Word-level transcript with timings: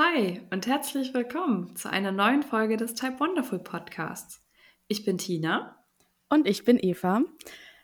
Hi 0.00 0.40
und 0.52 0.68
herzlich 0.68 1.12
willkommen 1.12 1.74
zu 1.74 1.90
einer 1.90 2.12
neuen 2.12 2.44
Folge 2.44 2.76
des 2.76 2.94
Type 2.94 3.18
Wonderful 3.18 3.58
Podcasts. 3.58 4.40
Ich 4.86 5.04
bin 5.04 5.18
Tina. 5.18 5.74
Und 6.28 6.46
ich 6.46 6.64
bin 6.64 6.78
Eva. 6.80 7.22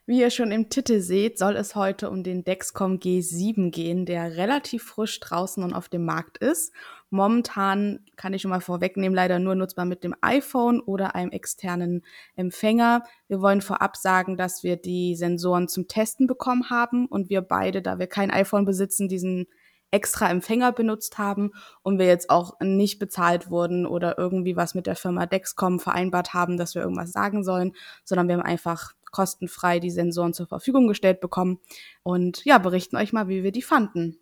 Wie 0.07 0.21
ihr 0.21 0.31
schon 0.31 0.53
im 0.53 0.69
Titel 0.69 1.01
seht, 1.01 1.41
soll 1.41 1.57
es 1.57 1.75
heute 1.75 2.09
um 2.11 2.23
den 2.23 2.45
Dexcom 2.45 3.01
G7 3.01 3.73
gehen, 3.73 4.07
der 4.07 4.37
relativ 4.37 4.85
frisch 4.85 5.19
draußen 5.19 5.65
und 5.65 5.73
auf 5.73 5.89
dem 5.89 6.05
Markt 6.05 6.39
ist. 6.39 6.73
Momentan 7.11 8.07
kann 8.15 8.33
ich 8.33 8.43
schon 8.43 8.53
mal 8.53 8.61
vorwegnehmen, 8.61 9.17
leider 9.17 9.41
nur 9.41 9.57
nutzbar 9.57 9.85
mit 9.85 10.05
dem 10.05 10.15
iPhone 10.21 10.81
oder 10.81 11.17
einem 11.17 11.33
externen 11.33 12.05
Empfänger. 12.37 13.03
Wir 13.27 13.41
wollen 13.41 13.61
vorab 13.61 13.97
sagen, 13.97 14.37
dass 14.37 14.63
wir 14.63 14.77
die 14.77 15.17
Sensoren 15.17 15.67
zum 15.67 15.89
Testen 15.89 16.29
bekommen 16.29 16.71
haben 16.71 17.07
und 17.07 17.29
wir 17.29 17.41
beide, 17.41 17.83
da 17.83 17.99
wir 17.99 18.07
kein 18.07 18.31
iPhone 18.31 18.65
besitzen, 18.65 19.09
diesen 19.09 19.49
extra 19.95 20.29
Empfänger 20.29 20.73
benutzt 20.73 21.19
haben 21.19 21.53
und 21.83 21.99
wir 21.99 22.07
jetzt 22.07 22.29
auch 22.29 22.59
nicht 22.61 22.99
bezahlt 22.99 23.49
wurden 23.49 23.87
oder 23.87 24.19
irgendwie 24.19 24.57
was 24.57 24.75
mit 24.75 24.87
der 24.87 24.97
Firma 24.97 25.25
Dexcom 25.27 25.79
vereinbart 25.79 26.35
haben, 26.35 26.57
dass 26.57 26.75
wir 26.75 26.83
irgendwas 26.83 27.13
sagen 27.13 27.45
sollen, 27.45 27.73
sondern 28.05 28.27
wir 28.27 28.35
haben 28.35 28.43
einfach 28.43 28.93
kostenfrei 29.13 29.79
die 29.79 29.93
Sensoren 29.93 30.35
zur 30.35 30.49
Verfügung 30.49 30.89
gestellt 30.89 31.21
bekommen 31.21 31.61
und 32.03 32.45
ja, 32.45 32.59
berichten 32.59 32.97
euch 32.97 33.13
mal, 33.13 33.29
wie 33.29 33.45
wir 33.45 33.53
die 33.53 33.63
fanden. 33.63 34.19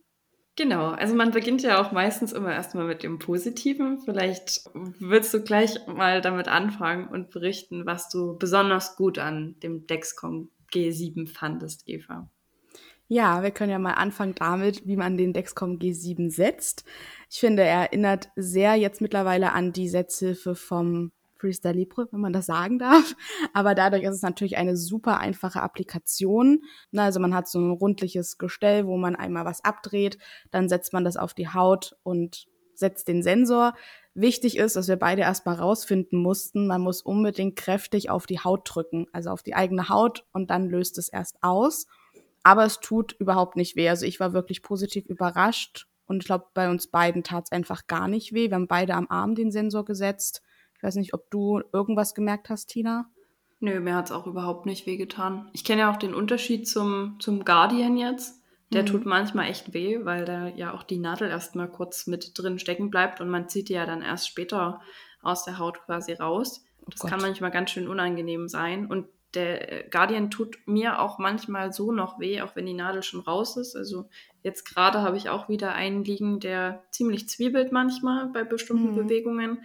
Genau, 0.57 0.91
also 0.91 1.15
man 1.15 1.31
beginnt 1.31 1.63
ja 1.63 1.81
auch 1.81 1.93
meistens 1.93 2.33
immer 2.33 2.53
erstmal 2.53 2.85
mit 2.85 3.03
dem 3.03 3.19
Positiven. 3.19 4.01
Vielleicht 4.01 4.69
willst 4.75 5.33
du 5.33 5.41
gleich 5.41 5.79
mal 5.87 6.21
damit 6.21 6.49
anfangen 6.49 7.09
und 7.09 7.31
berichten, 7.31 7.87
was 7.87 8.11
du 8.11 8.37
besonders 8.37 8.97
gut 8.97 9.19
an 9.19 9.57
dem 9.63 9.87
Dexcom 9.87 10.51
G7 10.71 11.27
fandest, 11.27 11.89
Eva. 11.89 12.31
Ja, 13.15 13.43
wir 13.43 13.51
können 13.51 13.71
ja 13.71 13.79
mal 13.79 13.93
anfangen 13.93 14.35
damit, 14.35 14.87
wie 14.87 14.97
man 14.97 15.19
den 15.19 15.35
Dexcom 15.35 15.79
G7 15.79 16.31
setzt. 16.31 16.87
Ich 17.29 17.41
finde, 17.41 17.63
er 17.63 17.83
erinnert 17.83 18.31
sehr 18.37 18.75
jetzt 18.77 19.03
mittlerweile 19.03 19.53
an 19.53 19.71
die 19.75 19.91
Setzhilfe 19.91 20.55
vom 20.55 21.13
Freestyle 21.37 21.75
Libre, 21.75 22.09
wenn 22.11 22.21
man 22.21 22.33
das 22.33 22.47
sagen 22.47 22.79
darf. 22.79 23.15
Aber 23.53 23.75
dadurch 23.75 24.05
ist 24.05 24.15
es 24.15 24.23
natürlich 24.23 24.57
eine 24.57 24.79
super 24.79 25.21
einfache 25.21 25.61
Applikation. 25.61 26.63
Also 26.97 27.21
man 27.21 27.35
hat 27.35 27.49
so 27.49 27.59
ein 27.59 27.73
rundliches 27.73 28.39
Gestell, 28.39 28.87
wo 28.87 28.97
man 28.97 29.15
einmal 29.15 29.45
was 29.45 29.63
abdreht, 29.63 30.17
dann 30.51 30.71
setzt 30.71 30.95
man 30.95 31.05
das 31.05 31.19
auf 31.19 31.35
die 31.35 31.49
Haut 31.49 31.95
und 32.05 32.47
setzt 32.73 33.09
den 33.09 33.23
Sensor. 33.23 33.75
Wichtig 34.15 34.57
ist, 34.57 34.75
dass 34.77 34.89
wir 34.89 34.97
beide 34.97 35.21
erstmal 35.21 35.57
rausfinden 35.57 36.19
mussten, 36.19 36.67
man 36.67 36.81
muss 36.81 37.03
unbedingt 37.03 37.57
kräftig 37.57 38.09
auf 38.09 38.25
die 38.25 38.41
Haut 38.41 38.63
drücken, 38.65 39.07
also 39.13 39.29
auf 39.29 39.43
die 39.43 39.55
eigene 39.55 39.91
Haut 39.91 40.25
und 40.33 40.49
dann 40.49 40.71
löst 40.71 40.97
es 40.97 41.11
erst 41.11 41.37
aus. 41.43 41.87
Aber 42.43 42.65
es 42.65 42.81
tut 42.81 43.13
überhaupt 43.13 43.57
nicht 43.57 43.77
weh. 43.77 43.89
Also 43.89 44.07
ich 44.07 44.21
war 44.21 44.33
wirklich 44.33 44.63
positiv 44.63 45.07
überrascht 45.07 45.87
und 46.07 46.23
ich 46.23 46.27
glaube, 46.27 46.47
bei 46.55 46.69
uns 46.69 46.89
beiden 46.89 47.23
tat 47.23 47.45
es 47.45 47.53
einfach 47.53 47.87
gar 47.87 48.09
nicht 48.09 48.33
weh. 48.33 48.49
Wir 48.49 48.57
haben 48.57 48.69
beide 48.69 48.95
am 48.95 49.07
Arm 49.09 49.35
den 49.35 49.51
Sensor 49.51 49.85
gesetzt. 49.85 50.43
Ich 50.77 50.83
weiß 50.83 50.97
nicht, 50.97 51.15
ob 51.15 51.31
du 51.31 51.63
irgendwas 51.73 52.15
gemerkt 52.15 52.51
hast, 52.51 52.67
Tina. 52.67 53.07
Nö, 53.61 53.79
mir 53.79 53.95
hat 53.95 54.07
es 54.07 54.13
auch 54.13 54.27
überhaupt 54.27 54.67
nicht 54.67 54.87
wehgetan. 54.87 55.49
Ich 55.53 55.63
kenne 55.63 55.83
ja 55.83 55.93
auch 55.93 55.97
den 55.97 56.15
Unterschied 56.15 56.69
zum, 56.69 57.17
zum 57.21 57.45
Guardian 57.45 57.97
jetzt. 57.97 58.43
Der 58.73 58.83
mhm. 58.83 58.87
tut 58.87 59.07
manchmal 59.07 59.49
echt 59.49 59.73
weh, 59.73 60.05
weil 60.05 60.25
da 60.25 60.49
ja 60.49 60.75
auch 60.75 60.83
die 60.83 60.99
Nadel 60.99 61.29
erstmal 61.29 61.71
kurz 61.71 62.09
mit 62.09 62.33
drin 62.35 62.59
stecken 62.59 62.91
bleibt 62.91 63.21
und 63.21 63.29
man 63.29 63.49
zieht 63.49 63.69
die 63.69 63.75
ja 63.75 63.87
dann 63.87 64.03
erst 64.03 64.29
später 64.29 64.81
aus 65.23 65.45
der 65.45 65.59
Haut 65.59 65.81
quasi 65.85 66.15
raus. 66.15 66.65
Oh 66.81 66.87
das 66.91 67.01
Gott. 67.01 67.11
kann 67.11 67.21
manchmal 67.21 67.53
ganz 67.53 67.71
schön 67.71 67.87
unangenehm 67.87 68.49
sein. 68.49 68.87
Und 68.87 69.07
der 69.35 69.85
Guardian 69.91 70.31
tut 70.31 70.59
mir 70.67 71.01
auch 71.01 71.19
manchmal 71.19 71.73
so 71.73 71.93
noch 71.93 72.21
weh, 72.21 72.41
auch 72.43 72.55
wenn 72.57 72.67
die 72.67 72.75
Nadel 72.75 73.03
schon 73.03 73.21
raus 73.21 73.57
ist. 73.57 73.77
Also 73.77 74.09
jetzt 74.43 74.65
gerade 74.65 75.03
habe 75.03 75.17
ich 75.17 75.31
auch 75.31 75.49
wieder 75.49 75.75
einen 75.75 76.05
liegen, 76.05 76.41
der 76.41 76.85
ziemlich 76.91 77.29
zwiebelt 77.29 77.73
manchmal 77.73 78.27
bei 78.27 78.45
bestimmten 78.45 78.93
mhm. 78.93 78.97
Bewegungen. 78.97 79.65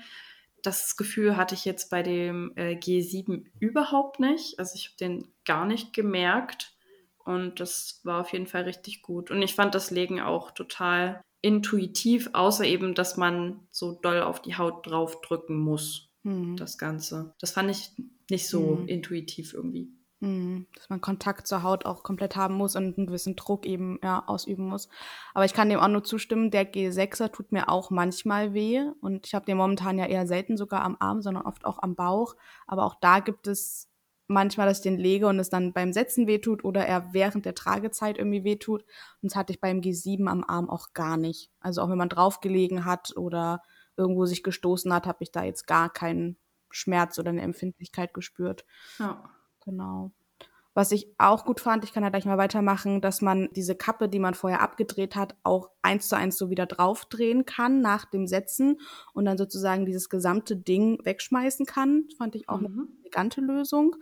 Das 0.63 0.97
Gefühl 0.97 1.37
hatte 1.37 1.55
ich 1.55 1.65
jetzt 1.65 1.89
bei 1.89 2.03
dem 2.03 2.53
äh, 2.55 2.75
G7 2.75 3.45
überhaupt 3.59 4.19
nicht. 4.19 4.59
Also 4.59 4.75
ich 4.75 4.87
habe 4.87 4.97
den 4.97 5.27
gar 5.45 5.65
nicht 5.65 5.93
gemerkt 5.93 6.75
und 7.23 7.59
das 7.59 7.99
war 8.03 8.21
auf 8.21 8.31
jeden 8.31 8.47
Fall 8.47 8.63
richtig 8.63 9.01
gut. 9.01 9.31
Und 9.31 9.41
ich 9.41 9.53
fand 9.53 9.75
das 9.75 9.91
Legen 9.91 10.21
auch 10.21 10.51
total 10.51 11.21
intuitiv, 11.41 12.29
außer 12.33 12.65
eben, 12.65 12.95
dass 12.95 13.17
man 13.17 13.67
so 13.69 13.93
doll 13.93 14.21
auf 14.21 14.41
die 14.41 14.57
Haut 14.57 14.87
draufdrücken 14.87 15.57
muss. 15.57 16.09
Mhm. 16.23 16.57
Das 16.57 16.77
Ganze. 16.77 17.33
Das 17.39 17.51
fand 17.51 17.69
ich 17.69 17.91
nicht 18.29 18.47
so 18.47 18.77
mhm. 18.77 18.87
intuitiv 18.87 19.53
irgendwie. 19.53 19.91
Mhm. 20.19 20.65
Dass 20.75 20.89
man 20.89 20.99
Kontakt 20.99 21.47
zur 21.47 21.61
Haut 21.61 21.85
auch 21.85 22.01
komplett 22.01 22.35
haben 22.35 22.55
muss 22.55 22.75
und 22.75 22.97
einen 22.97 23.07
gewissen 23.07 23.35
Druck 23.35 23.65
eben 23.65 23.99
ja, 24.03 24.23
ausüben 24.25 24.67
muss. 24.67 24.89
Aber 25.33 25.45
ich 25.45 25.53
kann 25.53 25.69
dem 25.69 25.79
auch 25.79 25.87
nur 25.87 26.03
zustimmen, 26.03 26.49
der 26.49 26.71
G6er 26.71 27.31
tut 27.31 27.51
mir 27.51 27.69
auch 27.69 27.91
manchmal 27.91 28.53
weh. 28.53 28.81
Und 29.01 29.27
ich 29.27 29.35
habe 29.35 29.45
den 29.45 29.57
momentan 29.57 29.99
ja 29.99 30.05
eher 30.05 30.25
selten 30.25 30.57
sogar 30.57 30.81
am 30.81 30.97
Arm, 30.99 31.21
sondern 31.21 31.45
oft 31.45 31.65
auch 31.65 31.79
am 31.81 31.95
Bauch. 31.95 32.35
Aber 32.65 32.85
auch 32.85 32.95
da 32.99 33.19
gibt 33.19 33.47
es 33.47 33.89
manchmal, 34.27 34.67
dass 34.67 34.79
ich 34.79 34.83
den 34.83 34.97
lege 34.97 35.27
und 35.27 35.39
es 35.39 35.49
dann 35.49 35.71
beim 35.71 35.93
Setzen 35.93 36.25
wehtut 36.25 36.65
oder 36.65 36.85
er 36.85 37.13
während 37.13 37.45
der 37.45 37.55
Tragezeit 37.55 38.17
irgendwie 38.17 38.43
wehtut. 38.43 38.83
Und 39.21 39.31
das 39.31 39.35
hatte 39.35 39.53
ich 39.53 39.61
beim 39.61 39.81
G7 39.81 40.27
am 40.27 40.43
Arm 40.43 40.69
auch 40.69 40.93
gar 40.93 41.17
nicht. 41.17 41.51
Also 41.59 41.81
auch 41.81 41.89
wenn 41.89 41.97
man 41.97 42.09
draufgelegen 42.09 42.85
hat 42.85 43.15
oder 43.15 43.61
irgendwo 43.95 44.25
sich 44.25 44.43
gestoßen 44.43 44.91
hat, 44.91 45.05
habe 45.05 45.23
ich 45.23 45.31
da 45.31 45.43
jetzt 45.43 45.67
gar 45.67 45.91
keinen 45.91 46.37
Schmerz 46.71 47.19
oder 47.19 47.29
eine 47.29 47.41
Empfindlichkeit 47.41 48.13
gespürt. 48.13 48.65
Ja. 48.99 49.23
Genau. 49.63 50.11
Was 50.77 50.91
ich 50.91 51.11
auch 51.17 51.43
gut 51.43 51.59
fand, 51.59 51.83
ich 51.83 51.91
kann 51.91 52.03
ja 52.03 52.09
gleich 52.09 52.25
mal 52.25 52.37
weitermachen, 52.37 53.01
dass 53.01 53.23
man 53.23 53.49
diese 53.55 53.73
Kappe, 53.73 54.07
die 54.07 54.19
man 54.19 54.35
vorher 54.35 54.61
abgedreht 54.61 55.15
hat, 55.15 55.35
auch 55.41 55.71
eins 55.81 56.07
zu 56.07 56.15
eins 56.15 56.37
so 56.37 56.51
wieder 56.51 56.67
draufdrehen 56.67 57.45
kann 57.45 57.81
nach 57.81 58.05
dem 58.05 58.27
Setzen 58.27 58.79
und 59.15 59.25
dann 59.25 59.39
sozusagen 59.39 59.87
dieses 59.87 60.07
gesamte 60.07 60.55
Ding 60.55 60.99
wegschmeißen 61.03 61.65
kann. 61.65 62.03
Das 62.07 62.17
fand 62.19 62.35
ich 62.35 62.47
auch 62.47 62.59
mhm. 62.59 62.65
eine 62.67 62.87
elegante 63.01 63.41
Lösung. 63.41 63.95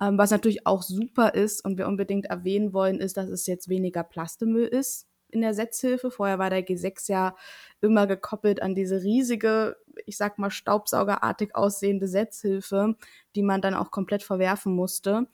Ähm, 0.00 0.18
was 0.18 0.30
natürlich 0.30 0.68
auch 0.68 0.82
super 0.82 1.34
ist 1.34 1.64
und 1.64 1.78
wir 1.78 1.88
unbedingt 1.88 2.26
erwähnen 2.26 2.72
wollen, 2.72 3.00
ist, 3.00 3.16
dass 3.16 3.28
es 3.28 3.46
jetzt 3.46 3.68
weniger 3.68 4.04
Plastemüll 4.04 4.66
ist 4.66 5.09
in 5.32 5.40
der 5.40 5.54
Setzhilfe. 5.54 6.10
Vorher 6.10 6.38
war 6.38 6.50
der 6.50 6.66
G6 6.66 7.10
ja 7.10 7.36
immer 7.80 8.06
gekoppelt 8.06 8.62
an 8.62 8.74
diese 8.74 9.02
riesige, 9.02 9.76
ich 10.06 10.16
sag 10.16 10.38
mal, 10.38 10.50
staubsaugerartig 10.50 11.54
aussehende 11.54 12.08
Setzhilfe, 12.08 12.96
die 13.34 13.42
man 13.42 13.60
dann 13.60 13.74
auch 13.74 13.90
komplett 13.90 14.22
verwerfen 14.22 14.74
musste. 14.74 15.26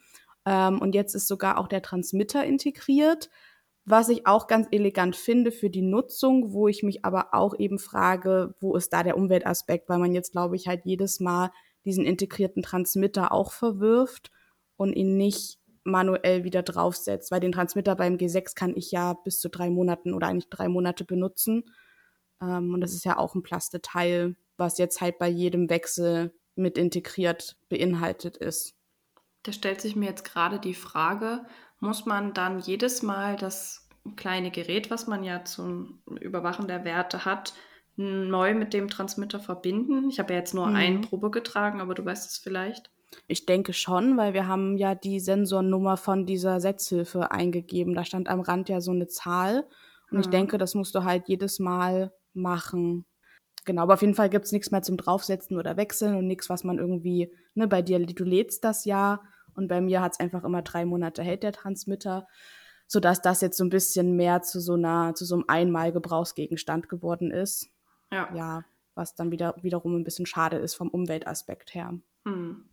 Ähm, 0.45 0.79
und 0.79 0.95
jetzt 0.95 1.13
ist 1.13 1.27
sogar 1.27 1.57
auch 1.57 1.67
der 1.67 1.81
Transmitter 1.81 2.43
integriert, 2.45 3.29
was 3.85 4.09
ich 4.09 4.27
auch 4.27 4.47
ganz 4.47 4.67
elegant 4.71 5.15
finde 5.15 5.51
für 5.51 5.69
die 5.69 5.81
Nutzung, 5.81 6.51
wo 6.51 6.67
ich 6.67 6.83
mich 6.83 7.05
aber 7.05 7.33
auch 7.33 7.57
eben 7.57 7.79
frage, 7.79 8.53
wo 8.59 8.75
ist 8.75 8.91
da 8.91 9.01
der 9.01 9.17
Umweltaspekt, 9.17 9.87
weil 9.87 9.99
man 9.99 10.13
jetzt, 10.13 10.33
glaube 10.33 10.57
ich, 10.57 10.67
halt 10.67 10.81
jedes 10.83 11.21
Mal 11.21 11.51
diesen 11.85 12.05
integrierten 12.05 12.63
Transmitter 12.63 13.31
auch 13.31 13.53
verwirft 13.53 14.29
und 14.75 14.93
ihn 14.93 15.15
nicht 15.15 15.57
manuell 15.87 16.43
wieder 16.43 16.61
draufsetzt, 16.61 17.31
weil 17.31 17.39
den 17.39 17.51
Transmitter 17.51 17.95
beim 17.95 18.17
G6 18.17 18.55
kann 18.55 18.75
ich 18.75 18.91
ja 18.91 19.13
bis 19.13 19.39
zu 19.39 19.49
drei 19.49 19.69
Monaten 19.69 20.13
oder 20.13 20.27
eigentlich 20.27 20.49
drei 20.49 20.67
Monate 20.67 21.05
benutzen. 21.05 21.63
Ähm, 22.41 22.73
und 22.73 22.81
das 22.81 22.93
ist 22.93 23.05
ja 23.05 23.17
auch 23.17 23.33
ein 23.33 23.43
Plasteteil, 23.43 24.35
was 24.57 24.77
jetzt 24.77 25.01
halt 25.01 25.17
bei 25.17 25.27
jedem 25.27 25.69
Wechsel 25.69 26.33
mit 26.55 26.77
integriert 26.77 27.57
beinhaltet 27.69 28.37
ist. 28.37 28.75
Da 29.43 29.51
stellt 29.53 29.81
sich 29.81 29.95
mir 29.95 30.07
jetzt 30.07 30.25
gerade 30.25 30.59
die 30.59 30.73
Frage, 30.73 31.45
muss 31.79 32.05
man 32.05 32.33
dann 32.33 32.59
jedes 32.59 33.01
Mal 33.01 33.35
das 33.35 33.87
kleine 34.15 34.51
Gerät, 34.51 34.89
was 34.89 35.07
man 35.07 35.23
ja 35.23 35.45
zum 35.45 36.01
Überwachen 36.19 36.67
der 36.67 36.83
Werte 36.85 37.25
hat, 37.25 37.53
neu 37.95 38.53
mit 38.53 38.73
dem 38.73 38.89
Transmitter 38.89 39.39
verbinden? 39.39 40.09
Ich 40.09 40.19
habe 40.19 40.33
ja 40.33 40.39
jetzt 40.39 40.53
nur 40.53 40.67
mhm. 40.67 40.75
eine 40.75 41.01
Probe 41.01 41.31
getragen, 41.31 41.81
aber 41.81 41.93
du 41.93 42.03
weißt 42.03 42.29
es 42.29 42.37
vielleicht. 42.37 42.91
Ich 43.27 43.45
denke 43.45 43.73
schon, 43.73 44.17
weil 44.17 44.33
wir 44.33 44.47
haben 44.47 44.77
ja 44.77 44.95
die 44.95 45.19
Sensornummer 45.19 45.97
von 45.97 46.25
dieser 46.25 46.59
Setzhilfe 46.59 47.31
eingegeben. 47.31 47.95
Da 47.95 48.03
stand 48.03 48.29
am 48.29 48.41
Rand 48.41 48.69
ja 48.69 48.81
so 48.81 48.91
eine 48.91 49.07
Zahl. 49.07 49.67
Und 50.09 50.17
mhm. 50.17 50.19
ich 50.21 50.27
denke, 50.27 50.57
das 50.57 50.75
musst 50.75 50.95
du 50.95 51.03
halt 51.03 51.27
jedes 51.27 51.59
Mal 51.59 52.13
machen. 52.33 53.05
Genau, 53.65 53.81
aber 53.81 53.95
auf 53.95 54.01
jeden 54.01 54.15
Fall 54.15 54.29
gibt 54.29 54.45
es 54.45 54.51
nichts 54.53 54.71
mehr 54.71 54.81
zum 54.81 54.95
Draufsetzen 54.95 55.57
oder 55.57 55.75
Wechseln 55.75 56.15
und 56.15 56.25
nichts, 56.25 56.49
was 56.49 56.63
man 56.63 56.79
irgendwie, 56.79 57.33
ne, 57.53 57.67
bei 57.67 57.81
dir, 57.81 57.99
du 57.99 58.23
lädst 58.23 58.63
das 58.63 58.85
ja 58.85 59.21
und 59.55 59.67
bei 59.67 59.81
mir 59.81 60.01
hat 60.01 60.13
es 60.13 60.19
einfach 60.21 60.45
immer 60.45 60.61
drei 60.61 60.85
Monate 60.85 61.21
hält 61.21 61.43
der 61.43 61.51
Transmitter, 61.51 62.27
sodass 62.87 63.21
das 63.21 63.41
jetzt 63.41 63.57
so 63.57 63.65
ein 63.65 63.69
bisschen 63.69 64.15
mehr 64.15 64.41
zu 64.41 64.61
so 64.61 64.75
einer, 64.75 65.15
zu 65.15 65.25
so 65.25 65.35
einem 65.35 65.43
Einmalgebrauchsgegenstand 65.47 66.87
geworden 66.87 67.29
ist. 67.29 67.69
Ja. 68.09 68.33
Ja, 68.33 68.65
was 68.95 69.15
dann 69.15 69.31
wieder, 69.31 69.55
wiederum 69.61 69.95
ein 69.95 70.05
bisschen 70.05 70.25
schade 70.25 70.57
ist 70.57 70.75
vom 70.75 70.87
Umweltaspekt 70.87 71.73
her. 71.73 71.99
Hm. 72.25 72.69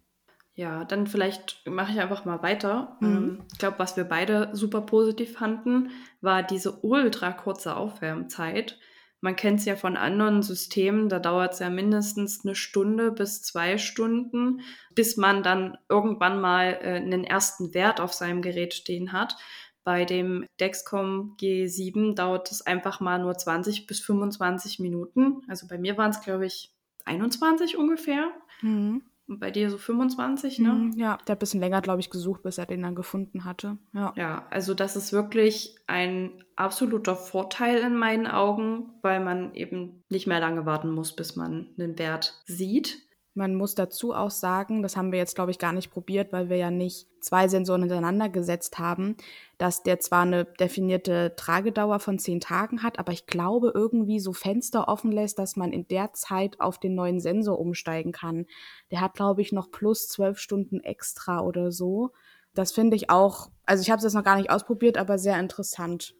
Ja, 0.57 0.85
dann 0.85 1.09
vielleicht 1.09 1.69
mache 1.69 1.93
ich 1.93 2.01
einfach 2.01 2.25
mal 2.25 2.43
weiter. 2.43 2.97
Mhm. 3.01 3.07
Ähm, 3.07 3.43
ich 3.53 3.59
glaube, 3.59 3.79
was 3.79 3.97
wir 3.97 4.05
beide 4.05 4.51
super 4.53 4.83
positiv 4.83 5.33
fanden, 5.37 5.91
war 6.21 6.43
diese 6.43 6.79
ultra 6.83 7.33
kurze 7.33 7.77
Aufwärmzeit. 7.77 8.79
Man 9.21 9.37
kennt 9.37 9.61
es 9.61 9.65
ja 9.65 9.75
von 9.75 9.97
anderen 9.97 10.43
Systemen, 10.43 11.09
da 11.09 11.19
dauert 11.19 11.55
es 11.55 11.59
ja 11.59 11.71
mindestens 11.71 12.45
eine 12.45 12.55
Stunde 12.55 13.11
bis 13.11 13.43
zwei 13.43 13.79
Stunden, 13.79 14.61
bis 14.95 15.17
man 15.17 15.43
dann 15.43 15.79
irgendwann 15.89 16.41
mal 16.41 16.79
äh, 16.83 16.97
einen 16.97 17.25
ersten 17.25 17.73
Wert 17.75 18.01
auf 18.01 18.13
seinem 18.13 18.43
Gerät 18.43 18.75
stehen 18.75 19.13
hat. 19.13 19.37
Bei 19.83 20.05
dem 20.05 20.47
Dexcom 20.61 21.37
G7 21.41 22.15
dauert 22.15 22.51
es 22.53 22.63
einfach 22.63 23.01
mal 23.01 23.19
nur 23.19 23.37
20 23.37 23.87
bis 23.87 24.01
25 24.01 24.79
Minuten. 24.79 25.43
Also 25.49 25.67
bei 25.67 25.79
mir 25.79 25.99
waren 25.99 26.11
es, 26.11 26.21
glaube 26.21 26.47
ich, 26.47 26.73
21 27.07 27.77
ungefähr. 27.77 28.31
Mhm. 28.63 29.03
Bei 29.27 29.51
dir 29.51 29.71
so 29.71 29.79
25, 29.79 30.59
ne? 30.59 30.73
Mhm, 30.73 30.93
ja, 30.97 31.17
der 31.17 31.19
hat 31.19 31.31
ein 31.31 31.39
bisschen 31.39 31.61
länger, 31.61 31.81
glaube 31.81 32.01
ich, 32.01 32.11
gesucht, 32.11 32.43
bis 32.43 32.59
er 32.59 32.67
den 32.67 32.83
dann 32.83 32.95
gefunden 32.95 33.45
hatte. 33.45 33.79
Ja. 33.95 34.13
ja, 34.17 34.47
also 34.51 34.75
das 34.75 34.97
ist 34.97 35.13
wirklich 35.13 35.77
ein 35.87 36.45
absoluter 36.57 37.17
Vorteil 37.17 37.79
in 37.79 37.97
meinen 37.97 38.27
Augen, 38.27 38.91
weil 39.01 39.21
man 39.21 39.55
eben 39.55 40.05
nicht 40.11 40.27
mehr 40.27 40.41
lange 40.41 40.67
warten 40.67 40.91
muss, 40.91 41.17
bis 41.17 41.37
man 41.37 41.69
einen 41.79 41.99
Wert 41.99 42.43
sieht. 42.45 42.99
Man 43.37 43.57
muss 43.57 43.75
dazu 43.75 44.15
auch 44.15 44.31
sagen, 44.31 44.83
das 44.83 44.97
haben 44.97 45.11
wir 45.11 45.19
jetzt, 45.19 45.35
glaube 45.35 45.51
ich, 45.51 45.59
gar 45.59 45.73
nicht 45.73 45.91
probiert, 45.91 46.33
weil 46.33 46.49
wir 46.49 46.57
ja 46.57 46.71
nicht 46.71 47.09
zwei 47.21 47.49
Sensoren 47.49 47.83
hintereinander 47.83 48.29
gesetzt 48.29 48.79
haben, 48.79 49.17
dass 49.59 49.83
der 49.83 49.99
zwar 49.99 50.23
eine 50.23 50.45
definierte 50.45 51.35
Tragedauer 51.37 51.99
von 51.99 52.21
zehn 52.21 52.39
Tagen 52.39 52.85
hat, 52.85 53.01
aber 53.01 53.11
ich 53.13 53.27
glaube 53.27 53.73
irgendwie 53.75 54.21
so 54.21 54.33
Fenster 54.33 54.87
offen 54.87 55.11
lässt, 55.11 55.41
dass 55.41 55.57
man 55.57 55.73
in 55.73 55.89
der 55.89 56.13
Zeit 56.13 56.61
auf 56.61 56.79
den 56.79 56.95
neuen 56.95 57.19
Sensor 57.19 57.59
umsteigen 57.59 58.13
kann. 58.13 58.47
Der 58.93 59.01
hat, 59.01 59.15
glaube 59.15 59.43
ich, 59.43 59.51
noch 59.51 59.73
plus 59.73 60.07
zwölf 60.07 60.39
Stunden 60.39 60.79
extra 60.81 61.41
oder 61.41 61.73
so. 61.73 62.13
Das 62.55 62.71
finde 62.71 62.95
ich 62.95 63.11
auch, 63.11 63.51
also 63.67 63.83
ich 63.83 63.91
habe 63.91 63.99
es 63.99 64.05
jetzt 64.05 64.15
noch 64.15 64.23
gar 64.23 64.37
nicht 64.37 64.51
ausprobiert, 64.51 64.97
aber 64.97 65.19
sehr 65.19 65.41
interessant. 65.41 66.15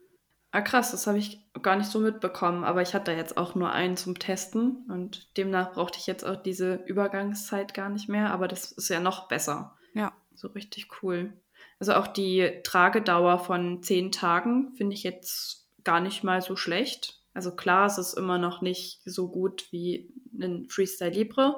Ah, 0.55 0.61
krass, 0.61 0.93
das 0.93 1.09
habe 1.09 1.19
ich 1.19 1.41
gar 1.63 1.75
nicht 1.75 1.91
so 1.91 1.99
mitbekommen, 1.99 2.63
aber 2.63 2.81
ich 2.81 2.95
hatte 2.95 3.11
jetzt 3.11 3.37
auch 3.37 3.57
nur 3.57 3.73
einen 3.73 3.97
zum 3.97 4.21
Testen 4.21 4.85
und 4.89 5.37
demnach 5.37 5.73
brauchte 5.73 5.99
ich 5.99 6.07
jetzt 6.07 6.25
auch 6.25 6.37
diese 6.37 6.77
Übergangszeit 6.87 7.75
gar 7.75 7.89
nicht 7.89 8.09
mehr, 8.09 8.31
aber 8.31 8.47
das 8.47 8.71
ist 8.71 8.89
ja 8.89 9.01
noch 9.01 9.27
besser. 9.27 9.77
Ja. 9.95 10.13
So 10.37 10.47
richtig 10.47 11.03
cool. 11.03 11.33
Also 11.81 11.95
auch 11.95 12.07
die 12.07 12.61
Tragedauer 12.63 13.41
von 13.41 13.83
zehn 13.83 14.13
Tagen 14.13 14.77
finde 14.77 14.95
ich 14.95 15.03
jetzt 15.03 15.67
gar 15.83 15.99
nicht 15.99 16.23
mal 16.23 16.41
so 16.41 16.55
schlecht. 16.55 17.21
Also 17.35 17.57
klar, 17.57 17.87
es 17.87 17.99
ist 17.99 18.15
immer 18.15 18.39
noch 18.39 18.61
nicht 18.61 19.01
so 19.05 19.27
gut 19.27 19.67
wie 19.73 20.09
ein 20.41 20.69
Freestyle 20.69 21.11
Libre, 21.11 21.57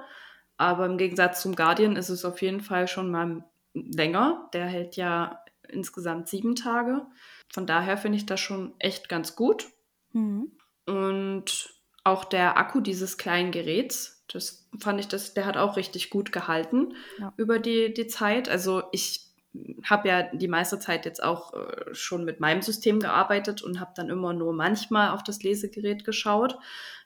aber 0.57 0.87
im 0.87 0.97
Gegensatz 0.97 1.43
zum 1.43 1.55
Guardian 1.55 1.97
ist 1.97 2.09
es 2.09 2.25
auf 2.25 2.41
jeden 2.41 2.63
Fall 2.63 2.89
schon 2.89 3.11
mal 3.11 3.45
länger. 3.75 4.49
Der 4.55 4.65
hält 4.65 4.97
ja 4.97 5.45
insgesamt 5.69 6.29
sieben 6.29 6.57
Tage. 6.57 7.07
Von 7.53 7.67
daher 7.67 7.97
finde 7.97 8.19
ich 8.19 8.27
das 8.27 8.41
schon 8.41 8.75
echt 8.79 9.09
ganz 9.09 9.37
gut. 9.37 9.67
Mhm. 10.13 10.53
Und 10.87 11.75
auch 12.05 12.25
der 12.25 12.57
Akku 12.57 12.81
dieses 12.81 13.19
kleinen 13.19 13.51
Geräts, 13.51 14.25
das 14.33 14.69
fand 14.79 15.01
ich, 15.01 15.09
das, 15.09 15.35
der 15.35 15.47
hat 15.47 15.57
auch 15.57 15.77
richtig 15.77 16.11
gut 16.11 16.33
gehalten 16.33 16.95
ja. 17.19 17.33
über 17.37 17.59
die, 17.59 17.93
die 17.93 18.07
Zeit. 18.07 18.49
Also 18.49 18.85
ich 18.93 19.27
habe 19.85 20.09
ja 20.09 20.23
die 20.23 20.49
meiste 20.49 20.79
Zeit 20.79 21.05
jetzt 21.05 21.23
auch 21.23 21.55
äh, 21.55 21.95
schon 21.95 22.25
mit 22.25 22.41
meinem 22.41 22.63
System 22.63 23.01
gearbeitet 23.01 23.63
und 23.63 23.81
habe 23.81 23.93
dann 23.97 24.11
immer 24.11 24.33
nur 24.33 24.53
manchmal 24.53 25.11
auf 25.11 25.23
das 25.23 25.43
Lesegerät 25.43 26.05
geschaut. 26.05 26.59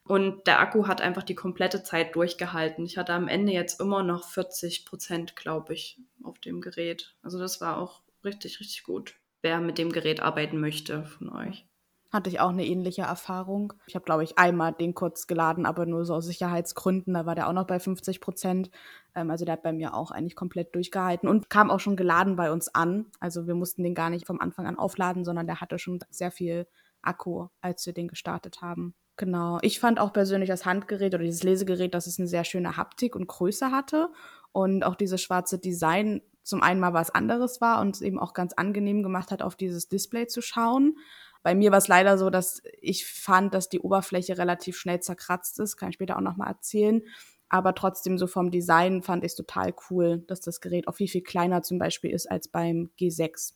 Und 0.02 0.46
der 0.46 0.60
Akku 0.60 0.87
hat 0.87 1.00
einfach 1.00 1.22
die 1.22 1.34
komplette 1.34 1.82
Zeit 1.82 2.16
durchgehalten. 2.16 2.84
Ich 2.84 2.98
hatte 2.98 3.12
am 3.12 3.28
Ende 3.28 3.52
jetzt 3.52 3.81
immer 3.81 4.02
noch 4.02 4.28
40 4.28 4.84
Prozent, 4.84 5.37
glaube 5.37 5.75
ich, 5.75 6.00
auf 6.25 6.38
dem 6.40 6.60
Gerät. 6.60 7.14
Also 7.22 7.38
das 7.38 7.60
war 7.60 7.78
auch 7.78 8.02
richtig, 8.25 8.60
richtig 8.60 8.82
gut 8.82 9.14
wer 9.42 9.60
mit 9.60 9.78
dem 9.78 9.90
Gerät 9.90 10.20
arbeiten 10.20 10.60
möchte 10.60 11.04
von 11.04 11.31
euch. 11.31 11.66
Hatte 12.12 12.28
ich 12.28 12.40
auch 12.40 12.50
eine 12.50 12.66
ähnliche 12.66 13.02
Erfahrung. 13.02 13.72
Ich 13.87 13.94
habe, 13.94 14.04
glaube 14.04 14.25
ich, 14.25 14.37
einmal 14.37 14.72
den 14.72 14.94
kurz 14.94 15.28
geladen, 15.28 15.64
aber 15.64 15.87
nur 15.87 16.04
so 16.04 16.14
aus 16.14 16.26
Sicherheitsgründen. 16.26 17.14
Da 17.14 17.25
war 17.25 17.37
der 17.37 17.48
auch 17.48 17.52
noch 17.52 17.69
bei 17.69 17.78
50 17.78 18.20
Prozent. 18.20 18.70
Ähm, 19.14 19.31
also 19.31 19.44
der 19.44 19.52
hat 19.52 19.62
bei 19.62 19.72
mir 19.72 19.94
auch 19.94 20.10
eigentlich 20.10 20.34
komplett 20.34 20.75
durchgehalten 20.75 21.28
und 21.28 21.50
kam 21.50 21.70
auch 21.70 21.78
schon 21.78 21.94
geladen 21.94 22.34
bei 22.34 22.50
uns 22.50 22.75
an. 22.75 23.06
Also 23.20 23.46
wir 23.46 23.54
mussten 23.54 23.84
den 23.84 23.94
gar 23.94 24.10
nicht 24.10 24.26
vom 24.26 24.40
Anfang 24.40 24.66
an 24.66 24.76
aufladen, 24.76 25.25
sondern 25.25 25.46
der 25.46 25.60
hatte 25.60 25.78
schon 25.78 26.00
sehr 26.10 26.32
viel 26.32 26.66
Akku, 27.00 27.46
als 27.60 27.87
wir 27.87 27.92
den 27.92 28.08
gestartet 28.08 28.60
haben. 28.60 28.94
Genau. 29.16 29.58
Ich 29.62 29.78
fand 29.78 30.00
auch 30.00 30.12
persönlich 30.12 30.48
das 30.48 30.64
Handgerät 30.64 31.14
oder 31.14 31.25
dieses 31.25 31.42
Lesegerät, 31.42 31.94
dass 31.94 32.06
es 32.06 32.19
eine 32.19 32.26
sehr 32.26 32.44
schöne 32.44 32.76
Haptik 32.76 33.14
und 33.14 33.28
Größe 33.28 33.70
hatte 33.70 34.08
und 34.50 34.82
auch 34.82 34.96
dieses 34.96 35.20
schwarze 35.20 35.58
Design 35.58 36.22
zum 36.50 36.62
einen 36.62 36.81
mal 36.81 36.93
was 36.93 37.11
anderes 37.11 37.61
war 37.61 37.81
und 37.81 37.97
es 37.97 38.02
eben 38.02 38.19
auch 38.19 38.35
ganz 38.35 38.52
angenehm 38.52 39.02
gemacht 39.02 39.31
hat, 39.31 39.41
auf 39.41 39.56
dieses 39.56 39.88
Display 39.88 40.26
zu 40.26 40.43
schauen. 40.43 40.99
Bei 41.43 41.55
mir 41.55 41.70
war 41.70 41.79
es 41.79 41.88
leider 41.88 42.19
so, 42.19 42.29
dass 42.29 42.62
ich 42.82 43.06
fand, 43.06 43.55
dass 43.55 43.70
die 43.70 43.81
Oberfläche 43.81 44.37
relativ 44.37 44.76
schnell 44.76 45.00
zerkratzt 45.00 45.58
ist, 45.58 45.76
kann 45.76 45.88
ich 45.88 45.94
später 45.94 46.17
auch 46.17 46.23
nochmal 46.23 46.49
erzählen. 46.49 47.02
Aber 47.49 47.75
trotzdem 47.75 48.19
so 48.19 48.26
vom 48.26 48.50
Design 48.50 49.02
fand 49.02 49.25
ich 49.25 49.32
es 49.32 49.37
total 49.37 49.75
cool, 49.91 50.23
dass 50.29 50.41
das 50.41 50.61
Gerät 50.61 50.87
auch 50.87 50.94
viel, 50.94 51.08
viel 51.08 51.23
kleiner 51.23 51.62
zum 51.62 51.79
Beispiel 51.79 52.11
ist 52.11 52.31
als 52.31 52.49
beim 52.49 52.91
G6. 52.99 53.55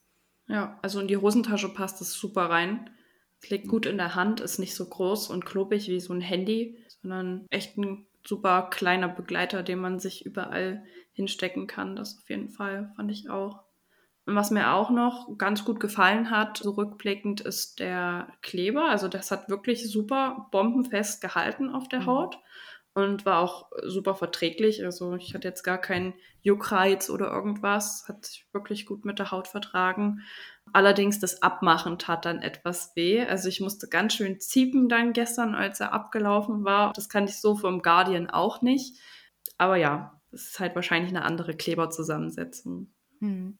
Ja, 0.48 0.78
also 0.82 1.00
in 1.00 1.08
die 1.08 1.16
Hosentasche 1.16 1.68
passt 1.68 2.00
es 2.00 2.12
super 2.12 2.50
rein. 2.50 2.90
Es 3.40 3.50
liegt 3.50 3.68
gut 3.68 3.86
in 3.86 3.98
der 3.98 4.14
Hand, 4.14 4.40
ist 4.40 4.58
nicht 4.58 4.74
so 4.74 4.86
groß 4.86 5.28
und 5.30 5.44
klobig 5.44 5.88
wie 5.88 6.00
so 6.00 6.12
ein 6.12 6.20
Handy, 6.20 6.78
sondern 7.02 7.46
echt 7.50 7.76
ein 7.76 8.06
super 8.26 8.68
kleiner 8.70 9.08
Begleiter, 9.08 9.62
den 9.62 9.78
man 9.78 10.00
sich 10.00 10.24
überall 10.24 10.84
hinstecken 11.14 11.66
kann. 11.66 11.96
Das 11.96 12.18
auf 12.18 12.28
jeden 12.28 12.50
Fall 12.50 12.92
fand 12.96 13.10
ich 13.10 13.30
auch. 13.30 13.64
Und 14.26 14.36
was 14.36 14.50
mir 14.50 14.72
auch 14.72 14.90
noch 14.90 15.36
ganz 15.36 15.64
gut 15.64 15.80
gefallen 15.80 16.30
hat, 16.30 16.58
so 16.58 16.70
rückblickend, 16.70 17.42
ist 17.42 17.78
der 17.78 18.28
Kleber. 18.42 18.88
Also 18.88 19.08
das 19.08 19.30
hat 19.30 19.48
wirklich 19.48 19.90
super 19.90 20.48
bombenfest 20.50 21.20
gehalten 21.20 21.70
auf 21.70 21.88
der 21.88 22.00
mhm. 22.00 22.06
Haut 22.06 22.38
und 22.94 23.26
war 23.26 23.40
auch 23.40 23.70
super 23.82 24.14
verträglich. 24.14 24.84
Also 24.84 25.14
ich 25.16 25.34
hatte 25.34 25.48
jetzt 25.48 25.62
gar 25.62 25.78
keinen 25.78 26.14
Juckreiz 26.42 27.10
oder 27.10 27.30
irgendwas, 27.30 28.06
hat 28.08 28.24
sich 28.24 28.46
wirklich 28.52 28.86
gut 28.86 29.04
mit 29.04 29.18
der 29.18 29.30
Haut 29.30 29.48
vertragen. 29.48 30.20
Allerdings 30.72 31.18
das 31.18 31.42
Abmachen 31.42 31.98
tat 31.98 32.24
dann 32.24 32.40
etwas 32.40 32.94
weh. 32.94 33.22
Also 33.22 33.48
ich 33.48 33.60
musste 33.60 33.88
ganz 33.88 34.14
schön 34.14 34.40
ziepen 34.40 34.88
dann 34.88 35.12
gestern, 35.12 35.54
als 35.54 35.80
er 35.80 35.92
abgelaufen 35.92 36.64
war. 36.64 36.92
Das 36.94 37.08
kann 37.08 37.24
ich 37.24 37.40
so 37.40 37.56
vom 37.56 37.82
Guardian 37.82 38.30
auch 38.30 38.62
nicht. 38.62 38.98
Aber 39.58 39.76
ja, 39.76 40.20
es 40.34 40.48
ist 40.50 40.60
halt 40.60 40.74
wahrscheinlich 40.74 41.10
eine 41.10 41.24
andere 41.24 41.54
Kleberzusammensetzung. 41.54 42.92
Hm. 43.20 43.58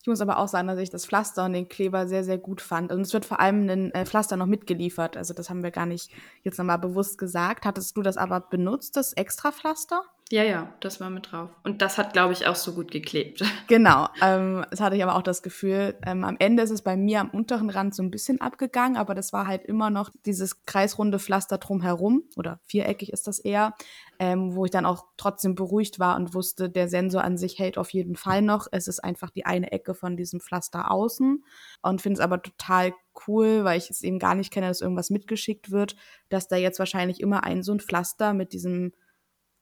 Ich 0.00 0.06
muss 0.06 0.20
aber 0.20 0.38
auch 0.38 0.48
sagen, 0.48 0.68
dass 0.68 0.78
ich 0.78 0.90
das 0.90 1.06
Pflaster 1.06 1.44
und 1.44 1.52
den 1.52 1.68
Kleber 1.68 2.06
sehr, 2.06 2.24
sehr 2.24 2.38
gut 2.38 2.60
fand. 2.60 2.92
Und 2.92 3.00
es 3.00 3.12
wird 3.12 3.24
vor 3.24 3.40
allem 3.40 3.68
ein 3.68 3.90
äh, 3.92 4.04
Pflaster 4.04 4.36
noch 4.36 4.46
mitgeliefert. 4.46 5.16
Also 5.16 5.34
das 5.34 5.50
haben 5.50 5.62
wir 5.62 5.70
gar 5.70 5.86
nicht 5.86 6.12
jetzt 6.42 6.58
nochmal 6.58 6.78
bewusst 6.78 7.18
gesagt. 7.18 7.64
Hattest 7.64 7.96
du 7.96 8.02
das 8.02 8.16
aber 8.16 8.40
benutzt, 8.40 8.96
das 8.96 9.14
extra 9.14 9.50
Pflaster? 9.50 10.02
Ja, 10.30 10.42
ja, 10.42 10.72
das 10.80 11.00
war 11.00 11.10
mit 11.10 11.30
drauf. 11.30 11.50
Und 11.64 11.82
das 11.82 11.98
hat, 11.98 12.14
glaube 12.14 12.32
ich, 12.32 12.46
auch 12.46 12.54
so 12.56 12.72
gut 12.72 12.90
geklebt. 12.90 13.42
Genau, 13.66 14.08
ähm, 14.20 14.64
das 14.70 14.80
hatte 14.80 14.94
ich 14.94 15.02
aber 15.02 15.16
auch 15.16 15.22
das 15.22 15.42
Gefühl. 15.42 15.96
Ähm, 16.04 16.22
am 16.22 16.36
Ende 16.38 16.62
ist 16.62 16.70
es 16.70 16.82
bei 16.82 16.96
mir 16.96 17.20
am 17.20 17.30
unteren 17.30 17.70
Rand 17.70 17.94
so 17.94 18.02
ein 18.02 18.10
bisschen 18.10 18.40
abgegangen, 18.40 18.96
aber 18.96 19.14
das 19.14 19.32
war 19.32 19.46
halt 19.46 19.64
immer 19.64 19.90
noch 19.90 20.10
dieses 20.26 20.64
kreisrunde 20.66 21.18
Pflaster 21.18 21.58
drumherum 21.58 22.24
oder 22.36 22.60
viereckig 22.66 23.12
ist 23.12 23.26
das 23.26 23.38
eher, 23.38 23.74
ähm, 24.18 24.54
wo 24.54 24.64
ich 24.66 24.70
dann 24.70 24.84
auch 24.86 25.06
trotzdem 25.16 25.54
beruhigt 25.54 25.98
war 25.98 26.16
und 26.16 26.34
wusste, 26.34 26.68
der 26.68 26.88
Sensor 26.88 27.24
an 27.24 27.38
sich 27.38 27.58
hält 27.58 27.78
auf 27.78 27.90
jeden 27.90 28.16
Fall 28.16 28.42
noch. 28.42 28.66
Es 28.70 28.86
ist 28.86 29.02
einfach 29.02 29.30
die 29.30 29.46
eine 29.46 29.72
Ecke 29.72 29.94
von 29.94 30.16
diesem 30.16 30.40
Pflaster 30.40 30.90
außen 30.90 31.42
und 31.82 32.02
finde 32.02 32.18
es 32.18 32.24
aber 32.24 32.42
total 32.42 32.92
cool, 33.26 33.64
weil 33.64 33.78
ich 33.78 33.90
es 33.90 34.02
eben 34.02 34.18
gar 34.18 34.34
nicht 34.34 34.52
kenne, 34.52 34.68
dass 34.68 34.82
irgendwas 34.82 35.10
mitgeschickt 35.10 35.70
wird, 35.70 35.96
dass 36.28 36.48
da 36.48 36.56
jetzt 36.56 36.78
wahrscheinlich 36.78 37.20
immer 37.20 37.44
ein 37.44 37.62
so 37.62 37.72
ein 37.72 37.80
Pflaster 37.80 38.34
mit 38.34 38.52
diesem 38.52 38.92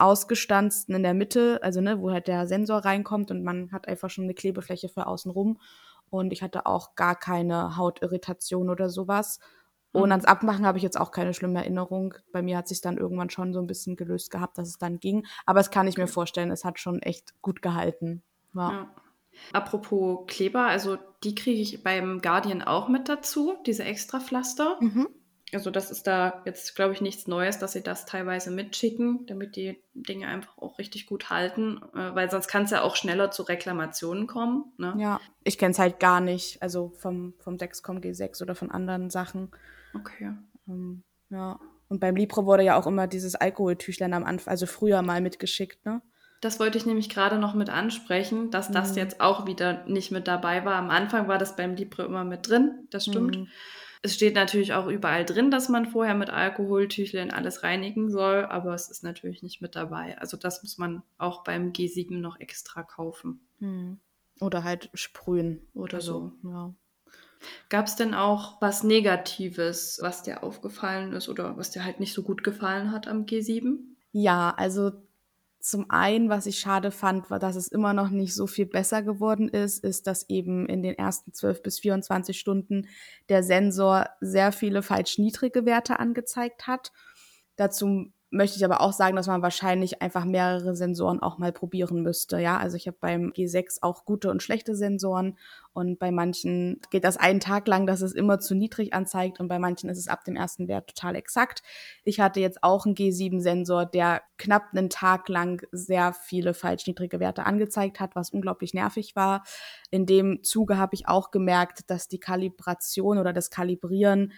ausgestanzten 0.02 0.97
in 0.97 1.04
der 1.04 1.14
Mitte, 1.14 1.61
also 1.62 1.80
ne, 1.80 2.00
wo 2.00 2.11
halt 2.11 2.26
der 2.26 2.49
Sensor 2.49 2.78
reinkommt 2.78 3.30
und 3.30 3.44
man 3.44 3.71
hat 3.71 3.87
einfach 3.87 4.11
schon 4.11 4.25
eine 4.25 4.35
Klebefläche 4.35 4.88
für 4.88 5.06
außen 5.06 5.30
rum. 5.30 5.61
Und 6.11 6.32
ich 6.32 6.42
hatte 6.42 6.66
auch 6.66 6.97
gar 6.97 7.14
keine 7.14 7.76
Hautirritation 7.76 8.68
oder 8.68 8.90
sowas. 8.90 9.38
Und 9.92 10.06
mhm. 10.06 10.12
ans 10.12 10.25
Abmachen 10.25 10.66
habe 10.66 10.76
ich 10.76 10.85
jetzt 10.85 10.99
auch 10.99 11.12
keine 11.12 11.32
schlimme 11.35 11.61
Erinnerung. 11.61 12.14
Bei 12.32 12.42
mir 12.42 12.59
hat 12.59 12.66
sich 12.66 12.80
dann 12.80 12.99
irgendwann 12.99 13.30
schon 13.30 13.54
so 13.54 13.61
ein 13.61 13.66
bisschen 13.66 13.94
gelöst 13.94 14.30
gehabt, 14.30 14.59
dass 14.59 14.68
es 14.68 14.78
dann 14.78 14.99
ging. 14.99 15.25
Aber 15.47 15.61
es 15.61 15.71
kann 15.71 15.87
ich 15.87 15.97
mir 15.97 16.09
vorstellen, 16.09 16.50
es 16.50 16.64
hat 16.64 16.80
schon 16.80 17.00
echt 17.00 17.40
gut 17.40 17.62
gehalten. 17.62 18.23
Ja. 18.54 18.73
ja. 18.73 18.94
Apropos 19.52 20.26
Kleber, 20.26 20.66
also 20.66 20.99
die 21.23 21.35
kriege 21.35 21.61
ich 21.61 21.82
beim 21.82 22.21
Guardian 22.21 22.62
auch 22.62 22.88
mit 22.88 23.09
dazu, 23.09 23.54
diese 23.64 23.85
extra 23.85 24.21
Pflaster. 24.21 24.76
Mhm. 24.80 25.09
Also 25.54 25.71
das 25.71 25.90
ist 25.90 26.06
da 26.06 26.42
jetzt, 26.47 26.75
glaube 26.75 26.94
ich, 26.94 27.00
nichts 27.02 27.26
Neues, 27.26 27.59
dass 27.59 27.73
sie 27.73 27.82
das 27.82 28.06
teilweise 28.06 28.50
mitschicken, 28.50 29.26
damit 29.26 29.56
die 29.56 29.82
Dinge 29.92 30.26
einfach 30.26 30.56
auch 30.56 30.78
richtig 30.78 31.06
gut 31.06 31.28
halten, 31.28 31.80
äh, 31.94 32.14
weil 32.14 32.30
sonst 32.30 32.49
kann 32.49 32.64
es 32.64 32.71
ja 32.71 32.82
auch 32.82 32.97
schneller 32.97 33.30
zu 33.30 33.42
Reklamationen 33.42 34.26
kommen. 34.26 34.73
Ne? 34.78 34.94
Ja, 34.97 35.21
ich 35.44 35.59
kenne 35.59 35.73
es 35.73 35.78
halt 35.78 36.00
gar 36.00 36.21
nicht, 36.21 36.62
also 36.62 36.92
vom, 36.97 37.35
vom 37.38 37.59
Dexcom 37.59 37.99
G6 37.99 38.42
oder 38.42 38.54
von 38.54 38.71
anderen 38.71 39.11
Sachen. 39.11 39.50
Okay. 39.94 40.32
Ähm, 40.66 41.02
ja. 41.28 41.61
Und 41.88 42.00
beim 42.00 42.16
Libre 42.16 42.47
wurde 42.47 42.62
ja 42.62 42.78
auch 42.78 42.87
immer 42.87 43.06
dieses 43.06 43.35
Alkoholtüchlein 43.35 44.14
am 44.14 44.25
Anfang, 44.25 44.50
also 44.50 44.64
früher 44.64 45.02
mal 45.02 45.21
mitgeschickt, 45.21 45.85
ne? 45.85 46.00
Das 46.40 46.59
wollte 46.59 46.76
ich 46.76 46.87
nämlich 46.87 47.09
gerade 47.09 47.38
noch 47.38 47.54
mit 47.54 47.71
ansprechen, 47.71 48.50
dass 48.50 48.68
mhm. 48.68 48.73
das 48.75 48.97
jetzt 48.97 49.21
auch 49.21 49.47
wieder 49.47 49.85
nicht 49.87 50.11
mit 50.11 50.26
dabei 50.26 50.64
war. 50.64 50.75
Am 50.75 50.90
Anfang 50.90 51.28
war 51.28 51.38
das 51.38 51.54
beim 51.54 51.76
Libre 51.76 52.04
immer 52.04 52.25
mit 52.25 52.49
drin, 52.49 52.88
das 52.90 53.04
stimmt. 53.04 53.37
Mhm. 53.37 53.49
Es 54.04 54.14
steht 54.14 54.35
natürlich 54.35 54.73
auch 54.73 54.88
überall 54.88 55.25
drin, 55.25 55.52
dass 55.52 55.68
man 55.68 55.87
vorher 55.87 56.14
mit 56.14 56.28
Alkoholtüchlein 56.28 57.30
alles 57.30 57.62
reinigen 57.62 58.11
soll, 58.11 58.44
aber 58.44 58.75
es 58.75 58.90
ist 58.90 59.04
natürlich 59.04 59.44
nicht 59.44 59.62
mit 59.62 59.76
dabei. 59.76 60.18
Also 60.18 60.37
das 60.37 60.62
muss 60.62 60.76
man 60.76 61.02
auch 61.18 61.44
beim 61.44 61.73
G7 61.73 62.18
noch 62.18 62.40
extra 62.40 62.82
kaufen. 62.82 63.47
Hm. 63.61 64.00
Oder 64.40 64.64
halt 64.64 64.90
sprühen 64.94 65.68
oder 65.73 65.99
also, 65.99 66.32
so. 66.42 66.49
Ja. 66.49 66.75
Gab 67.68 67.87
es 67.87 67.97
denn 67.97 68.14
auch 68.14 68.61
was 68.61 68.82
Negatives, 68.82 69.99
was 70.02 70.23
dir 70.23 70.42
aufgefallen 70.42 71.12
ist 71.12 71.28
oder 71.28 71.56
was 71.56 71.71
dir 71.71 71.85
halt 71.85 72.00
nicht 72.00 72.12
so 72.12 72.23
gut 72.23 72.42
gefallen 72.42 72.90
hat 72.90 73.06
am 73.06 73.25
G7? 73.25 73.78
Ja, 74.12 74.52
also 74.56 74.92
zum 75.62 75.88
einen, 75.90 76.28
was 76.28 76.47
ich 76.47 76.59
schade 76.59 76.90
fand, 76.90 77.31
war, 77.31 77.38
dass 77.38 77.54
es 77.54 77.69
immer 77.69 77.95
noch 77.95 78.11
nicht 78.11 78.35
so 78.35 78.49
viel 78.49 78.66
besser 78.66 79.02
geworden 79.02 79.49
ist, 79.49 79.85
ist, 79.85 80.09
dass 80.09 80.28
eben 80.28 80.66
in 80.66 80.83
den 80.83 80.99
ersten 80.99 81.33
12 81.33 81.62
bis 81.62 81.78
24 81.78 82.38
Stunden 82.38 82.88
der 83.28 83.45
Sensor 83.45 84.09
sehr 84.21 84.50
viele 84.50 84.83
falsch 84.83 85.19
niedrige 85.19 85.64
Werte 85.64 86.00
angezeigt 86.00 86.66
hat. 86.66 86.90
Dazu 87.54 88.12
möchte 88.33 88.57
ich 88.57 88.65
aber 88.65 88.81
auch 88.81 88.93
sagen, 88.93 89.15
dass 89.15 89.27
man 89.27 89.43
wahrscheinlich 89.43 90.01
einfach 90.01 90.25
mehrere 90.25 90.75
Sensoren 90.75 91.21
auch 91.21 91.37
mal 91.37 91.53
probieren 91.53 92.03
müsste. 92.03 92.41
Ja, 92.41 92.57
also 92.57 92.77
ich 92.77 92.87
habe 92.87 92.97
beim 92.99 93.31
G6 93.31 93.79
auch 93.83 94.07
gute 94.07 94.31
und 94.31 94.43
schlechte 94.43 94.75
Sensoren 94.75 95.37
und 95.75 95.99
bei 95.99 96.11
manchen 96.11 96.81
geht 96.91 97.05
das 97.05 97.19
einen 97.19 97.41
Tag 97.41 97.69
lang, 97.69 97.87
dass 97.87 98.01
es 98.01 98.12
immer 98.12 98.41
zu 98.41 98.55
niedrig 98.55 98.95
anzeigt 98.95 99.39
und 99.39 99.49
bei 99.49 99.59
manchen 99.59 99.91
ist 99.91 99.99
es 99.99 100.09
ab 100.09 100.25
dem 100.25 100.35
ersten 100.35 100.67
Wert 100.67 100.89
total 100.89 101.15
exakt. 101.15 101.62
Ich 102.05 102.21
hatte 102.21 102.41
jetzt 102.41 102.62
auch 102.62 102.87
einen 102.87 102.95
G7-Sensor, 102.95 103.87
der 103.87 104.23
knapp 104.39 104.71
einen 104.73 104.89
Tag 104.89 105.29
lang 105.29 105.67
sehr 105.71 106.15
viele 106.15 106.55
falsch 106.55 106.87
niedrige 106.87 107.21
Werte 107.21 107.45
angezeigt 107.45 108.01
hat, 108.01 108.17
was 108.17 108.31
unglaublich 108.31 108.73
nervig 108.73 109.15
war. 109.15 109.45
In 109.91 110.07
dem 110.07 110.43
Zuge 110.43 110.79
habe 110.79 110.95
ich 110.95 111.07
auch 111.07 111.31
gemerkt, 111.31 111.91
dass 111.91 112.09
die 112.09 112.21
Kalibration 112.21 113.19
oder 113.19 113.35
das 113.35 113.51
Kalibrieren 113.51 114.33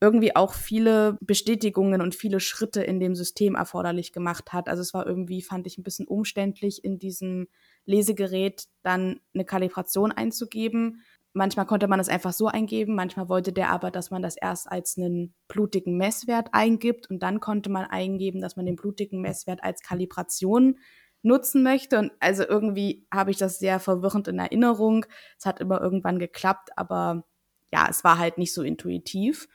irgendwie 0.00 0.36
auch 0.36 0.54
viele 0.54 1.18
Bestätigungen 1.20 2.00
und 2.00 2.14
viele 2.14 2.40
Schritte 2.40 2.82
in 2.82 3.00
dem 3.00 3.14
System 3.14 3.56
erforderlich 3.56 4.12
gemacht 4.12 4.52
hat. 4.52 4.68
Also 4.68 4.82
es 4.82 4.94
war 4.94 5.06
irgendwie, 5.06 5.42
fand 5.42 5.66
ich, 5.66 5.76
ein 5.78 5.82
bisschen 5.82 6.06
umständlich, 6.06 6.84
in 6.84 6.98
diesem 6.98 7.48
Lesegerät 7.84 8.66
dann 8.82 9.20
eine 9.34 9.44
Kalibration 9.44 10.12
einzugeben. 10.12 11.02
Manchmal 11.32 11.66
konnte 11.66 11.88
man 11.88 12.00
es 12.00 12.08
einfach 12.08 12.32
so 12.32 12.46
eingeben, 12.46 12.94
manchmal 12.94 13.28
wollte 13.28 13.52
der 13.52 13.70
aber, 13.70 13.90
dass 13.90 14.10
man 14.10 14.22
das 14.22 14.36
erst 14.36 14.70
als 14.70 14.96
einen 14.96 15.34
blutigen 15.48 15.96
Messwert 15.96 16.48
eingibt 16.52 17.10
und 17.10 17.22
dann 17.22 17.40
konnte 17.40 17.70
man 17.70 17.84
eingeben, 17.84 18.40
dass 18.40 18.56
man 18.56 18.66
den 18.66 18.76
blutigen 18.76 19.20
Messwert 19.20 19.62
als 19.62 19.82
Kalibration 19.82 20.78
nutzen 21.22 21.62
möchte. 21.62 21.98
Und 21.98 22.12
also 22.20 22.44
irgendwie 22.44 23.06
habe 23.12 23.30
ich 23.30 23.36
das 23.36 23.58
sehr 23.58 23.80
verwirrend 23.80 24.28
in 24.28 24.38
Erinnerung. 24.38 25.06
Es 25.38 25.46
hat 25.46 25.60
immer 25.60 25.80
irgendwann 25.80 26.18
geklappt, 26.18 26.70
aber 26.76 27.24
ja, 27.72 27.86
es 27.88 28.04
war 28.04 28.18
halt 28.18 28.38
nicht 28.38 28.54
so 28.54 28.62
intuitiv. 28.62 29.48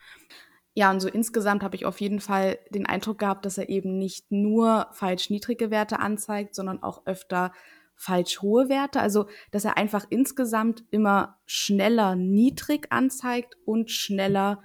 Ja, 0.74 0.90
und 0.90 1.00
so 1.00 1.08
insgesamt 1.08 1.62
habe 1.62 1.76
ich 1.76 1.86
auf 1.86 2.00
jeden 2.00 2.20
Fall 2.20 2.58
den 2.70 2.86
Eindruck 2.86 3.18
gehabt, 3.18 3.46
dass 3.46 3.58
er 3.58 3.68
eben 3.68 3.96
nicht 3.96 4.30
nur 4.32 4.88
falsch 4.92 5.30
niedrige 5.30 5.70
Werte 5.70 6.00
anzeigt, 6.00 6.54
sondern 6.54 6.82
auch 6.82 7.06
öfter 7.06 7.52
falsch 7.94 8.42
hohe 8.42 8.68
Werte. 8.68 9.00
Also, 9.00 9.28
dass 9.52 9.64
er 9.64 9.76
einfach 9.76 10.04
insgesamt 10.10 10.84
immer 10.90 11.38
schneller 11.46 12.16
niedrig 12.16 12.88
anzeigt 12.90 13.56
und 13.64 13.90
schneller 13.90 14.62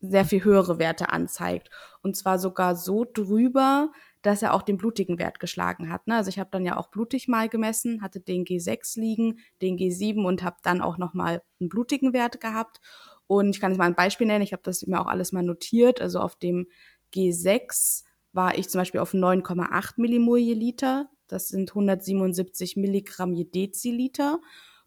sehr 0.00 0.24
viel 0.24 0.42
höhere 0.44 0.78
Werte 0.78 1.10
anzeigt. 1.10 1.70
Und 2.02 2.16
zwar 2.16 2.38
sogar 2.38 2.74
so 2.74 3.04
drüber, 3.04 3.92
dass 4.26 4.42
er 4.42 4.54
auch 4.54 4.62
den 4.62 4.76
blutigen 4.76 5.18
Wert 5.18 5.38
geschlagen 5.38 5.90
hat. 5.90 6.08
Ne? 6.08 6.16
Also 6.16 6.28
ich 6.30 6.38
habe 6.38 6.50
dann 6.50 6.64
ja 6.64 6.76
auch 6.76 6.88
blutig 6.88 7.28
mal 7.28 7.48
gemessen, 7.48 8.02
hatte 8.02 8.20
den 8.20 8.44
G6 8.44 8.98
liegen, 8.98 9.38
den 9.62 9.76
G7 9.76 10.24
und 10.24 10.42
habe 10.42 10.56
dann 10.64 10.80
auch 10.80 10.98
nochmal 10.98 11.42
einen 11.60 11.68
blutigen 11.68 12.12
Wert 12.12 12.40
gehabt. 12.40 12.80
Und 13.28 13.50
ich 13.50 13.60
kann 13.60 13.70
jetzt 13.70 13.78
mal 13.78 13.84
ein 13.84 13.94
Beispiel 13.94 14.26
nennen, 14.26 14.42
ich 14.42 14.52
habe 14.52 14.62
das 14.64 14.84
mir 14.86 15.00
auch 15.00 15.06
alles 15.06 15.30
mal 15.30 15.44
notiert. 15.44 16.00
Also 16.00 16.18
auf 16.18 16.34
dem 16.34 16.66
G6 17.14 18.02
war 18.32 18.58
ich 18.58 18.68
zum 18.68 18.80
Beispiel 18.80 19.00
auf 19.00 19.14
9,8 19.14 19.94
Millimol 19.96 20.38
je 20.38 20.54
Liter. 20.54 21.08
Das 21.28 21.48
sind 21.48 21.70
177 21.70 22.76
Milligramm 22.76 23.32
je 23.32 23.44
Deziliter. 23.44 24.40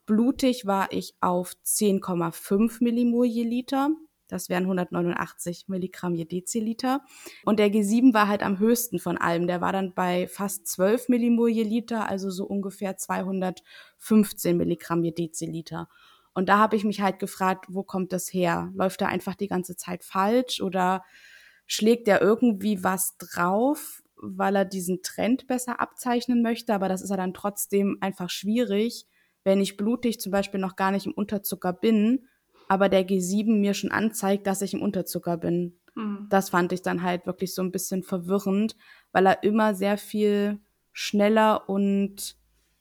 Blutig 0.05 0.65
war 0.65 0.91
ich 0.91 1.15
auf 1.22 1.53
10,5 1.65 2.84
Millimol 2.84 3.25
je 3.25 3.43
Liter. 3.43 3.89
Das 4.29 4.48
wären 4.48 4.63
189 4.63 5.67
Milligramm 5.67 6.13
je 6.13 6.25
Deziliter. 6.25 7.01
Und 7.43 7.59
der 7.59 7.69
G7 7.69 8.13
war 8.13 8.27
halt 8.27 8.43
am 8.43 8.59
höchsten 8.59 9.00
von 9.00 9.17
allem. 9.17 9.48
Der 9.48 9.59
war 9.59 9.74
dann 9.74 9.93
bei 9.93 10.27
fast 10.27 10.67
12 10.67 11.09
Millimol 11.09 11.50
je 11.50 11.63
Liter, 11.63 12.07
also 12.07 12.29
so 12.29 12.45
ungefähr 12.45 12.95
215 12.95 14.55
Milligramm 14.55 15.03
je 15.03 15.12
Deziliter. 15.12 15.89
Und 16.33 16.48
da 16.48 16.59
habe 16.59 16.75
ich 16.75 16.83
mich 16.83 17.01
halt 17.01 17.19
gefragt, 17.19 17.65
wo 17.69 17.83
kommt 17.83 18.13
das 18.13 18.31
her? 18.31 18.71
Läuft 18.75 19.01
er 19.01 19.09
einfach 19.09 19.36
die 19.36 19.48
ganze 19.48 19.75
Zeit 19.75 20.03
falsch 20.03 20.62
oder 20.62 21.03
schlägt 21.65 22.07
er 22.07 22.21
irgendwie 22.21 22.83
was 22.83 23.17
drauf, 23.17 24.03
weil 24.15 24.55
er 24.55 24.65
diesen 24.65 25.01
Trend 25.01 25.48
besser 25.48 25.81
abzeichnen 25.81 26.41
möchte? 26.43 26.74
Aber 26.74 26.88
das 26.88 27.01
ist 27.01 27.09
ja 27.09 27.17
dann 27.17 27.33
trotzdem 27.33 27.98
einfach 28.00 28.29
schwierig, 28.29 29.07
wenn 29.43 29.59
ich 29.59 29.75
blutig 29.75 30.19
zum 30.19 30.31
Beispiel 30.31 30.59
noch 30.59 30.75
gar 30.75 30.91
nicht 30.91 31.07
im 31.07 31.13
Unterzucker 31.13 31.74
bin 31.74 32.27
aber 32.69 32.88
der 32.88 33.05
G7 33.05 33.59
mir 33.59 33.73
schon 33.73 33.91
anzeigt, 33.91 34.47
dass 34.47 34.61
ich 34.61 34.73
im 34.73 34.81
Unterzucker 34.81 35.35
bin. 35.35 35.77
Mhm. 35.95 36.27
Das 36.29 36.51
fand 36.51 36.71
ich 36.71 36.81
dann 36.81 37.01
halt 37.01 37.25
wirklich 37.25 37.53
so 37.53 37.61
ein 37.61 37.71
bisschen 37.71 38.03
verwirrend, 38.03 38.77
weil 39.11 39.25
er 39.25 39.43
immer 39.43 39.73
sehr 39.73 39.97
viel 39.97 40.59
schneller 40.93 41.67
und 41.67 42.38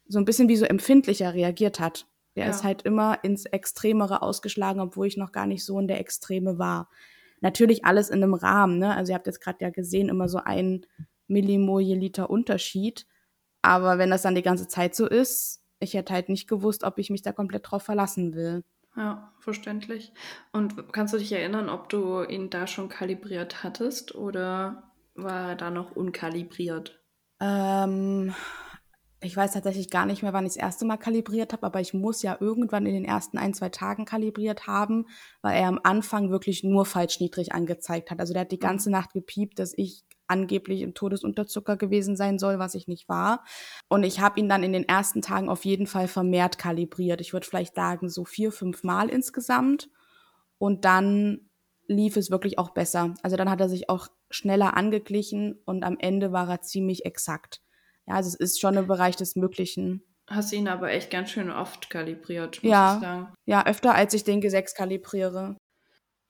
so 0.07 0.18
ein 0.18 0.25
bisschen 0.25 0.49
wie 0.49 0.57
so 0.57 0.66
empfindlicher 0.66 1.35
reagiert 1.35 1.80
hat. 1.80 2.07
Der 2.37 2.45
ja. 2.45 2.50
ist 2.50 2.64
halt 2.64 2.83
immer 2.83 3.25
ins 3.25 3.47
Extremere 3.47 4.23
ausgeschlagen, 4.23 4.80
obwohl 4.80 5.07
ich 5.07 5.16
noch 5.16 5.33
gar 5.33 5.47
nicht 5.47 5.64
so 5.64 5.80
in 5.80 5.88
der 5.88 6.00
Extreme 6.00 6.59
war. 6.59 6.90
Natürlich 7.40 7.85
alles 7.85 8.11
in 8.11 8.23
einem 8.23 8.35
Rahmen, 8.35 8.78
ne? 8.78 8.95
Also 8.95 9.12
ihr 9.12 9.16
habt 9.16 9.26
jetzt 9.26 9.40
gerade 9.40 9.59
ja 9.64 9.71
gesehen, 9.71 10.09
immer 10.09 10.28
so 10.28 10.38
ein 10.38 10.85
Millimol 11.28 11.80
je 11.80 11.95
Liter 11.95 12.28
Unterschied. 12.28 13.07
Aber 13.62 13.99
wenn 13.99 14.11
das 14.11 14.23
dann 14.23 14.35
die 14.35 14.42
ganze 14.42 14.68
Zeit 14.68 14.95
so 14.95 15.07
ist, 15.07 15.62
ich 15.80 15.95
hätte 15.95 16.12
halt 16.12 16.28
nicht 16.28 16.47
gewusst, 16.47 16.85
ob 16.85 16.99
ich 16.99 17.11
mich 17.11 17.23
da 17.23 17.33
komplett 17.33 17.71
drauf 17.71 17.83
verlassen 17.83 18.35
will. 18.35 18.64
Ja, 18.99 19.33
verständlich. 19.38 20.12
Und 20.52 20.93
kannst 20.93 21.14
du 21.14 21.19
dich 21.19 21.31
erinnern, 21.31 21.69
ob 21.69 21.88
du 21.88 22.25
ihn 22.25 22.50
da 22.50 22.67
schon 22.67 22.88
kalibriert 22.88 23.62
hattest 23.62 24.17
oder 24.17 24.90
war 25.14 25.50
er 25.50 25.55
da 25.55 25.71
noch 25.71 25.95
unkalibriert? 25.95 27.00
Ähm, 27.40 28.35
ich 29.21 29.37
weiß 29.37 29.52
tatsächlich 29.52 29.88
gar 29.90 30.05
nicht 30.05 30.23
mehr, 30.23 30.33
wann 30.33 30.47
ich 30.47 30.55
das 30.55 30.62
erste 30.62 30.85
Mal 30.85 30.97
kalibriert 30.97 31.52
habe, 31.52 31.64
aber 31.64 31.81
ich 31.81 31.95
muss 31.95 32.23
ja 32.23 32.37
irgendwann 32.40 32.87
in 32.87 32.95
den 32.95 33.05
ersten 33.05 33.38
ein, 33.38 33.55
zwei 33.55 33.69
Tagen 33.69 34.05
kalibriert 34.05 34.67
haben, 34.67 35.07
weil 35.43 35.57
er 35.57 35.69
am 35.69 35.78
Anfang 35.85 36.31
wirklich 36.31 36.64
nur 36.64 36.85
falsch 36.85 37.21
niedrig 37.21 37.52
angezeigt 37.52 38.11
hat. 38.11 38.19
Also 38.19 38.33
der 38.33 38.43
hat 38.43 38.52
die 38.52 38.57
mhm. 38.57 38.61
ganze 38.61 38.90
Nacht 38.90 39.12
gepiept, 39.12 39.61
dass 39.61 39.75
ich 39.76 40.08
angeblich 40.28 40.82
im 40.82 40.94
Todesunterzucker 40.94 41.76
gewesen 41.76 42.16
sein 42.16 42.38
soll, 42.38 42.58
was 42.58 42.75
ich 42.75 42.88
nicht 42.88 43.08
war. 43.08 43.44
Und 43.88 44.04
ich 44.04 44.20
habe 44.20 44.38
ihn 44.40 44.49
dann 44.49 44.62
in 44.62 44.73
den 44.73 44.88
ersten 44.88 45.23
Tagen 45.23 45.49
auf 45.49 45.64
jeden 45.64 45.87
Fall 45.87 46.08
vermehrt 46.08 46.58
kalibriert. 46.58 47.20
Ich 47.20 47.32
würde 47.32 47.47
vielleicht 47.47 47.75
sagen, 47.75 48.08
so 48.08 48.25
vier, 48.25 48.52
fünf 48.52 48.85
Mal 48.85 49.08
insgesamt. 49.08 49.90
Und 50.58 50.85
dann 50.85 51.49
lief 51.87 52.16
es 52.16 52.30
wirklich 52.30 52.58
auch 52.58 52.70
besser. 52.70 53.14
Also 53.23 53.37
dann 53.37 53.50
hat 53.50 53.61
er 53.61 53.68
sich 53.68 53.88
auch 53.88 54.08
schneller 54.30 54.76
angeglichen 54.76 55.61
und 55.64 55.85
am 55.85 55.97
Ende 55.99 56.32
war 56.32 56.49
er 56.49 56.61
ziemlich 56.61 57.06
exakt. 57.06 57.62
Ja, 58.06 58.14
also 58.14 58.28
es 58.28 58.35
ist 58.35 58.61
schon 58.61 58.76
im 58.76 58.87
Bereich 58.87 59.16
des 59.16 59.37
Möglichen. 59.37 60.02
Hast 60.28 60.52
ihn 60.52 60.68
aber 60.68 60.90
echt 60.90 61.11
ganz 61.11 61.30
schön 61.30 61.50
oft 61.50 61.88
kalibriert, 61.88 62.62
muss 62.62 62.70
ja, 62.70 62.94
ich 62.94 63.00
sagen. 63.00 63.35
Ja, 63.47 63.66
öfter 63.66 63.94
als 63.94 64.12
ich 64.12 64.25
den 64.25 64.42
G6 64.42 64.75
kalibriere. 64.75 65.56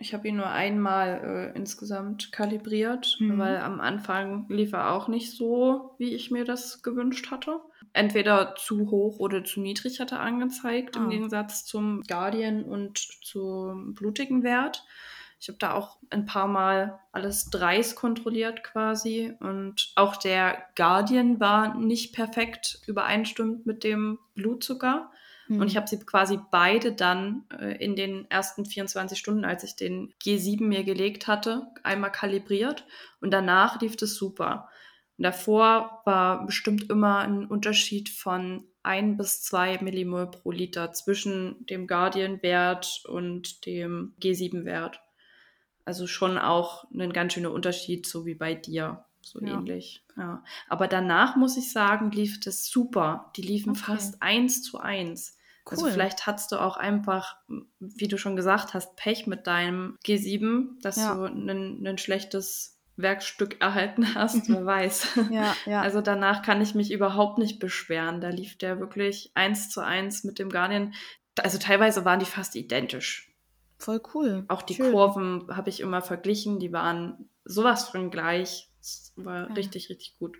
Ich 0.00 0.14
habe 0.14 0.28
ihn 0.28 0.36
nur 0.36 0.48
einmal 0.48 1.52
äh, 1.54 1.58
insgesamt 1.58 2.30
kalibriert, 2.30 3.16
mhm. 3.18 3.38
weil 3.38 3.56
am 3.58 3.80
Anfang 3.80 4.46
lief 4.48 4.72
er 4.72 4.92
auch 4.92 5.08
nicht 5.08 5.32
so, 5.32 5.94
wie 5.98 6.14
ich 6.14 6.30
mir 6.30 6.44
das 6.44 6.82
gewünscht 6.82 7.32
hatte. 7.32 7.60
Entweder 7.92 8.54
zu 8.56 8.90
hoch 8.90 9.18
oder 9.18 9.42
zu 9.42 9.60
niedrig 9.60 9.98
hat 9.98 10.12
er 10.12 10.20
angezeigt, 10.20 10.96
ah. 10.96 11.00
im 11.00 11.10
Gegensatz 11.10 11.64
zum 11.64 12.02
Guardian 12.02 12.62
und 12.62 12.98
zum 13.24 13.94
blutigen 13.94 14.44
Wert. 14.44 14.84
Ich 15.40 15.48
habe 15.48 15.58
da 15.58 15.74
auch 15.74 15.98
ein 16.10 16.26
paar 16.26 16.48
Mal 16.48 16.98
alles 17.12 17.50
dreis 17.50 17.94
kontrolliert 17.94 18.64
quasi. 18.64 19.34
Und 19.40 19.92
auch 19.94 20.16
der 20.16 20.64
Guardian 20.76 21.40
war 21.40 21.76
nicht 21.76 22.14
perfekt 22.14 22.80
übereinstimmend 22.86 23.66
mit 23.66 23.84
dem 23.84 24.18
Blutzucker. 24.34 25.10
Mhm. 25.48 25.60
Und 25.60 25.66
ich 25.68 25.74
hm. 25.74 25.80
habe 25.80 25.88
sie 25.88 25.98
quasi 25.98 26.38
beide 26.50 26.92
dann 26.92 27.44
äh, 27.58 27.82
in 27.82 27.96
den 27.96 28.30
ersten 28.30 28.64
24 28.64 29.18
Stunden, 29.18 29.44
als 29.44 29.64
ich 29.64 29.76
den 29.76 30.12
G7 30.22 30.62
mir 30.62 30.84
gelegt 30.84 31.26
hatte, 31.26 31.66
einmal 31.82 32.12
kalibriert 32.12 32.86
und 33.20 33.32
danach 33.32 33.80
lief 33.80 33.96
das 33.96 34.14
super. 34.14 34.68
Und 35.16 35.24
davor 35.24 36.02
war 36.04 36.46
bestimmt 36.46 36.90
immer 36.90 37.18
ein 37.18 37.46
Unterschied 37.46 38.08
von 38.08 38.64
ein 38.84 39.16
bis 39.16 39.42
zwei 39.42 39.78
Millimol 39.82 40.30
pro 40.30 40.52
Liter 40.52 40.92
zwischen 40.92 41.66
dem 41.66 41.86
Guardian-Wert 41.86 43.02
und 43.08 43.66
dem 43.66 44.14
G7-Wert. 44.20 45.00
Also 45.84 46.06
schon 46.06 46.38
auch 46.38 46.84
ein 46.92 47.12
ganz 47.12 47.32
schöner 47.32 47.50
Unterschied, 47.50 48.06
so 48.06 48.26
wie 48.26 48.34
bei 48.34 48.54
dir. 48.54 49.04
So 49.20 49.40
ja. 49.40 49.58
ähnlich. 49.58 50.04
Ja. 50.16 50.42
Aber 50.68 50.86
danach 50.88 51.36
muss 51.36 51.56
ich 51.56 51.72
sagen, 51.72 52.10
lief 52.10 52.40
das 52.40 52.66
super. 52.66 53.32
Die 53.36 53.42
liefen 53.42 53.70
okay. 53.70 53.80
fast 53.80 54.22
eins 54.22 54.62
zu 54.62 54.78
eins. 54.78 55.37
Also 55.70 55.82
cool. 55.82 55.88
Also 55.88 55.94
vielleicht 55.94 56.26
hattest 56.26 56.52
du 56.52 56.56
auch 56.56 56.76
einfach, 56.76 57.36
wie 57.78 58.08
du 58.08 58.18
schon 58.18 58.36
gesagt 58.36 58.74
hast, 58.74 58.96
Pech 58.96 59.26
mit 59.26 59.46
deinem 59.46 59.96
G7, 60.04 60.80
dass 60.82 60.96
ja. 60.96 61.14
du 61.14 61.24
ein 61.24 61.98
schlechtes 61.98 62.78
Werkstück 62.96 63.60
erhalten 63.60 64.14
hast, 64.14 64.48
wer 64.48 64.66
weiß. 64.66 65.18
Ja, 65.30 65.54
ja. 65.66 65.82
Also 65.82 66.00
danach 66.00 66.42
kann 66.42 66.60
ich 66.60 66.74
mich 66.74 66.90
überhaupt 66.90 67.38
nicht 67.38 67.58
beschweren. 67.60 68.20
Da 68.20 68.28
lief 68.30 68.58
der 68.58 68.80
wirklich 68.80 69.30
eins 69.34 69.70
zu 69.70 69.80
eins 69.80 70.24
mit 70.24 70.38
dem 70.38 70.50
Guardian. 70.50 70.94
Also 71.38 71.58
teilweise 71.58 72.04
waren 72.04 72.18
die 72.18 72.26
fast 72.26 72.56
identisch. 72.56 73.32
voll 73.78 74.00
cool. 74.14 74.44
Auch 74.48 74.62
die 74.62 74.74
Schön. 74.74 74.90
Kurven 74.90 75.46
habe 75.56 75.70
ich 75.70 75.78
immer 75.80 76.02
verglichen, 76.02 76.58
die 76.58 76.72
waren 76.72 77.28
sowas 77.44 77.88
von 77.88 78.10
gleich. 78.10 78.68
Das 78.80 79.12
war 79.16 79.48
Ja. 79.48 79.54
richtig, 79.54 79.88
richtig 79.90 80.18
gut. 80.18 80.38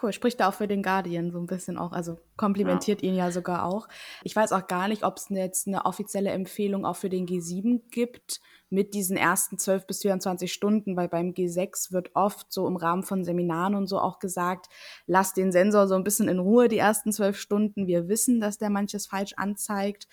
Cool, 0.00 0.12
spricht 0.12 0.40
da 0.40 0.48
auch 0.48 0.54
für 0.54 0.68
den 0.68 0.82
Guardian 0.82 1.30
so 1.30 1.38
ein 1.38 1.46
bisschen 1.46 1.78
auch, 1.78 1.92
also 1.92 2.18
komplimentiert 2.36 3.02
ihn 3.02 3.14
ja 3.14 3.30
sogar 3.30 3.64
auch. 3.64 3.88
Ich 4.24 4.36
weiß 4.36 4.52
auch 4.52 4.66
gar 4.66 4.88
nicht, 4.88 5.04
ob 5.04 5.16
es 5.16 5.30
jetzt 5.30 5.66
eine 5.66 5.86
offizielle 5.86 6.30
Empfehlung 6.30 6.84
auch 6.84 6.96
für 6.96 7.08
den 7.08 7.26
G7 7.26 7.80
gibt 7.90 8.40
mit 8.68 8.92
diesen 8.92 9.16
ersten 9.16 9.56
12 9.56 9.86
bis 9.86 10.02
24 10.02 10.52
Stunden, 10.52 10.96
weil 10.96 11.08
beim 11.08 11.30
G6 11.30 11.92
wird 11.92 12.10
oft 12.14 12.52
so 12.52 12.66
im 12.66 12.76
Rahmen 12.76 13.04
von 13.04 13.24
Seminaren 13.24 13.74
und 13.74 13.86
so 13.86 13.98
auch 13.98 14.18
gesagt, 14.18 14.66
lass 15.06 15.32
den 15.32 15.50
Sensor 15.50 15.88
so 15.88 15.94
ein 15.94 16.04
bisschen 16.04 16.28
in 16.28 16.40
Ruhe 16.40 16.68
die 16.68 16.78
ersten 16.78 17.10
12 17.10 17.38
Stunden. 17.38 17.86
Wir 17.86 18.06
wissen, 18.06 18.38
dass 18.38 18.58
der 18.58 18.68
manches 18.68 19.06
falsch 19.06 19.32
anzeigt. 19.38 20.08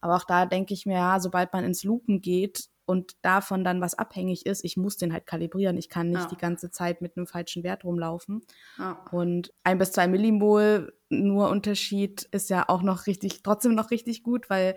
Aber 0.00 0.14
auch 0.14 0.24
da 0.24 0.46
denke 0.46 0.72
ich 0.72 0.86
mir, 0.86 0.98
ja, 0.98 1.18
sobald 1.18 1.52
man 1.52 1.64
ins 1.64 1.82
Lupen 1.82 2.20
geht 2.20 2.68
und 2.86 3.16
davon 3.22 3.64
dann 3.64 3.80
was 3.80 3.94
abhängig 3.94 4.46
ist, 4.46 4.64
ich 4.64 4.76
muss 4.76 4.96
den 4.96 5.12
halt 5.12 5.26
kalibrieren. 5.26 5.76
Ich 5.76 5.88
kann 5.88 6.10
nicht 6.10 6.22
Ja. 6.22 6.28
die 6.28 6.36
ganze 6.36 6.70
Zeit 6.70 7.02
mit 7.02 7.16
einem 7.16 7.26
falschen 7.26 7.64
Wert 7.64 7.84
rumlaufen. 7.84 8.42
Ja. 8.78 9.04
Und 9.10 9.52
ein 9.64 9.78
bis 9.78 9.92
zwei 9.92 10.06
Millimol 10.08 10.94
nur 11.08 11.50
Unterschied 11.50 12.22
ist 12.30 12.48
ja 12.48 12.68
auch 12.68 12.82
noch 12.82 13.06
richtig, 13.06 13.42
trotzdem 13.42 13.74
noch 13.74 13.90
richtig 13.90 14.22
gut, 14.22 14.48
weil 14.48 14.76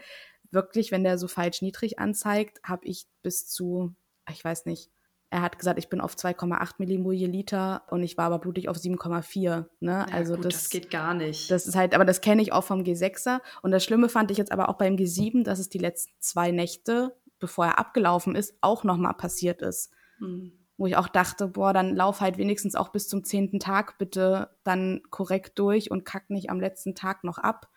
wirklich, 0.52 0.92
wenn 0.92 1.04
der 1.04 1.18
so 1.18 1.28
falsch 1.28 1.62
niedrig 1.62 2.00
anzeigt, 2.00 2.60
habe 2.64 2.86
ich 2.86 3.06
bis 3.22 3.48
zu, 3.48 3.94
ich 4.30 4.44
weiß 4.44 4.66
nicht, 4.66 4.90
er 5.32 5.42
hat 5.44 5.60
gesagt, 5.60 5.78
ich 5.78 5.90
bin 5.90 6.02
auf 6.02 6.16
2,8 6.16 6.76
Millimol 6.80 7.14
je 7.14 7.28
Liter 7.28 7.84
und 7.90 8.02
ich 8.02 8.18
war 8.18 8.26
aber 8.26 8.40
blutig 8.40 8.68
auf 8.68 8.78
7,4. 8.78 9.66
Ne? 9.80 9.92
Ja, 9.92 10.06
also 10.12 10.36
gut, 10.36 10.46
das, 10.46 10.54
das, 10.56 10.70
geht 10.70 10.90
gar 10.90 11.14
nicht. 11.14 11.52
das 11.52 11.68
ist 11.68 11.76
halt, 11.76 11.94
aber 11.94 12.04
das 12.06 12.22
kenne 12.22 12.42
ich 12.42 12.52
auch 12.52 12.64
vom 12.64 12.82
G6er. 12.82 13.42
Und 13.62 13.70
das 13.70 13.84
Schlimme 13.84 14.10
fand 14.10 14.32
ich 14.32 14.40
jetzt 14.40 14.52
aber 14.52 14.70
auch 14.70 14.78
beim 14.78 14.96
G7, 14.96 15.44
dass 15.44 15.60
es 15.60 15.70
die 15.70 15.78
letzten 15.78 16.14
zwei 16.20 16.50
Nächte, 16.50 17.16
bevor 17.40 17.66
er 17.66 17.80
abgelaufen 17.80 18.36
ist, 18.36 18.56
auch 18.62 18.84
nochmal 18.84 19.14
passiert 19.16 19.62
ist 19.62 19.92
Hm. 20.20 20.52
wo 20.78 20.86
ich 20.88 20.96
auch 20.98 21.08
dachte, 21.10 21.48
boah, 21.48 21.74
dann 21.74 21.96
lauf 21.96 22.22
halt 22.22 22.38
wenigstens 22.38 22.76
auch 22.76 22.90
bis 22.90 23.08
zum 23.08 23.24
zehnten 23.24 23.60
Tag 23.60 23.98
bitte 23.98 24.50
dann 24.64 25.02
korrekt 25.10 25.58
durch 25.60 25.92
und 25.92 26.06
kack 26.06 26.30
nicht 26.30 26.50
am 26.50 26.60
letzten 26.62 26.96
Tag 26.96 27.24
noch 27.24 27.38
ab, 27.38 27.70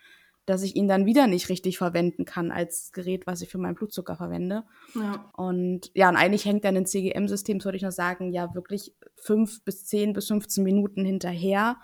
dass 0.47 0.63
ich 0.65 0.75
ihn 0.75 0.89
dann 0.89 1.07
wieder 1.07 1.27
nicht 1.29 1.49
richtig 1.49 1.79
verwenden 1.79 2.25
kann 2.25 2.51
als 2.51 2.91
Gerät, 2.93 3.27
was 3.29 3.41
ich 3.43 3.49
für 3.49 3.59
meinen 3.59 3.77
Blutzucker 3.77 4.17
verwende. 4.17 4.65
Ja. 4.95 5.31
Und 5.37 5.91
ja, 5.95 6.09
und 6.09 6.17
eigentlich 6.17 6.45
hängt 6.45 6.65
dann 6.65 6.77
ein 6.77 6.87
CGM-System, 6.87 7.61
sollte 7.61 7.77
ich 7.77 7.83
noch 7.85 7.93
sagen, 7.93 8.33
ja 8.33 8.53
wirklich 8.55 8.95
fünf 9.17 9.65
bis 9.65 9.85
zehn 9.85 10.13
bis 10.13 10.27
15 10.29 10.65
Minuten 10.65 11.05
hinterher. 11.05 11.79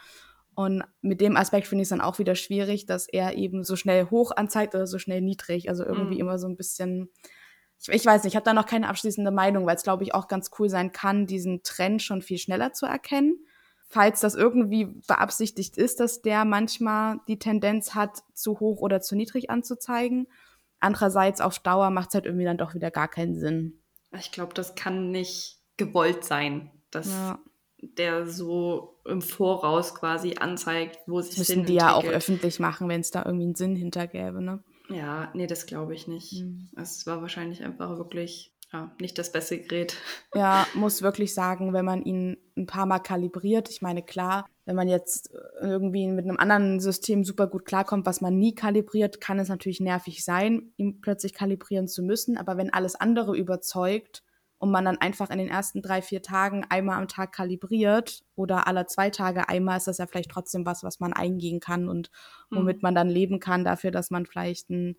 Und 0.54 0.82
mit 1.02 1.20
dem 1.20 1.36
Aspekt 1.36 1.68
finde 1.68 1.82
ich 1.82 1.86
es 1.86 1.90
dann 1.90 2.00
auch 2.00 2.18
wieder 2.18 2.34
schwierig, 2.34 2.86
dass 2.86 3.08
er 3.08 3.36
eben 3.36 3.62
so 3.62 3.76
schnell 3.76 4.06
hoch 4.10 4.32
anzeigt 4.36 4.74
oder 4.74 4.88
so 4.88 4.98
schnell 4.98 5.20
niedrig. 5.20 5.68
Also 5.68 5.84
irgendwie 5.84 6.14
Mhm. 6.16 6.20
immer 6.20 6.38
so 6.40 6.48
ein 6.48 6.56
bisschen, 6.56 7.10
ich, 7.80 7.88
ich 7.88 8.06
weiß 8.06 8.24
nicht, 8.24 8.32
ich 8.32 8.36
habe 8.36 8.44
da 8.44 8.52
noch 8.52 8.66
keine 8.66 8.88
abschließende 8.88 9.30
Meinung, 9.30 9.66
weil 9.66 9.76
es, 9.76 9.82
glaube 9.82 10.02
ich, 10.04 10.14
auch 10.14 10.28
ganz 10.28 10.50
cool 10.58 10.68
sein 10.68 10.92
kann, 10.92 11.26
diesen 11.26 11.62
Trend 11.62 12.02
schon 12.02 12.22
viel 12.22 12.38
schneller 12.38 12.72
zu 12.72 12.86
erkennen. 12.86 13.38
Falls 13.90 14.20
das 14.20 14.34
irgendwie 14.34 14.84
beabsichtigt 15.06 15.78
ist, 15.78 15.98
dass 16.00 16.20
der 16.20 16.44
manchmal 16.44 17.20
die 17.26 17.38
Tendenz 17.38 17.94
hat, 17.94 18.18
zu 18.34 18.60
hoch 18.60 18.82
oder 18.82 19.00
zu 19.00 19.16
niedrig 19.16 19.48
anzuzeigen. 19.48 20.26
Andererseits 20.78 21.40
auf 21.40 21.58
Dauer 21.58 21.90
macht 21.90 22.08
es 22.10 22.14
halt 22.14 22.26
irgendwie 22.26 22.44
dann 22.44 22.58
doch 22.58 22.74
wieder 22.74 22.90
gar 22.90 23.08
keinen 23.08 23.34
Sinn. 23.34 23.80
Ich 24.12 24.30
glaube, 24.30 24.52
das 24.54 24.74
kann 24.74 25.10
nicht 25.10 25.58
gewollt 25.78 26.24
sein, 26.24 26.70
dass 26.90 27.08
Ja. 27.08 27.38
der 27.80 28.26
so 28.26 29.00
im 29.06 29.22
Voraus 29.22 29.94
quasi 29.94 30.34
anzeigt, 30.38 30.98
wo 31.06 31.20
sich 31.20 31.36
Das 31.36 31.48
müssen 31.48 31.64
die 31.64 31.74
ja 31.74 31.94
auch 31.94 32.04
öffentlich 32.04 32.60
machen, 32.60 32.88
wenn 32.88 33.00
es 33.00 33.10
da 33.10 33.24
irgendwie 33.24 33.46
einen 33.46 33.54
Sinn 33.54 33.74
hintergäbe, 33.76 34.42
ne? 34.42 34.62
Ja, 34.88 35.30
nee, 35.34 35.46
das 35.46 35.66
glaube 35.66 35.94
ich 35.94 36.08
nicht. 36.08 36.42
Mhm. 36.42 36.68
Es 36.76 37.06
war 37.06 37.20
wahrscheinlich 37.20 37.62
einfach 37.64 37.98
wirklich 37.98 38.52
ja, 38.72 38.94
nicht 39.00 39.18
das 39.18 39.32
beste 39.32 39.58
Gerät. 39.58 39.96
Ja, 40.34 40.66
muss 40.74 41.02
wirklich 41.02 41.32
sagen, 41.32 41.72
wenn 41.72 41.86
man 41.86 42.02
ihn 42.02 42.36
ein 42.56 42.66
paar 42.66 42.84
Mal 42.84 42.98
kalibriert, 42.98 43.70
ich 43.70 43.80
meine, 43.80 44.02
klar, 44.02 44.46
wenn 44.66 44.76
man 44.76 44.88
jetzt 44.88 45.30
irgendwie 45.60 46.06
mit 46.06 46.26
einem 46.26 46.36
anderen 46.36 46.78
System 46.80 47.24
super 47.24 47.46
gut 47.46 47.64
klarkommt, 47.64 48.04
was 48.04 48.20
man 48.20 48.38
nie 48.38 48.54
kalibriert, 48.54 49.20
kann 49.20 49.38
es 49.38 49.48
natürlich 49.48 49.80
nervig 49.80 50.22
sein, 50.22 50.72
ihn 50.76 51.00
plötzlich 51.00 51.32
kalibrieren 51.32 51.88
zu 51.88 52.02
müssen. 52.02 52.36
Aber 52.36 52.58
wenn 52.58 52.72
alles 52.72 52.94
andere 52.94 53.36
überzeugt 53.36 54.22
und 54.58 54.70
man 54.70 54.84
dann 54.84 54.98
einfach 54.98 55.30
in 55.30 55.38
den 55.38 55.48
ersten 55.48 55.82
drei, 55.82 56.02
vier 56.02 56.22
Tagen 56.22 56.64
einmal 56.68 56.98
am 56.98 57.08
Tag 57.08 57.32
kalibriert 57.32 58.24
oder 58.34 58.66
alle 58.66 58.86
zwei 58.86 59.10
Tage 59.10 59.48
einmal, 59.48 59.78
ist 59.78 59.86
das 59.86 59.98
ja 59.98 60.06
vielleicht 60.06 60.30
trotzdem 60.30 60.66
was, 60.66 60.82
was 60.82 61.00
man 61.00 61.12
eingehen 61.12 61.60
kann 61.60 61.88
und 61.88 62.10
womit 62.52 62.76
Mhm. 62.76 62.82
man 62.82 62.94
dann 62.94 63.08
leben 63.08 63.40
kann 63.40 63.64
dafür, 63.64 63.90
dass 63.90 64.10
man 64.10 64.26
vielleicht 64.26 64.70
ein 64.70 64.96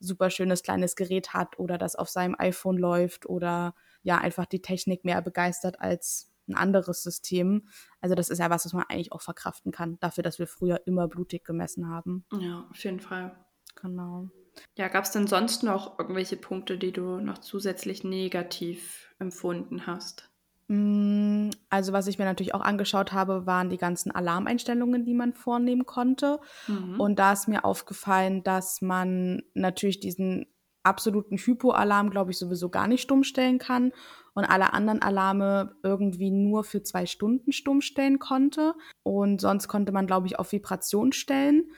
super 0.00 0.30
schönes 0.30 0.62
kleines 0.62 0.96
Gerät 0.96 1.32
hat 1.34 1.58
oder 1.58 1.78
das 1.78 1.94
auf 1.94 2.08
seinem 2.08 2.34
iPhone 2.38 2.76
läuft 2.76 3.26
oder 3.26 3.74
ja 4.02 4.18
einfach 4.18 4.46
die 4.46 4.62
Technik 4.62 5.04
mehr 5.04 5.22
begeistert 5.22 5.80
als 5.80 6.30
ein 6.48 6.56
anderes 6.56 7.02
System. 7.04 7.68
Also 8.00 8.14
das 8.16 8.28
ist 8.28 8.38
ja 8.38 8.50
was, 8.50 8.64
was 8.64 8.72
man 8.72 8.84
eigentlich 8.88 9.12
auch 9.12 9.22
verkraften 9.22 9.70
kann, 9.70 9.98
dafür, 10.00 10.24
dass 10.24 10.38
wir 10.40 10.48
früher 10.48 10.80
immer 10.86 11.06
blutig 11.06 11.44
gemessen 11.44 11.88
haben. 11.88 12.24
Ja, 12.32 12.66
auf 12.70 12.82
jeden 12.82 12.98
Fall. 13.00 13.36
Genau. 13.76 14.30
Ja, 14.76 14.88
gab 14.88 15.04
es 15.04 15.10
denn 15.12 15.26
sonst 15.26 15.62
noch 15.62 15.98
irgendwelche 15.98 16.36
Punkte, 16.36 16.76
die 16.78 16.92
du 16.92 17.20
noch 17.20 17.38
zusätzlich 17.38 18.04
negativ 18.04 19.14
empfunden 19.18 19.86
hast? 19.86 20.30
Mm, 20.68 21.50
Also 21.70 21.92
was 21.92 22.06
ich 22.06 22.18
mir 22.18 22.24
natürlich 22.24 22.54
auch 22.54 22.60
angeschaut 22.60 23.12
habe, 23.12 23.46
waren 23.46 23.70
die 23.70 23.78
ganzen 23.78 24.10
Alarmeinstellungen, 24.12 25.04
die 25.04 25.14
man 25.14 25.32
vornehmen 25.34 25.86
konnte. 25.86 26.40
Mhm. 26.66 27.00
Und 27.00 27.18
da 27.18 27.32
ist 27.32 27.48
mir 27.48 27.64
aufgefallen, 27.64 28.42
dass 28.42 28.80
man 28.80 29.42
natürlich 29.54 30.00
diesen 30.00 30.46
absoluten 30.84 31.36
Hypoalarm, 31.36 32.10
glaube 32.10 32.32
ich, 32.32 32.38
sowieso 32.38 32.68
gar 32.68 32.88
nicht 32.88 33.02
stumm 33.02 33.22
stellen 33.22 33.58
kann 33.58 33.92
und 34.34 34.44
alle 34.44 34.72
anderen 34.72 35.00
Alarme 35.00 35.76
irgendwie 35.82 36.30
nur 36.30 36.64
für 36.64 36.82
zwei 36.82 37.06
Stunden 37.06 37.52
stumm 37.52 37.80
stellen 37.82 38.18
konnte. 38.18 38.74
Und 39.02 39.40
sonst 39.40 39.68
konnte 39.68 39.92
man, 39.92 40.06
glaube 40.06 40.26
ich, 40.26 40.38
auf 40.38 40.52
Vibration 40.52 41.12
stellen. 41.12 41.70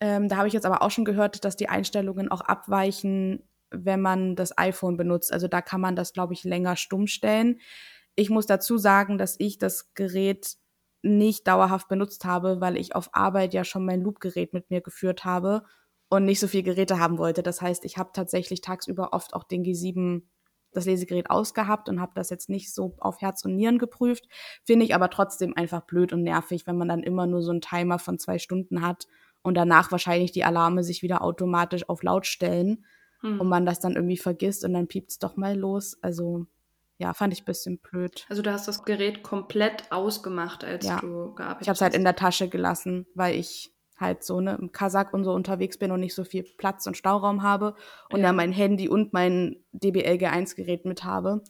Ähm, 0.00 0.28
da 0.28 0.36
habe 0.36 0.48
ich 0.48 0.54
jetzt 0.54 0.66
aber 0.66 0.82
auch 0.82 0.90
schon 0.90 1.04
gehört, 1.04 1.44
dass 1.44 1.56
die 1.56 1.68
Einstellungen 1.68 2.30
auch 2.30 2.40
abweichen, 2.40 3.42
wenn 3.70 4.00
man 4.00 4.34
das 4.34 4.56
iPhone 4.56 4.96
benutzt. 4.96 5.32
Also 5.32 5.46
da 5.46 5.60
kann 5.60 5.80
man 5.80 5.94
das, 5.94 6.12
glaube 6.12 6.32
ich, 6.32 6.42
länger 6.44 6.76
stumm 6.76 7.06
stellen. 7.06 7.60
Ich 8.16 8.30
muss 8.30 8.46
dazu 8.46 8.78
sagen, 8.78 9.18
dass 9.18 9.36
ich 9.38 9.58
das 9.58 9.94
Gerät 9.94 10.56
nicht 11.02 11.46
dauerhaft 11.46 11.88
benutzt 11.88 12.24
habe, 12.24 12.60
weil 12.60 12.76
ich 12.76 12.94
auf 12.94 13.10
Arbeit 13.12 13.54
ja 13.54 13.64
schon 13.64 13.84
mein 13.84 14.02
Loop-Gerät 14.02 14.52
mit 14.52 14.70
mir 14.70 14.80
geführt 14.80 15.24
habe 15.24 15.64
und 16.08 16.24
nicht 16.24 16.40
so 16.40 16.48
viele 16.48 16.64
Geräte 16.64 16.98
haben 16.98 17.18
wollte. 17.18 17.42
Das 17.42 17.62
heißt, 17.62 17.84
ich 17.84 17.96
habe 17.96 18.10
tatsächlich 18.12 18.60
tagsüber 18.60 19.12
oft 19.12 19.34
auch 19.34 19.44
den 19.44 19.64
G7, 19.64 20.22
das 20.72 20.84
Lesegerät 20.84 21.30
ausgehabt 21.30 21.88
und 21.88 22.00
habe 22.00 22.12
das 22.14 22.30
jetzt 22.30 22.48
nicht 22.48 22.72
so 22.72 22.94
auf 22.98 23.20
Herz 23.20 23.44
und 23.44 23.56
Nieren 23.56 23.78
geprüft. 23.78 24.26
Finde 24.64 24.84
ich 24.84 24.94
aber 24.94 25.10
trotzdem 25.10 25.56
einfach 25.56 25.82
blöd 25.82 26.12
und 26.12 26.22
nervig, 26.22 26.66
wenn 26.66 26.76
man 26.76 26.88
dann 26.88 27.02
immer 27.02 27.26
nur 27.26 27.42
so 27.42 27.50
einen 27.50 27.60
Timer 27.60 27.98
von 27.98 28.18
zwei 28.18 28.38
Stunden 28.38 28.82
hat 28.82 29.06
und 29.42 29.54
danach 29.54 29.90
wahrscheinlich 29.92 30.32
die 30.32 30.44
Alarme 30.44 30.82
sich 30.84 31.02
wieder 31.02 31.22
automatisch 31.22 31.88
auf 31.88 32.02
laut 32.02 32.26
stellen 32.26 32.84
Hm. 33.22 33.38
und 33.40 33.48
man 33.48 33.66
das 33.66 33.80
dann 33.80 33.94
irgendwie 33.96 34.16
vergisst 34.16 34.64
und 34.64 34.72
dann 34.72 34.86
piept's 34.88 35.18
doch 35.18 35.36
mal 35.36 35.56
los. 35.56 35.98
Also 36.02 36.46
ja, 36.98 37.12
fand 37.14 37.32
ich 37.32 37.42
ein 37.42 37.46
bisschen 37.46 37.78
blöd. 37.78 38.26
Also 38.28 38.42
du 38.42 38.50
hast 38.52 38.66
das 38.68 38.82
Gerät 38.84 39.22
komplett 39.22 39.90
ausgemacht, 39.92 40.64
als 40.64 40.86
Ja. 40.86 41.00
du 41.00 41.34
gearbeitet 41.34 41.56
hast. 41.56 41.62
Ich 41.62 41.68
habe 41.68 41.74
es 41.74 41.80
halt 41.80 41.94
in 41.94 42.04
der 42.04 42.16
Tasche 42.16 42.48
gelassen, 42.48 43.06
weil 43.14 43.34
ich 43.36 43.72
halt 43.98 44.24
so 44.24 44.40
ne, 44.40 44.56
im 44.58 44.72
Kasach 44.72 45.12
und 45.12 45.24
so 45.24 45.32
unterwegs 45.32 45.76
bin 45.78 45.90
und 45.92 46.00
nicht 46.00 46.14
so 46.14 46.24
viel 46.24 46.44
Platz 46.56 46.86
und 46.86 46.96
Stauraum 46.96 47.42
habe 47.42 47.74
und 48.10 48.20
Ja. 48.20 48.28
dann 48.28 48.36
mein 48.36 48.52
Handy 48.52 48.88
und 48.88 49.12
mein 49.12 49.62
DBL 49.72 50.16
G1-Gerät 50.16 50.86
mit 50.86 51.04
habe 51.04 51.42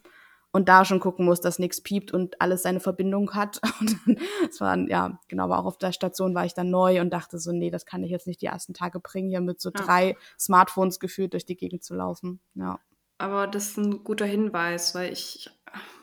und 0.53 0.69
da 0.69 0.85
schon 0.85 1.01
gucken 1.01 1.25
muss, 1.25 1.41
dass 1.41 1.59
nichts 1.59 1.81
piept 1.81 2.13
und 2.13 2.41
alles 2.41 2.63
seine 2.63 2.81
Verbindung 2.81 3.35
hat. 3.35 3.61
Und 3.81 3.97
dann, 4.07 4.19
es 4.49 4.61
war, 4.61 4.77
ja, 4.89 5.19
genau, 5.29 5.45
aber 5.45 5.59
auch 5.59 5.65
auf 5.67 5.79
der 5.79 5.93
Station 5.93 6.35
war 6.35 6.45
ich 6.45 6.55
dann 6.55 6.71
neu 6.71 7.01
und 7.01 7.11
dachte 7.11 7.39
so, 7.39 7.53
nee, 7.53 7.71
das 7.71 7.87
kann 7.87 8.03
ich 8.03 8.11
jetzt 8.11 8.27
nicht 8.27 8.43
die 8.43 8.47
ersten 8.47 8.75
Tage 8.75 9.01
bringen, 9.01 9.29
hier 9.31 9.41
mit 9.41 9.61
so 9.61 9.71
Ja. 9.75 9.83
drei 9.85 10.17
Smartphones 10.39 11.01
gefühlt 11.01 11.33
durch 11.33 11.47
die 11.47 11.57
Gegend 11.57 11.83
zu 11.85 11.95
laufen. 11.95 12.41
Ja. 12.55 12.79
Aber 13.19 13.47
das 13.47 13.69
ist 13.69 13.77
ein 13.79 14.05
guter 14.05 14.27
Hinweis, 14.27 14.95
weil 14.95 15.13
ich 15.13 15.51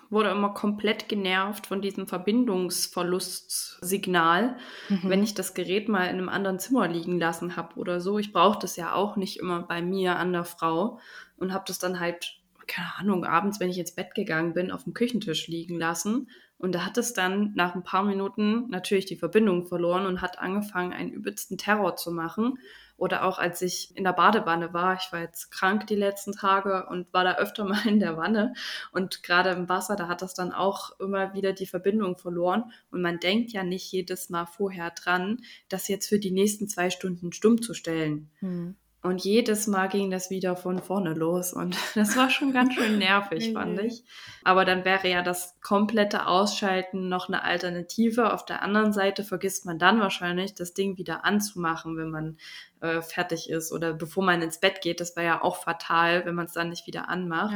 wurde 0.10 0.30
immer 0.30 0.54
komplett 0.54 1.10
genervt 1.10 1.68
von 1.68 1.82
diesem 1.82 2.08
Verbindungsverlustsignal, 2.08 4.58
Mhm. 4.90 5.10
wenn 5.10 5.24
ich 5.24 5.34
das 5.34 5.54
Gerät 5.54 5.90
mal 5.90 6.06
in 6.06 6.18
einem 6.18 6.30
anderen 6.30 6.60
Zimmer 6.60 6.88
liegen 6.88 7.20
lassen 7.20 7.56
habe 7.56 7.76
oder 7.76 8.00
so. 8.00 8.18
Ich 8.20 8.32
brauche 8.32 8.60
das 8.60 8.76
ja 8.78 8.94
auch 8.94 9.16
nicht 9.18 9.38
immer 9.40 9.64
bei 9.64 9.82
mir 9.82 10.16
an 10.18 10.32
der 10.32 10.46
Frau 10.46 11.00
und 11.38 11.54
habe 11.54 11.66
das 11.68 11.80
dann 11.80 12.00
halt, 12.00 12.34
keine 12.68 12.96
Ahnung, 12.98 13.26
abends, 13.26 13.60
wenn 13.60 13.70
ich 13.70 13.80
ins 13.80 13.96
Bett 13.96 14.14
gegangen 14.16 14.54
bin, 14.54 14.72
auf 14.72 14.84
dem 14.84 14.94
Küchentisch 14.94 15.48
liegen 15.48 15.78
lassen. 15.78 16.30
Und 16.58 16.74
da 16.74 16.86
hat 16.86 16.98
es 16.98 17.14
dann 17.14 17.54
nach 17.56 17.76
ein 17.76 17.84
paar 17.84 18.04
Minuten 18.04 18.68
natürlich 18.70 19.06
die 19.06 19.16
Verbindung 19.16 19.68
verloren 19.68 20.06
und 20.06 20.22
hat 20.22 20.40
angefangen, 20.40 20.92
einen 20.92 21.12
übelsten 21.12 21.58
Terror 21.58 21.96
zu 21.96 22.12
machen. 22.12 22.58
Oder 22.98 23.26
auch 23.26 23.38
als 23.38 23.62
ich 23.62 23.96
in 23.96 24.04
der 24.04 24.14
Badewanne 24.14 24.74
war, 24.74 24.96
ich 24.96 25.12
war 25.12 25.20
jetzt 25.20 25.52
krank 25.52 25.86
die 25.86 25.96
letzten 25.96 26.32
Tage 26.34 26.88
und 26.90 27.14
war 27.14 27.24
da 27.24 27.36
öfter 27.36 27.64
mal 27.64 27.86
in 27.86 28.00
der 28.00 28.18
Wanne. 28.18 28.54
Und 28.92 29.22
gerade 29.22 29.52
im 29.52 29.70
Wasser, 29.70 29.96
da 29.96 30.08
hat 30.08 30.24
das 30.24 30.34
dann 30.34 30.52
auch 30.52 31.00
immer 31.00 31.34
wieder 31.36 31.54
die 31.54 31.68
Verbindung 31.68 32.18
verloren. 32.18 32.72
Und 32.90 33.02
man 33.04 33.20
denkt 33.20 33.52
ja 33.52 33.64
nicht 33.64 33.92
jedes 33.92 34.30
Mal 34.30 34.48
vorher 34.48 34.90
dran, 34.90 35.42
das 35.70 35.88
jetzt 35.88 36.08
für 36.10 36.20
die 36.20 36.32
nächsten 36.32 36.68
zwei 36.68 36.90
Stunden 36.90 37.32
stumm 37.34 37.62
zu 37.62 37.76
stellen. 37.76 38.32
Hm. 38.40 38.76
Und 39.08 39.24
jedes 39.24 39.68
Mal 39.68 39.88
ging 39.88 40.12
das 40.12 40.30
wieder 40.30 40.58
von 40.58 40.80
vorne 40.80 41.14
los. 41.14 41.54
Und 41.54 41.78
das 41.96 42.18
war 42.18 42.30
schon 42.30 42.52
ganz 42.52 42.74
schön 42.74 42.98
nervig, 42.98 43.54
fand 43.54 43.80
ich. 43.80 44.04
Aber 44.44 44.66
dann 44.66 44.84
wäre 44.84 45.10
ja 45.10 45.22
das 45.24 45.60
komplette 45.62 46.28
Ausschalten 46.28 47.08
noch 47.08 47.30
eine 47.30 47.44
Alternative. 47.44 48.34
Auf 48.34 48.44
der 48.44 48.62
anderen 48.62 48.92
Seite 48.92 49.24
vergisst 49.24 49.66
man 49.66 49.80
dann 49.80 50.02
wahrscheinlich, 50.02 50.56
das 50.56 50.74
Ding 50.74 50.98
wieder 50.98 51.24
anzumachen, 51.24 51.96
wenn 51.96 52.10
man 52.10 52.38
äh, 52.82 53.02
fertig 53.02 53.50
ist 53.50 53.72
oder 53.72 53.94
bevor 53.94 54.26
man 54.26 54.42
ins 54.42 54.60
Bett 54.60 54.82
geht. 54.82 55.00
Das 55.00 55.16
wäre 55.16 55.26
ja 55.26 55.42
auch 55.42 55.56
fatal, 55.56 56.26
wenn 56.26 56.36
man 56.36 56.48
es 56.48 56.54
dann 56.54 56.70
nicht 56.70 56.86
wieder 56.86 57.08
anmacht. 57.08 57.54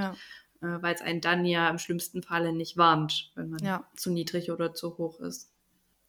Ja. 0.62 0.76
Äh, 0.76 0.82
Weil 0.82 0.96
es 0.96 1.02
einen 1.02 1.20
dann 1.20 1.46
ja 1.46 1.70
im 1.70 1.80
schlimmsten 1.80 2.24
Falle 2.24 2.54
nicht 2.54 2.78
warnt, 2.78 3.32
wenn 3.36 3.50
man 3.50 3.64
ja. 3.64 3.84
zu 3.98 4.10
niedrig 4.10 4.52
oder 4.52 4.74
zu 4.74 4.98
hoch 4.98 5.20
ist. 5.20 5.52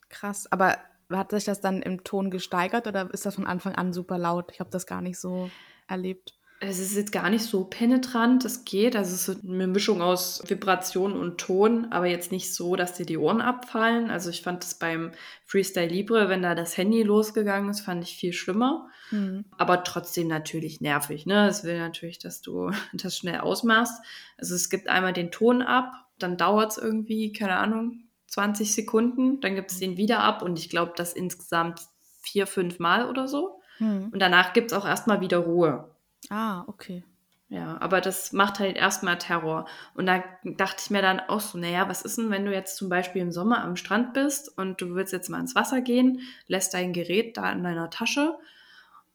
Krass, 0.08 0.50
aber 0.52 0.78
hat 1.16 1.30
sich 1.30 1.44
das 1.44 1.60
dann 1.60 1.82
im 1.82 2.04
Ton 2.04 2.30
gesteigert 2.30 2.86
oder 2.86 3.12
ist 3.12 3.26
das 3.26 3.34
von 3.34 3.46
Anfang 3.46 3.74
an 3.74 3.92
super 3.92 4.18
laut? 4.18 4.50
Ich 4.52 4.60
habe 4.60 4.70
das 4.70 4.86
gar 4.86 5.00
nicht 5.00 5.18
so 5.18 5.50
erlebt. 5.88 6.34
Es 6.64 6.78
ist 6.78 6.94
jetzt 6.94 7.10
gar 7.10 7.28
nicht 7.28 7.42
so 7.42 7.64
penetrant, 7.64 8.44
es 8.44 8.64
geht. 8.64 8.94
Also 8.94 9.14
es 9.14 9.28
ist 9.28 9.44
eine 9.44 9.66
Mischung 9.66 10.00
aus 10.00 10.44
Vibration 10.46 11.12
und 11.12 11.38
Ton, 11.38 11.88
aber 11.90 12.06
jetzt 12.06 12.30
nicht 12.30 12.54
so, 12.54 12.76
dass 12.76 12.94
dir 12.94 13.04
die 13.04 13.18
Ohren 13.18 13.40
abfallen. 13.40 14.10
Also 14.10 14.30
ich 14.30 14.42
fand 14.42 14.62
das 14.62 14.76
beim 14.76 15.10
Freestyle 15.44 15.88
Libre, 15.88 16.28
wenn 16.28 16.42
da 16.42 16.54
das 16.54 16.76
Handy 16.76 17.02
losgegangen 17.02 17.68
ist, 17.68 17.80
fand 17.80 18.04
ich 18.04 18.14
viel 18.14 18.32
schlimmer. 18.32 18.88
Mhm. 19.10 19.44
Aber 19.58 19.82
trotzdem 19.82 20.28
natürlich 20.28 20.80
nervig. 20.80 21.26
Ne? 21.26 21.48
Es 21.48 21.64
will 21.64 21.78
natürlich, 21.80 22.20
dass 22.20 22.42
du 22.42 22.70
das 22.92 23.16
schnell 23.16 23.40
ausmachst. 23.40 24.00
Also 24.38 24.54
es 24.54 24.70
gibt 24.70 24.88
einmal 24.88 25.12
den 25.12 25.32
Ton 25.32 25.62
ab, 25.62 25.90
dann 26.20 26.36
dauert 26.36 26.70
es 26.70 26.78
irgendwie, 26.78 27.32
keine 27.32 27.56
Ahnung, 27.56 28.04
20 28.32 28.74
Sekunden, 28.74 29.40
dann 29.40 29.54
gibt 29.54 29.70
es 29.70 29.78
den 29.78 29.98
wieder 29.98 30.20
ab 30.20 30.40
und 30.42 30.58
ich 30.58 30.70
glaube, 30.70 30.92
das 30.96 31.12
insgesamt 31.12 31.80
vier, 32.22 32.46
fünf 32.46 32.78
Mal 32.78 33.08
oder 33.08 33.28
so. 33.28 33.60
Hm. 33.76 34.08
Und 34.10 34.20
danach 34.20 34.54
gibt 34.54 34.72
es 34.72 34.78
auch 34.78 34.86
erstmal 34.86 35.20
wieder 35.20 35.38
Ruhe. 35.38 35.90
Ah, 36.30 36.64
okay. 36.66 37.04
Ja, 37.50 37.76
aber 37.80 38.00
das 38.00 38.32
macht 38.32 38.58
halt 38.58 38.76
erstmal 38.76 39.18
Terror. 39.18 39.66
Und 39.92 40.06
da 40.06 40.24
dachte 40.44 40.82
ich 40.82 40.90
mir 40.90 41.02
dann 41.02 41.20
auch 41.20 41.40
so, 41.40 41.58
naja, 41.58 41.86
was 41.90 42.00
ist 42.00 42.16
denn, 42.16 42.30
wenn 42.30 42.46
du 42.46 42.52
jetzt 42.52 42.78
zum 42.78 42.88
Beispiel 42.88 43.20
im 43.20 43.32
Sommer 43.32 43.62
am 43.62 43.76
Strand 43.76 44.14
bist 44.14 44.56
und 44.56 44.80
du 44.80 44.94
willst 44.94 45.12
jetzt 45.12 45.28
mal 45.28 45.40
ins 45.40 45.54
Wasser 45.54 45.82
gehen, 45.82 46.20
lässt 46.46 46.72
dein 46.72 46.94
Gerät 46.94 47.36
da 47.36 47.52
in 47.52 47.62
deiner 47.62 47.90
Tasche 47.90 48.38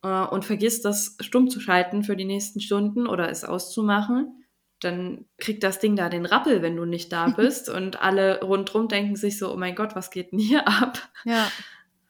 äh, 0.04 0.26
und 0.26 0.46
vergisst 0.46 0.86
das 0.86 1.18
stumm 1.22 1.50
zu 1.50 1.60
schalten 1.60 2.04
für 2.04 2.16
die 2.16 2.26
nächsten 2.26 2.62
Stunden 2.62 3.08
oder 3.08 3.32
es 3.32 3.44
auszumachen 3.44 4.44
dann 4.80 5.26
kriegt 5.38 5.64
das 5.64 5.80
Ding 5.80 5.96
da 5.96 6.10
den 6.10 6.26
Rappel, 6.26 6.62
wenn 6.62 6.76
du 6.76 6.86
nicht 6.86 7.12
da 7.12 7.28
bist. 7.36 7.70
und 7.70 8.02
alle 8.02 8.42
rundherum 8.42 8.88
denken 8.88 9.16
sich 9.16 9.38
so, 9.38 9.52
oh 9.52 9.58
mein 9.58 9.76
Gott, 9.76 9.96
was 9.96 10.12
geht 10.12 10.32
denn 10.32 10.40
hier 10.40 10.68
ab? 10.82 11.00
Ja. 11.26 11.48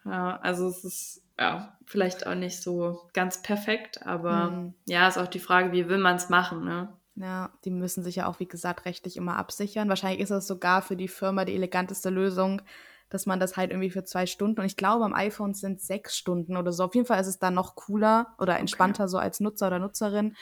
ja 0.06 0.40
also 0.42 0.68
es 0.68 0.84
ist 0.84 1.24
ja 1.40 1.78
vielleicht 1.86 2.28
auch 2.28 2.36
nicht 2.36 2.62
so 2.62 3.08
ganz 3.14 3.42
perfekt, 3.42 4.06
aber 4.06 4.52
mhm. 4.52 4.74
ja, 4.86 5.08
ist 5.08 5.18
auch 5.18 5.28
die 5.28 5.40
Frage, 5.40 5.72
wie 5.72 5.88
will 5.88 6.00
man 6.00 6.16
es 6.16 6.30
machen, 6.30 6.66
ne? 6.66 6.90
Ja, 7.16 7.50
die 7.66 7.72
müssen 7.72 8.04
sich 8.04 8.18
ja 8.18 8.28
auch, 8.28 8.40
wie 8.40 8.48
gesagt, 8.48 8.86
rechtlich 8.86 9.18
immer 9.18 9.38
absichern. 9.38 9.90
Wahrscheinlich 9.90 10.22
ist 10.22 10.30
das 10.30 10.46
sogar 10.46 10.84
für 10.84 10.96
die 10.96 11.08
Firma 11.08 11.46
die 11.46 11.56
eleganteste 11.56 12.12
Lösung, 12.12 12.62
dass 13.10 13.26
man 13.26 13.40
das 13.40 13.58
halt 13.58 13.72
irgendwie 13.72 13.90
für 13.90 14.04
zwei 14.04 14.28
Stunden 14.28 14.60
und 14.60 14.68
ich 14.68 14.78
glaube, 14.78 15.06
am 15.06 15.16
iPhone 15.16 15.54
sind 15.54 15.82
sechs 15.82 16.16
Stunden 16.16 16.58
oder 16.58 16.72
so. 16.72 16.84
Auf 16.84 16.94
jeden 16.94 17.08
Fall 17.08 17.20
ist 17.20 17.28
es 17.28 17.40
dann 17.40 17.56
noch 17.56 17.76
cooler 17.76 18.36
oder 18.38 18.60
entspannter 18.60 19.06
okay. 19.06 19.12
so 19.12 19.18
als 19.18 19.40
Nutzer 19.40 19.68
oder 19.68 19.80
Nutzerin, 19.80 20.36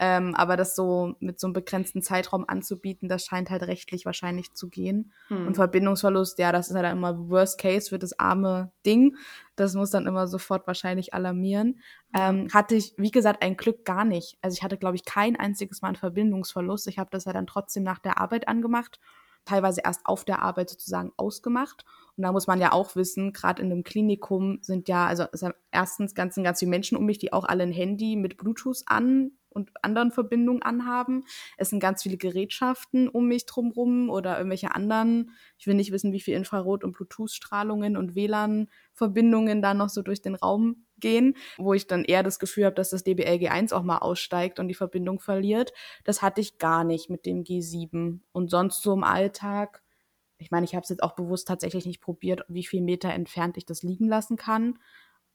ähm, 0.00 0.34
aber 0.34 0.56
das 0.56 0.74
so 0.74 1.14
mit 1.20 1.38
so 1.38 1.46
einem 1.46 1.54
begrenzten 1.54 2.02
Zeitraum 2.02 2.44
anzubieten, 2.48 3.08
das 3.08 3.24
scheint 3.24 3.50
halt 3.50 3.62
rechtlich 3.62 4.04
wahrscheinlich 4.04 4.52
zu 4.52 4.68
gehen. 4.68 5.12
Hm. 5.28 5.46
Und 5.46 5.54
Verbindungsverlust, 5.54 6.38
ja, 6.38 6.50
das 6.50 6.68
ist 6.68 6.74
halt 6.74 6.90
immer 6.90 7.28
Worst 7.28 7.60
Case 7.60 7.90
für 7.90 7.98
das 7.98 8.18
arme 8.18 8.72
Ding. 8.84 9.16
Das 9.54 9.74
muss 9.74 9.90
dann 9.90 10.06
immer 10.06 10.26
sofort 10.26 10.66
wahrscheinlich 10.66 11.14
alarmieren. 11.14 11.80
Ähm, 12.12 12.48
hatte 12.52 12.74
ich, 12.74 12.94
wie 12.96 13.12
gesagt, 13.12 13.42
ein 13.42 13.56
Glück 13.56 13.84
gar 13.84 14.04
nicht. 14.04 14.36
Also 14.42 14.56
ich 14.56 14.64
hatte, 14.64 14.78
glaube 14.78 14.96
ich, 14.96 15.04
kein 15.04 15.36
einziges 15.36 15.80
Mal 15.80 15.88
einen 15.88 15.96
Verbindungsverlust. 15.96 16.88
Ich 16.88 16.98
habe 16.98 17.10
das 17.12 17.24
ja 17.26 17.32
dann 17.32 17.46
trotzdem 17.46 17.84
nach 17.84 18.00
der 18.00 18.18
Arbeit 18.18 18.48
angemacht, 18.48 18.98
teilweise 19.44 19.82
erst 19.84 20.06
auf 20.06 20.24
der 20.24 20.42
Arbeit 20.42 20.70
sozusagen 20.70 21.12
ausgemacht. 21.16 21.84
Und 22.16 22.22
da 22.22 22.32
muss 22.32 22.48
man 22.48 22.60
ja 22.60 22.72
auch 22.72 22.96
wissen, 22.96 23.32
gerade 23.32 23.62
in 23.62 23.70
einem 23.70 23.84
Klinikum 23.84 24.58
sind 24.60 24.88
ja, 24.88 25.06
also 25.06 25.26
erstens 25.70 26.14
ganz, 26.14 26.34
ganz 26.34 26.58
viele 26.58 26.70
Menschen 26.70 26.96
um 26.98 27.04
mich, 27.04 27.18
die 27.18 27.32
auch 27.32 27.44
alle 27.44 27.62
ein 27.62 27.72
Handy 27.72 28.16
mit 28.16 28.36
Bluetooth 28.36 28.82
an 28.86 29.32
und 29.54 29.70
anderen 29.82 30.10
Verbindungen 30.10 30.62
anhaben. 30.62 31.24
Es 31.56 31.70
sind 31.70 31.80
ganz 31.80 32.02
viele 32.02 32.16
Gerätschaften 32.16 33.08
um 33.08 33.28
mich 33.28 33.46
drumherum 33.46 34.10
oder 34.10 34.36
irgendwelche 34.36 34.74
anderen. 34.74 35.30
Ich 35.58 35.66
will 35.66 35.74
nicht 35.74 35.92
wissen, 35.92 36.12
wie 36.12 36.20
viel 36.20 36.36
Infrarot- 36.36 36.84
und 36.84 36.92
Bluetooth-Strahlungen 36.92 37.96
und 37.96 38.14
WLAN-Verbindungen 38.14 39.62
da 39.62 39.74
noch 39.74 39.88
so 39.88 40.02
durch 40.02 40.20
den 40.22 40.34
Raum 40.34 40.84
gehen, 40.98 41.36
wo 41.58 41.74
ich 41.74 41.86
dann 41.86 42.04
eher 42.04 42.22
das 42.22 42.38
Gefühl 42.38 42.64
habe, 42.66 42.74
dass 42.74 42.90
das 42.90 43.04
DBL-G1 43.04 43.72
auch 43.72 43.82
mal 43.82 43.98
aussteigt 43.98 44.58
und 44.60 44.68
die 44.68 44.74
Verbindung 44.74 45.20
verliert. 45.20 45.72
Das 46.04 46.22
hatte 46.22 46.40
ich 46.40 46.58
gar 46.58 46.84
nicht 46.84 47.10
mit 47.10 47.26
dem 47.26 47.44
G7. 47.44 48.22
Und 48.32 48.50
sonst 48.50 48.82
so 48.82 48.92
im 48.92 49.04
Alltag, 49.04 49.82
ich 50.38 50.50
meine, 50.50 50.64
ich 50.64 50.74
habe 50.74 50.82
es 50.82 50.88
jetzt 50.88 51.02
auch 51.02 51.14
bewusst 51.14 51.48
tatsächlich 51.48 51.86
nicht 51.86 52.00
probiert, 52.00 52.42
wie 52.48 52.64
viel 52.64 52.80
Meter 52.80 53.10
entfernt 53.10 53.56
ich 53.56 53.66
das 53.66 53.82
liegen 53.82 54.08
lassen 54.08 54.36
kann. 54.36 54.78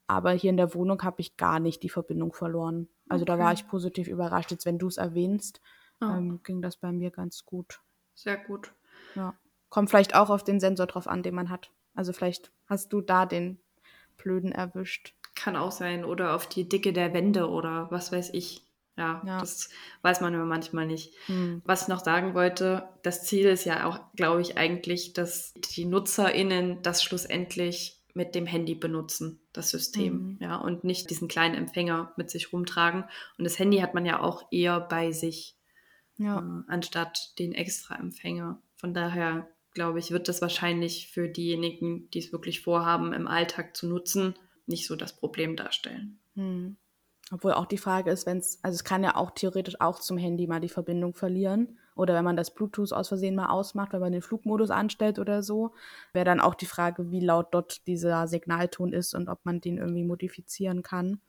Aber 0.09 0.31
hier 0.31 0.49
in 0.49 0.57
der 0.57 0.73
Wohnung 0.73 1.03
habe 1.03 1.21
ich 1.21 1.37
gar 1.37 1.59
nicht 1.59 1.83
die 1.83 1.89
Verbindung 1.89 2.33
verloren. 2.33 2.89
Also 3.07 3.21
okay. 3.21 3.31
da 3.31 3.37
war 3.37 3.53
ich 3.53 3.67
positiv 3.67 4.07
überrascht. 4.07 4.49
Jetzt, 4.49 4.65
wenn 4.65 4.79
du 4.79 4.87
es 4.87 4.97
erwähnst, 4.97 5.61
oh. 6.01 6.05
ähm, 6.05 6.39
ging 6.43 6.63
das 6.63 6.77
bei 6.77 6.91
mir 6.91 7.11
ganz 7.11 7.45
gut. 7.45 7.79
Sehr 8.15 8.37
gut. 8.37 8.73
Ja. 9.13 9.35
Kommt 9.69 9.91
vielleicht 9.91 10.15
auch 10.15 10.31
auf 10.31 10.43
den 10.43 10.59
Sensor 10.59 10.87
drauf 10.87 11.07
an, 11.07 11.21
den 11.21 11.35
man 11.35 11.51
hat. 11.51 11.69
Also 11.93 12.11
vielleicht 12.11 12.51
hast 12.65 12.91
du 12.91 13.01
da 13.01 13.27
den 13.27 13.59
Blöden 14.17 14.51
erwischt. 14.51 15.13
Kann 15.35 15.55
auch 15.55 15.71
sein. 15.71 16.03
Oder 16.03 16.33
auf 16.33 16.49
die 16.49 16.67
Dicke 16.67 16.91
der 16.91 17.13
Wände 17.13 17.47
oder 17.47 17.91
was 17.91 18.11
weiß 18.11 18.33
ich. 18.33 18.65
Ja, 18.97 19.21
ja. 19.27 19.39
das 19.39 19.69
weiß 20.01 20.21
man 20.21 20.33
immer 20.33 20.45
manchmal 20.45 20.87
nicht. 20.87 21.13
Hm. 21.27 21.61
Was 21.65 21.83
ich 21.83 21.87
noch 21.87 22.03
sagen 22.03 22.33
wollte, 22.33 22.89
das 23.03 23.25
Ziel 23.25 23.45
ist 23.45 23.63
ja 23.63 23.85
auch, 23.85 23.99
glaube 24.15 24.41
ich, 24.41 24.57
eigentlich, 24.57 25.13
dass 25.13 25.53
die 25.53 25.85
NutzerInnen 25.85 26.81
das 26.81 27.03
schlussendlich 27.03 27.98
mit 28.19 28.35
dem 28.35 28.45
Handy 28.45 28.75
benutzen, 28.75 29.39
das 29.53 29.69
System, 29.69 30.13
mhm. 30.13 30.37
ja, 30.41 30.57
und 30.57 30.83
nicht 30.83 31.09
diesen 31.09 31.29
kleinen 31.29 31.55
Empfänger 31.55 32.11
mit 32.17 32.29
sich 32.29 32.51
rumtragen. 32.51 33.05
Und 33.37 33.45
das 33.45 33.57
Handy 33.57 33.77
hat 33.77 33.93
man 33.93 34.05
ja 34.05 34.19
auch 34.19 34.43
eher 34.51 34.81
bei 34.81 35.13
sich, 35.13 35.55
ja. 36.17 36.39
äh, 36.39 36.63
anstatt 36.69 37.39
den 37.39 37.53
extra 37.53 37.95
Empfänger. 37.95 38.61
Von 38.75 38.93
daher 38.93 39.47
glaube 39.73 39.99
ich, 39.99 40.11
wird 40.11 40.27
das 40.27 40.41
wahrscheinlich 40.41 41.07
für 41.07 41.29
diejenigen, 41.29 42.09
die 42.09 42.19
es 42.19 42.33
wirklich 42.33 42.59
vorhaben, 42.59 43.13
im 43.13 43.25
Alltag 43.25 43.77
zu 43.77 43.87
nutzen, 43.87 44.35
nicht 44.65 44.85
so 44.85 44.97
das 44.97 45.15
Problem 45.15 45.55
darstellen. 45.55 46.19
Mhm. 46.35 46.75
Obwohl 47.31 47.53
auch 47.53 47.67
die 47.67 47.77
Frage 47.77 48.11
ist, 48.11 48.25
wenn 48.25 48.39
es, 48.39 48.59
also 48.63 48.75
es 48.75 48.83
kann 48.83 49.01
ja 49.01 49.15
auch 49.15 49.31
theoretisch 49.31 49.79
auch 49.79 50.01
zum 50.01 50.17
Handy 50.17 50.45
mal 50.45 50.59
die 50.59 50.67
Verbindung 50.67 51.13
verlieren. 51.13 51.79
Oder 51.99 52.15
wenn 52.15 52.23
man 52.23 52.37
das 52.37 52.53
Bluetooth 52.53 52.93
aus 52.93 53.09
Versehen 53.09 53.35
mal 53.35 53.49
ausmacht, 53.49 53.93
wenn 53.93 53.99
man 53.99 54.11
den 54.11 54.21
Flugmodus 54.21 54.71
anstellt 54.71 55.19
oder 55.19 55.43
so, 55.43 55.73
wäre 56.13 56.25
dann 56.25 56.39
auch 56.39 56.55
die 56.55 56.65
Frage, 56.65 57.11
wie 57.11 57.19
laut 57.19 57.47
dort 57.51 57.85
dieser 57.87 58.27
Signalton 58.27 58.93
ist 58.93 59.13
und 59.13 59.29
ob 59.29 59.45
man 59.45 59.61
den 59.61 59.77
irgendwie 59.77 60.05
modifizieren 60.05 60.81
kann. 60.81 61.19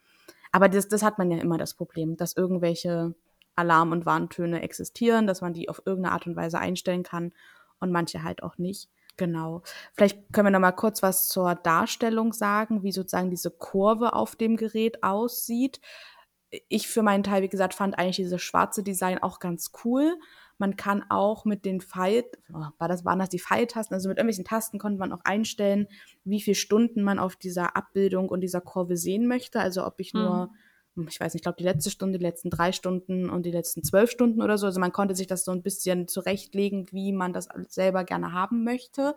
Aber 0.52 0.68
das, 0.68 0.88
das 0.88 1.02
hat 1.02 1.18
man 1.18 1.30
ja 1.30 1.38
immer 1.38 1.58
das 1.58 1.74
Problem, 1.74 2.16
dass 2.16 2.36
irgendwelche 2.36 3.14
Alarm- 3.56 3.92
und 3.92 4.06
Warntöne 4.06 4.62
existieren, 4.62 5.26
dass 5.26 5.40
man 5.40 5.52
die 5.52 5.68
auf 5.68 5.82
irgendeine 5.84 6.14
Art 6.14 6.26
und 6.26 6.36
Weise 6.36 6.58
einstellen 6.58 7.02
kann 7.02 7.32
und 7.80 7.90
manche 7.90 8.22
halt 8.22 8.42
auch 8.42 8.58
nicht. 8.58 8.88
Genau. 9.16 9.62
Vielleicht 9.92 10.32
können 10.32 10.46
wir 10.46 10.50
noch 10.50 10.60
mal 10.60 10.72
kurz 10.72 11.02
was 11.02 11.28
zur 11.28 11.54
Darstellung 11.54 12.32
sagen, 12.32 12.82
wie 12.82 12.92
sozusagen 12.92 13.30
diese 13.30 13.50
Kurve 13.50 14.14
auf 14.14 14.34
dem 14.36 14.56
Gerät 14.56 15.02
aussieht. 15.02 15.80
Ich 16.68 16.88
für 16.88 17.02
meinen 17.02 17.22
Teil, 17.22 17.42
wie 17.42 17.48
gesagt, 17.48 17.74
fand 17.74 17.98
eigentlich 17.98 18.16
dieses 18.16 18.40
schwarze 18.40 18.82
Design 18.82 19.22
auch 19.22 19.38
ganz 19.38 19.72
cool. 19.84 20.16
Man 20.60 20.76
kann 20.76 21.04
auch 21.08 21.44
mit 21.44 21.64
den 21.64 21.80
Pfeil, 21.80 22.24
oh, 22.52 22.66
war 22.78 22.88
das, 22.88 23.04
waren 23.04 23.18
das 23.18 23.30
die 23.30 23.40
Pfeiltasten, 23.40 23.94
also 23.94 24.08
mit 24.08 24.18
irgendwelchen 24.18 24.44
Tasten 24.44 24.78
konnte 24.78 24.98
man 24.98 25.12
auch 25.12 25.24
einstellen, 25.24 25.88
wie 26.24 26.40
viele 26.40 26.54
Stunden 26.54 27.02
man 27.02 27.18
auf 27.18 27.34
dieser 27.34 27.76
Abbildung 27.76 28.28
und 28.28 28.42
dieser 28.42 28.60
Kurve 28.60 28.96
sehen 28.96 29.26
möchte. 29.26 29.60
Also 29.60 29.84
ob 29.84 29.98
ich 29.98 30.14
nur 30.14 30.46
mhm 30.46 30.54
ich 31.08 31.20
weiß 31.20 31.34
nicht, 31.34 31.40
ich 31.40 31.42
glaube, 31.42 31.58
die 31.58 31.64
letzte 31.64 31.90
Stunde, 31.90 32.18
die 32.18 32.24
letzten 32.24 32.50
drei 32.50 32.72
Stunden 32.72 33.30
und 33.30 33.44
die 33.46 33.50
letzten 33.50 33.82
zwölf 33.82 34.10
Stunden 34.10 34.42
oder 34.42 34.58
so. 34.58 34.66
Also 34.66 34.80
man 34.80 34.92
konnte 34.92 35.14
sich 35.14 35.26
das 35.26 35.44
so 35.44 35.52
ein 35.52 35.62
bisschen 35.62 36.08
zurechtlegen, 36.08 36.88
wie 36.90 37.12
man 37.12 37.32
das 37.32 37.48
selber 37.68 38.04
gerne 38.04 38.32
haben 38.32 38.64
möchte. 38.64 39.14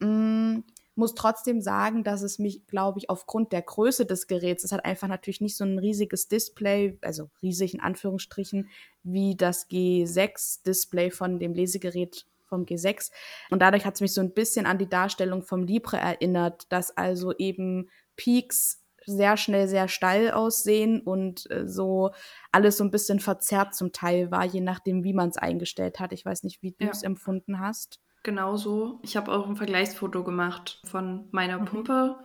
Mm, 0.00 0.60
muss 0.96 1.14
trotzdem 1.14 1.60
sagen, 1.60 2.04
dass 2.04 2.22
es 2.22 2.38
mich, 2.38 2.66
glaube 2.66 2.98
ich, 2.98 3.10
aufgrund 3.10 3.52
der 3.52 3.62
Größe 3.62 4.06
des 4.06 4.26
Geräts, 4.26 4.64
es 4.64 4.72
hat 4.72 4.84
einfach 4.84 5.08
natürlich 5.08 5.40
nicht 5.40 5.56
so 5.56 5.64
ein 5.64 5.78
riesiges 5.78 6.28
Display, 6.28 6.98
also 7.02 7.30
riesig 7.42 7.74
in 7.74 7.80
Anführungsstrichen, 7.80 8.68
wie 9.02 9.36
das 9.36 9.68
G6-Display 9.68 11.10
von 11.10 11.38
dem 11.38 11.54
Lesegerät 11.54 12.26
vom 12.46 12.64
G6. 12.64 13.10
Und 13.50 13.60
dadurch 13.60 13.84
hat 13.84 13.94
es 13.94 14.00
mich 14.00 14.14
so 14.14 14.20
ein 14.20 14.32
bisschen 14.32 14.66
an 14.66 14.78
die 14.78 14.88
Darstellung 14.88 15.42
vom 15.42 15.64
Libre 15.64 15.98
erinnert, 15.98 16.70
dass 16.70 16.96
also 16.96 17.32
eben 17.36 17.90
Peaks 18.16 18.82
sehr 19.06 19.36
schnell 19.36 19.68
sehr 19.68 19.88
steil 19.88 20.32
aussehen 20.32 21.00
und 21.00 21.48
äh, 21.50 21.68
so 21.68 22.10
alles 22.50 22.76
so 22.76 22.84
ein 22.84 22.90
bisschen 22.90 23.20
verzerrt 23.20 23.74
zum 23.74 23.92
Teil 23.92 24.30
war, 24.30 24.44
je 24.44 24.60
nachdem, 24.60 25.04
wie 25.04 25.12
man 25.12 25.28
es 25.28 25.36
eingestellt 25.36 26.00
hat. 26.00 26.12
Ich 26.12 26.24
weiß 26.24 26.42
nicht, 26.42 26.62
wie 26.62 26.72
du 26.72 26.88
es 26.88 27.02
ja. 27.02 27.06
empfunden 27.06 27.60
hast. 27.60 28.00
Genauso. 28.26 28.98
Ich 29.04 29.16
habe 29.16 29.30
auch 29.30 29.48
ein 29.48 29.54
Vergleichsfoto 29.54 30.24
gemacht 30.24 30.80
von 30.82 31.28
meiner 31.30 31.60
mhm. 31.60 31.64
Pumpe, 31.66 32.16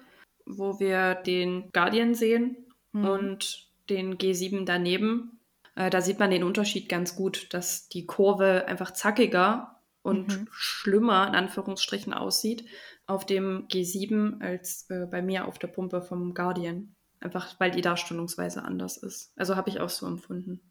wo 0.48 0.80
wir 0.80 1.14
den 1.14 1.72
Guardian 1.74 2.16
sehen. 2.16 2.58
Mhm. 2.92 3.06
Und 3.06 3.68
den 3.88 4.18
G7 4.18 4.66
daneben. 4.66 5.40
Äh, 5.76 5.92
da 5.92 6.02
sieht 6.02 6.18
man 6.18 6.32
den 6.32 6.44
Unterschied 6.44 6.90
ganz 6.90 7.16
gut, 7.16 7.54
dass 7.54 7.88
die 7.88 8.08
Kurve 8.08 8.66
einfach 8.68 8.94
zackiger 8.94 9.80
und 10.02 10.30
mhm. 10.30 10.48
schlimmer 10.50 11.28
in 11.28 11.36
Anführungsstrichen 11.36 12.16
aussieht 12.16 12.66
auf 13.06 13.28
dem 13.28 13.68
G7 13.68 14.42
als 14.42 14.90
äh, 14.90 15.06
bei 15.06 15.22
mir 15.22 15.48
auf 15.48 15.60
der 15.60 15.68
Pumpe 15.68 16.02
vom 16.02 16.34
Guardian. 16.34 16.96
Einfach 17.20 17.60
weil 17.60 17.70
die 17.70 17.82
Darstellungsweise 17.82 18.64
anders 18.64 18.98
ist. 18.98 19.34
Also 19.36 19.56
habe 19.56 19.70
ich 19.70 19.80
auch 19.80 19.90
so 19.90 20.08
empfunden. 20.08 20.62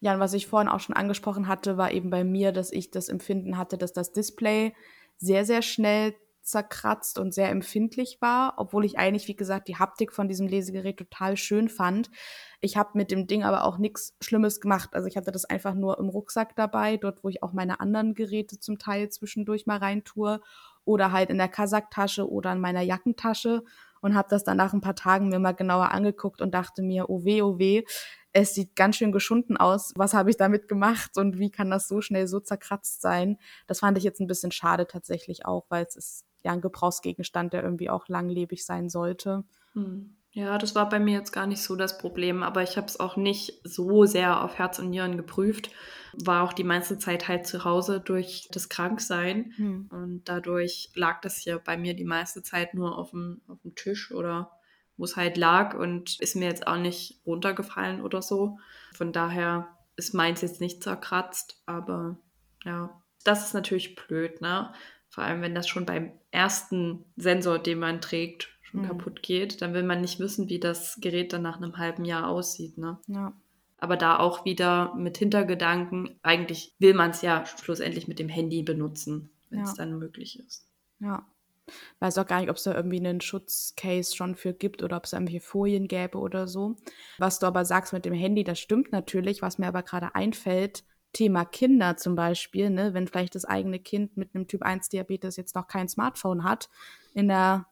Ja, 0.00 0.14
und 0.14 0.20
was 0.20 0.32
ich 0.32 0.46
vorhin 0.46 0.68
auch 0.68 0.80
schon 0.80 0.96
angesprochen 0.96 1.46
hatte, 1.46 1.76
war 1.76 1.92
eben 1.92 2.10
bei 2.10 2.24
mir, 2.24 2.52
dass 2.52 2.72
ich 2.72 2.90
das 2.90 3.08
Empfinden 3.08 3.58
hatte, 3.58 3.78
dass 3.78 3.92
das 3.92 4.12
Display 4.12 4.74
sehr, 5.18 5.44
sehr 5.44 5.62
schnell 5.62 6.14
zerkratzt 6.42 7.18
und 7.18 7.32
sehr 7.34 7.50
empfindlich 7.50 8.18
war, 8.20 8.54
obwohl 8.56 8.84
ich 8.84 8.98
eigentlich, 8.98 9.28
wie 9.28 9.36
gesagt, 9.36 9.68
die 9.68 9.76
Haptik 9.76 10.12
von 10.12 10.26
diesem 10.26 10.46
Lesegerät 10.48 10.96
total 10.96 11.36
schön 11.36 11.68
fand. 11.68 12.10
Ich 12.60 12.76
habe 12.76 12.90
mit 12.94 13.10
dem 13.10 13.26
Ding 13.26 13.44
aber 13.44 13.64
auch 13.64 13.78
nichts 13.78 14.16
Schlimmes 14.22 14.60
gemacht. 14.60 14.90
Also 14.94 15.06
ich 15.06 15.16
hatte 15.16 15.32
das 15.32 15.44
einfach 15.44 15.74
nur 15.74 15.98
im 15.98 16.08
Rucksack 16.08 16.56
dabei, 16.56 16.96
dort, 16.96 17.22
wo 17.22 17.28
ich 17.28 17.42
auch 17.42 17.52
meine 17.52 17.80
anderen 17.80 18.14
Geräte 18.14 18.58
zum 18.58 18.78
Teil 18.78 19.10
zwischendurch 19.10 19.66
mal 19.66 19.78
reintue 19.78 20.40
oder 20.84 21.12
halt 21.12 21.30
in 21.30 21.38
der 21.38 21.48
Kasaktasche 21.48 22.28
oder 22.28 22.52
in 22.52 22.60
meiner 22.60 22.80
Jackentasche 22.80 23.62
und 24.00 24.14
habe 24.14 24.28
das 24.30 24.44
dann 24.44 24.56
nach 24.56 24.72
ein 24.72 24.80
paar 24.80 24.96
Tagen 24.96 25.28
mir 25.28 25.38
mal 25.38 25.52
genauer 25.52 25.90
angeguckt 25.92 26.40
und 26.40 26.54
dachte 26.54 26.82
mir, 26.82 27.10
oh 27.10 27.24
weh, 27.24 27.42
oh 27.42 27.58
weh, 27.58 27.84
es 28.32 28.54
sieht 28.54 28.76
ganz 28.76 28.96
schön 28.96 29.12
geschunden 29.12 29.56
aus. 29.56 29.92
Was 29.96 30.14
habe 30.14 30.30
ich 30.30 30.36
damit 30.36 30.68
gemacht 30.68 31.16
und 31.16 31.38
wie 31.38 31.50
kann 31.50 31.70
das 31.70 31.88
so 31.88 32.00
schnell 32.00 32.28
so 32.28 32.40
zerkratzt 32.40 33.00
sein? 33.00 33.38
Das 33.66 33.80
fand 33.80 33.98
ich 33.98 34.04
jetzt 34.04 34.20
ein 34.20 34.26
bisschen 34.26 34.52
schade 34.52 34.86
tatsächlich 34.86 35.46
auch, 35.46 35.66
weil 35.68 35.84
es 35.84 35.96
ist 35.96 36.24
ja 36.42 36.52
ein 36.52 36.60
Gebrauchsgegenstand, 36.60 37.52
der 37.52 37.62
irgendwie 37.62 37.90
auch 37.90 38.08
langlebig 38.08 38.64
sein 38.64 38.88
sollte. 38.88 39.44
Hm. 39.74 40.16
Ja, 40.32 40.58
das 40.58 40.76
war 40.76 40.88
bei 40.88 41.00
mir 41.00 41.14
jetzt 41.14 41.32
gar 41.32 41.48
nicht 41.48 41.60
so 41.60 41.74
das 41.74 41.98
Problem, 41.98 42.44
aber 42.44 42.62
ich 42.62 42.76
habe 42.76 42.86
es 42.86 43.00
auch 43.00 43.16
nicht 43.16 43.60
so 43.64 44.04
sehr 44.04 44.44
auf 44.44 44.58
Herz 44.58 44.78
und 44.78 44.90
Nieren 44.90 45.16
geprüft. 45.16 45.70
War 46.12 46.44
auch 46.44 46.52
die 46.52 46.62
meiste 46.62 46.98
Zeit 46.98 47.26
halt 47.26 47.48
zu 47.48 47.64
Hause 47.64 48.00
durch 48.00 48.48
das 48.52 48.68
Kranksein 48.68 49.52
hm. 49.56 49.88
und 49.90 50.22
dadurch 50.26 50.90
lag 50.94 51.20
das 51.20 51.36
hier 51.36 51.58
bei 51.58 51.76
mir 51.76 51.94
die 51.94 52.04
meiste 52.04 52.44
Zeit 52.44 52.74
nur 52.74 52.96
auf 52.96 53.10
dem, 53.10 53.40
auf 53.48 53.60
dem 53.62 53.74
Tisch 53.74 54.12
oder 54.12 54.52
wo 55.00 55.04
es 55.04 55.16
halt 55.16 55.38
lag 55.38 55.74
und 55.74 56.20
ist 56.20 56.36
mir 56.36 56.44
jetzt 56.44 56.66
auch 56.66 56.76
nicht 56.76 57.22
runtergefallen 57.24 58.02
oder 58.02 58.20
so. 58.20 58.58
Von 58.94 59.12
daher 59.12 59.66
ist 59.96 60.12
meins 60.12 60.42
jetzt 60.42 60.60
nicht 60.60 60.82
zerkratzt, 60.82 61.62
aber 61.64 62.18
ja, 62.64 63.02
das 63.24 63.46
ist 63.46 63.54
natürlich 63.54 63.96
blöd, 63.96 64.42
ne? 64.42 64.72
Vor 65.08 65.24
allem, 65.24 65.40
wenn 65.40 65.54
das 65.54 65.66
schon 65.66 65.86
beim 65.86 66.12
ersten 66.30 67.06
Sensor, 67.16 67.58
den 67.58 67.78
man 67.78 68.02
trägt, 68.02 68.50
schon 68.60 68.82
mhm. 68.82 68.88
kaputt 68.88 69.22
geht, 69.22 69.62
dann 69.62 69.72
will 69.72 69.82
man 69.82 70.02
nicht 70.02 70.20
wissen, 70.20 70.50
wie 70.50 70.60
das 70.60 70.98
Gerät 71.00 71.32
dann 71.32 71.42
nach 71.42 71.56
einem 71.56 71.78
halben 71.78 72.04
Jahr 72.04 72.28
aussieht. 72.28 72.76
Ne? 72.78 72.98
Ja. 73.08 73.32
Aber 73.78 73.96
da 73.96 74.18
auch 74.18 74.44
wieder 74.44 74.94
mit 74.94 75.16
Hintergedanken, 75.16 76.20
eigentlich 76.22 76.76
will 76.78 76.94
man 76.94 77.10
es 77.10 77.22
ja 77.22 77.44
schlussendlich 77.46 78.06
mit 78.06 78.18
dem 78.18 78.28
Handy 78.28 78.62
benutzen, 78.62 79.30
wenn 79.48 79.62
es 79.62 79.70
ja. 79.70 79.76
dann 79.78 79.98
möglich 79.98 80.38
ist. 80.38 80.68
Ja. 81.00 81.26
Weiß 82.00 82.18
auch 82.18 82.26
gar 82.26 82.40
nicht, 82.40 82.50
ob 82.50 82.56
es 82.56 82.64
da 82.64 82.74
irgendwie 82.74 82.98
einen 82.98 83.20
Schutzcase 83.20 84.14
schon 84.14 84.34
für 84.34 84.52
gibt 84.52 84.82
oder 84.82 84.96
ob 84.96 85.04
es 85.04 85.12
irgendwelche 85.12 85.40
Folien 85.40 85.88
gäbe 85.88 86.18
oder 86.18 86.48
so. 86.48 86.76
Was 87.18 87.38
du 87.38 87.46
aber 87.46 87.64
sagst 87.64 87.92
mit 87.92 88.04
dem 88.04 88.14
Handy, 88.14 88.44
das 88.44 88.58
stimmt 88.58 88.92
natürlich. 88.92 89.42
Was 89.42 89.58
mir 89.58 89.68
aber 89.68 89.82
gerade 89.82 90.14
einfällt, 90.14 90.84
Thema 91.12 91.44
Kinder 91.44 91.96
zum 91.96 92.14
Beispiel, 92.14 92.70
ne, 92.70 92.94
wenn 92.94 93.08
vielleicht 93.08 93.34
das 93.34 93.44
eigene 93.44 93.80
Kind 93.80 94.16
mit 94.16 94.34
einem 94.34 94.46
Typ 94.46 94.62
1 94.62 94.88
Diabetes 94.88 95.36
jetzt 95.36 95.56
noch 95.56 95.66
kein 95.66 95.88
Smartphone 95.88 96.44
hat, 96.44 96.68
in 97.14 97.28
der 97.28 97.66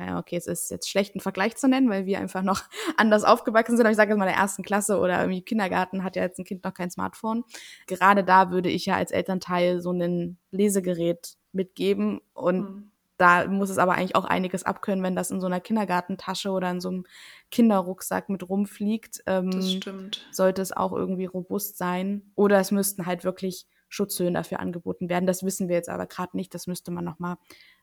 ja, 0.00 0.18
okay, 0.18 0.36
es 0.36 0.46
ist 0.46 0.70
jetzt 0.70 0.88
schlecht, 0.88 1.14
einen 1.14 1.20
Vergleich 1.20 1.56
zu 1.56 1.66
nennen, 1.66 1.90
weil 1.90 2.06
wir 2.06 2.20
einfach 2.20 2.42
noch 2.42 2.62
anders 2.96 3.24
aufgewachsen 3.24 3.76
sind. 3.76 3.84
Aber 3.84 3.90
ich 3.90 3.96
sage 3.96 4.10
jetzt 4.10 4.18
mal, 4.18 4.26
in 4.26 4.32
der 4.32 4.40
ersten 4.40 4.62
Klasse 4.62 4.98
oder 4.98 5.20
irgendwie 5.20 5.42
Kindergarten 5.42 6.04
hat 6.04 6.14
ja 6.14 6.22
jetzt 6.22 6.38
ein 6.38 6.44
Kind 6.44 6.62
noch 6.62 6.74
kein 6.74 6.90
Smartphone. 6.90 7.44
Gerade 7.88 8.22
da 8.22 8.50
würde 8.50 8.68
ich 8.68 8.86
ja 8.86 8.94
als 8.94 9.10
Elternteil 9.10 9.80
so 9.80 9.92
ein 9.92 10.38
Lesegerät 10.52 11.36
mitgeben 11.52 12.20
und 12.32 12.60
mhm. 12.60 12.90
Da 13.18 13.46
muss 13.48 13.68
es 13.68 13.78
aber 13.78 13.94
eigentlich 13.94 14.14
auch 14.14 14.24
einiges 14.24 14.62
abkönnen, 14.62 15.04
wenn 15.04 15.16
das 15.16 15.30
in 15.30 15.40
so 15.40 15.46
einer 15.46 15.60
Kindergartentasche 15.60 16.50
oder 16.50 16.70
in 16.70 16.80
so 16.80 16.88
einem 16.88 17.04
Kinderrucksack 17.50 18.28
mit 18.28 18.48
rumfliegt. 18.48 19.22
Ähm, 19.26 19.50
das 19.50 19.72
stimmt. 19.72 20.26
Sollte 20.30 20.62
es 20.62 20.72
auch 20.72 20.92
irgendwie 20.92 21.26
robust 21.26 21.76
sein. 21.76 22.30
Oder 22.36 22.60
es 22.60 22.70
müssten 22.70 23.06
halt 23.06 23.24
wirklich 23.24 23.66
Schutzhöhen 23.88 24.34
dafür 24.34 24.60
angeboten 24.60 25.08
werden. 25.08 25.26
Das 25.26 25.42
wissen 25.42 25.68
wir 25.68 25.74
jetzt 25.74 25.88
aber 25.88 26.06
gerade 26.06 26.36
nicht. 26.36 26.54
Das 26.54 26.68
müsste 26.68 26.92
man 26.92 27.04
nochmal 27.04 27.36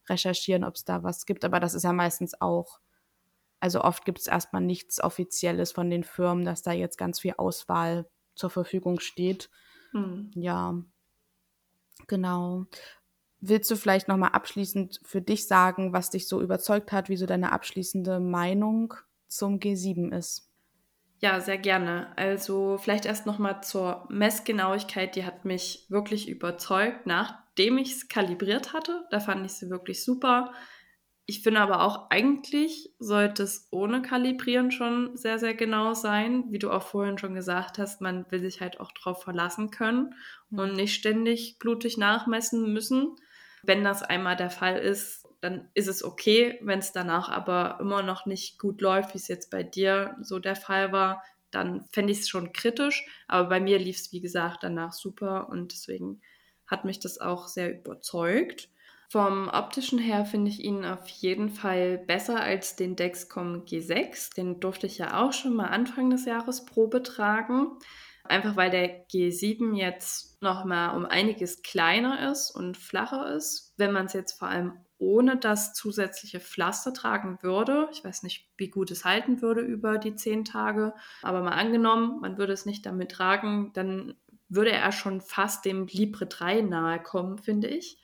recherchieren, 0.07 0.63
ob 0.63 0.75
es 0.75 0.85
da 0.85 1.03
was 1.03 1.25
gibt. 1.25 1.43
Aber 1.43 1.59
das 1.59 1.73
ist 1.73 1.83
ja 1.83 1.91
meistens 1.91 2.39
auch, 2.39 2.79
also 3.59 3.81
oft 3.81 4.05
gibt 4.05 4.19
es 4.19 4.27
erstmal 4.27 4.61
nichts 4.61 5.03
Offizielles 5.03 5.73
von 5.73 5.89
den 5.89 6.05
Firmen, 6.05 6.45
dass 6.45 6.61
da 6.61 6.71
jetzt 6.71 6.97
ganz 6.97 7.19
viel 7.19 7.33
Auswahl 7.37 8.07
zur 8.35 8.49
Verfügung 8.49 9.01
steht. 9.01 9.49
Hm. 9.91 10.31
Ja, 10.33 10.75
genau. 12.07 12.67
Willst 13.47 13.69
du 13.69 13.75
vielleicht 13.75 14.07
nochmal 14.07 14.31
abschließend 14.31 15.01
für 15.03 15.21
dich 15.21 15.47
sagen, 15.47 15.93
was 15.93 16.09
dich 16.09 16.27
so 16.27 16.41
überzeugt 16.41 16.91
hat, 16.91 17.09
wie 17.09 17.17
so 17.17 17.27
deine 17.27 17.51
abschließende 17.51 18.19
Meinung 18.19 18.95
zum 19.27 19.59
G7 19.59 20.15
ist? 20.17 20.49
Ja, 21.19 21.39
sehr 21.39 21.59
gerne. 21.59 22.11
Also 22.17 22.77
vielleicht 22.79 23.05
erst 23.05 23.27
nochmal 23.27 23.61
zur 23.61 24.07
Messgenauigkeit. 24.09 25.15
Die 25.15 25.25
hat 25.25 25.45
mich 25.45 25.85
wirklich 25.89 26.27
überzeugt, 26.27 27.05
nachdem 27.05 27.77
ich 27.77 27.91
es 27.91 28.07
kalibriert 28.07 28.73
hatte. 28.73 29.05
Da 29.11 29.19
fand 29.19 29.45
ich 29.45 29.53
sie 29.53 29.69
wirklich 29.69 30.03
super. 30.03 30.51
Ich 31.27 31.43
finde 31.43 31.61
aber 31.61 31.81
auch, 31.81 32.09
eigentlich 32.09 32.93
sollte 32.99 33.43
es 33.43 33.67
ohne 33.71 34.01
Kalibrieren 34.01 34.71
schon 34.71 35.15
sehr, 35.17 35.37
sehr 35.37 35.53
genau 35.53 35.93
sein. 35.93 36.45
Wie 36.49 36.59
du 36.59 36.71
auch 36.71 36.83
vorhin 36.83 37.17
schon 37.19 37.35
gesagt 37.35 37.77
hast, 37.77 38.01
man 38.01 38.25
will 38.31 38.39
sich 38.39 38.61
halt 38.61 38.79
auch 38.79 38.91
darauf 38.91 39.23
verlassen 39.23 39.69
können 39.69 40.15
und 40.51 40.73
nicht 40.73 40.95
ständig 40.95 41.57
blutig 41.59 41.97
nachmessen 41.97 42.73
müssen. 42.73 43.15
Wenn 43.65 43.83
das 43.83 44.03
einmal 44.03 44.35
der 44.35 44.49
Fall 44.49 44.77
ist, 44.77 45.27
dann 45.41 45.69
ist 45.73 45.87
es 45.87 46.03
okay. 46.03 46.59
Wenn 46.61 46.79
es 46.79 46.91
danach 46.91 47.29
aber 47.29 47.77
immer 47.79 48.01
noch 48.01 48.25
nicht 48.25 48.59
gut 48.59 48.81
läuft, 48.81 49.13
wie 49.13 49.17
es 49.17 49.27
jetzt 49.27 49.51
bei 49.51 49.63
dir 49.63 50.15
so 50.21 50.39
der 50.39 50.55
Fall 50.55 50.91
war, 50.91 51.23
dann 51.51 51.85
fände 51.91 52.11
ich 52.11 52.19
es 52.19 52.29
schon 52.29 52.53
kritisch. 52.53 53.05
Aber 53.27 53.49
bei 53.49 53.59
mir 53.59 53.79
lief 53.79 53.97
es, 53.97 54.11
wie 54.11 54.21
gesagt, 54.21 54.63
danach 54.63 54.93
super 54.93 55.49
und 55.49 55.71
deswegen 55.71 56.21
hat 56.67 56.85
mich 56.85 56.99
das 56.99 57.19
auch 57.19 57.47
sehr 57.47 57.79
überzeugt. 57.79 58.69
Vom 59.09 59.49
optischen 59.49 59.99
her 59.99 60.25
finde 60.25 60.49
ich 60.49 60.63
ihn 60.63 60.83
auf 60.83 61.07
jeden 61.07 61.49
Fall 61.49 61.99
besser 61.99 62.41
als 62.41 62.75
den 62.75 62.95
Dexcom 62.95 63.63
G6. 63.63 64.33
Den 64.35 64.59
durfte 64.59 64.87
ich 64.87 64.97
ja 64.97 65.23
auch 65.23 65.31
schon 65.31 65.55
mal 65.55 65.67
Anfang 65.67 66.09
des 66.09 66.25
Jahres 66.25 66.65
Probe 66.65 67.03
tragen. 67.03 67.77
Einfach 68.27 68.55
weil 68.55 68.71
der 68.71 69.07
G7 69.07 69.75
jetzt 69.75 70.41
noch 70.41 70.65
mal 70.65 70.95
um 70.95 71.05
einiges 71.05 71.61
kleiner 71.61 72.31
ist 72.31 72.51
und 72.51 72.77
flacher 72.77 73.33
ist. 73.33 73.73
Wenn 73.77 73.91
man 73.91 74.07
es 74.07 74.13
jetzt 74.13 74.39
vor 74.39 74.47
allem 74.47 74.73
ohne 74.97 75.37
das 75.37 75.73
zusätzliche 75.73 76.39
Pflaster 76.39 76.93
tragen 76.93 77.39
würde. 77.41 77.89
Ich 77.91 78.03
weiß 78.03 78.23
nicht, 78.23 78.49
wie 78.57 78.69
gut 78.69 78.91
es 78.91 79.05
halten 79.05 79.41
würde 79.41 79.61
über 79.61 79.97
die 79.97 80.15
zehn 80.15 80.45
Tage, 80.45 80.93
aber 81.21 81.43
mal 81.43 81.51
angenommen, 81.51 82.21
man 82.21 82.37
würde 82.37 82.53
es 82.53 82.65
nicht 82.65 82.85
damit 82.85 83.11
tragen, 83.11 83.71
dann 83.73 84.15
würde 84.47 84.71
er 84.71 84.91
schon 84.91 85.21
fast 85.21 85.65
dem 85.65 85.87
Libre 85.87 86.27
3 86.27 86.61
nahe 86.61 87.01
kommen, 87.01 87.37
finde 87.37 87.67
ich. 87.67 88.01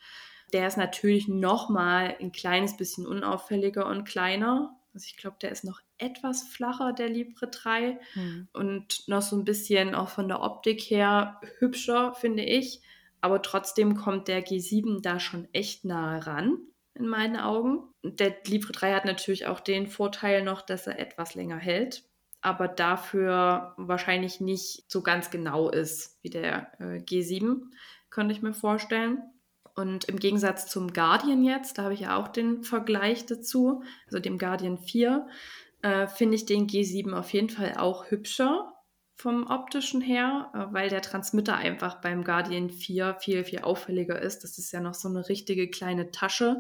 Der 0.54 0.68
ist 0.68 0.78
natürlich 0.78 1.28
noch 1.28 1.70
mal 1.70 2.16
ein 2.20 2.32
kleines 2.32 2.76
bisschen 2.76 3.08
unauffälliger 3.08 3.86
und 3.86 4.04
kleiner. 4.04 4.78
Also 4.94 5.06
ich 5.08 5.16
glaube, 5.16 5.38
der 5.42 5.52
ist 5.52 5.64
noch 5.64 5.80
etwas 6.02 6.44
flacher, 6.44 6.94
der 6.94 7.10
Libre 7.10 7.48
3. 7.48 8.00
Hm. 8.14 8.48
Und 8.54 9.08
noch 9.08 9.22
so 9.22 9.36
ein 9.36 9.46
bisschen 9.46 9.96
auch 9.96 10.10
von 10.10 10.28
der 10.28 10.42
Optik 10.42 10.82
her 10.82 11.40
hübscher, 11.60 12.14
finde 12.14 12.44
ich. 12.44 12.82
Aber 13.22 13.42
trotzdem 13.42 13.96
kommt 13.96 14.28
der 14.28 14.44
G7 14.46 15.02
da 15.02 15.20
schon 15.20 15.48
echt 15.54 15.86
nahe 15.86 16.26
ran 16.26 16.58
in 16.96 17.08
meinen 17.08 17.38
Augen. 17.38 17.84
Der 18.04 18.36
Libre 18.46 18.72
3 18.72 18.94
hat 18.94 19.06
natürlich 19.06 19.48
auch 19.48 19.60
den 19.60 19.88
Vorteil 19.88 20.44
noch, 20.44 20.62
dass 20.62 20.88
er 20.88 21.00
etwas 21.00 21.36
länger 21.36 21.58
hält, 21.58 22.04
aber 22.42 22.68
dafür 22.68 23.74
wahrscheinlich 23.78 24.42
nicht 24.42 24.92
so 24.92 25.02
ganz 25.02 25.30
genau 25.30 25.70
ist 25.70 26.18
wie 26.24 26.30
der 26.30 26.72
äh, 26.80 26.98
G7, 27.00 27.62
könnte 28.10 28.34
ich 28.34 28.42
mir 28.42 28.54
vorstellen. 28.54 29.22
Und 29.76 30.06
im 30.06 30.18
Gegensatz 30.18 30.68
zum 30.68 30.92
Guardian 30.92 31.44
jetzt, 31.44 31.78
da 31.78 31.84
habe 31.84 31.94
ich 31.94 32.02
ja 32.02 32.18
auch 32.18 32.28
den 32.28 32.64
Vergleich 32.64 33.26
dazu, 33.26 33.84
also 34.06 34.20
dem 34.20 34.38
Guardian 34.38 34.78
4, 34.78 35.28
äh, 35.82 36.08
finde 36.08 36.36
ich 36.36 36.46
den 36.46 36.68
G7 36.68 37.14
auf 37.14 37.32
jeden 37.34 37.50
Fall 37.50 37.76
auch 37.78 38.10
hübscher 38.12 38.74
vom 39.16 39.46
optischen 39.48 40.02
her, 40.02 40.50
äh, 40.54 40.74
weil 40.74 40.90
der 40.90 41.02
Transmitter 41.02 41.56
einfach 41.56 42.02
beim 42.02 42.24
Guardian 42.24 42.70
4 42.70 43.16
viel, 43.20 43.44
viel 43.44 43.60
auffälliger 43.60 44.20
ist. 44.22 44.44
Das 44.44 44.58
ist 44.58 44.72
ja 44.72 44.80
noch 44.80 44.96
so 44.96 45.08
eine 45.08 45.30
richtige 45.30 45.70
kleine 45.70 46.12
Tasche, 46.12 46.60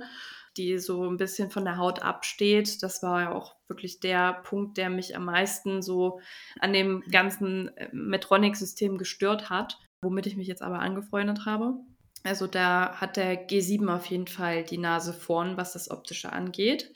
die 0.58 0.78
so 0.78 1.10
ein 1.10 1.18
bisschen 1.18 1.50
von 1.50 1.66
der 1.66 1.78
Haut 1.78 2.02
absteht. 2.02 2.84
Das 2.84 3.02
war 3.04 3.22
ja 3.22 3.32
auch 3.32 3.56
wirklich 3.68 4.00
der 4.00 4.34
Punkt, 4.44 4.78
der 4.78 4.90
mich 4.90 5.16
am 5.16 5.26
meisten 5.26 5.82
so 5.82 6.20
an 6.60 6.74
dem 6.74 7.02
ganzen 7.10 7.76
äh, 7.78 7.90
Metronic-System 7.92 8.98
gestört 8.98 9.50
hat, 9.50 9.80
womit 10.04 10.28
ich 10.28 10.36
mich 10.36 10.48
jetzt 10.48 10.62
aber 10.62 10.80
angefreundet 10.80 11.46
habe. 11.46 11.76
Also 12.24 12.46
da 12.46 12.96
hat 12.98 13.18
der 13.18 13.48
G7 13.48 13.92
auf 13.92 14.06
jeden 14.06 14.28
Fall 14.28 14.64
die 14.64 14.78
Nase 14.78 15.14
vorn, 15.14 15.58
was 15.58 15.74
das 15.74 15.90
Optische 15.90 16.32
angeht. 16.32 16.94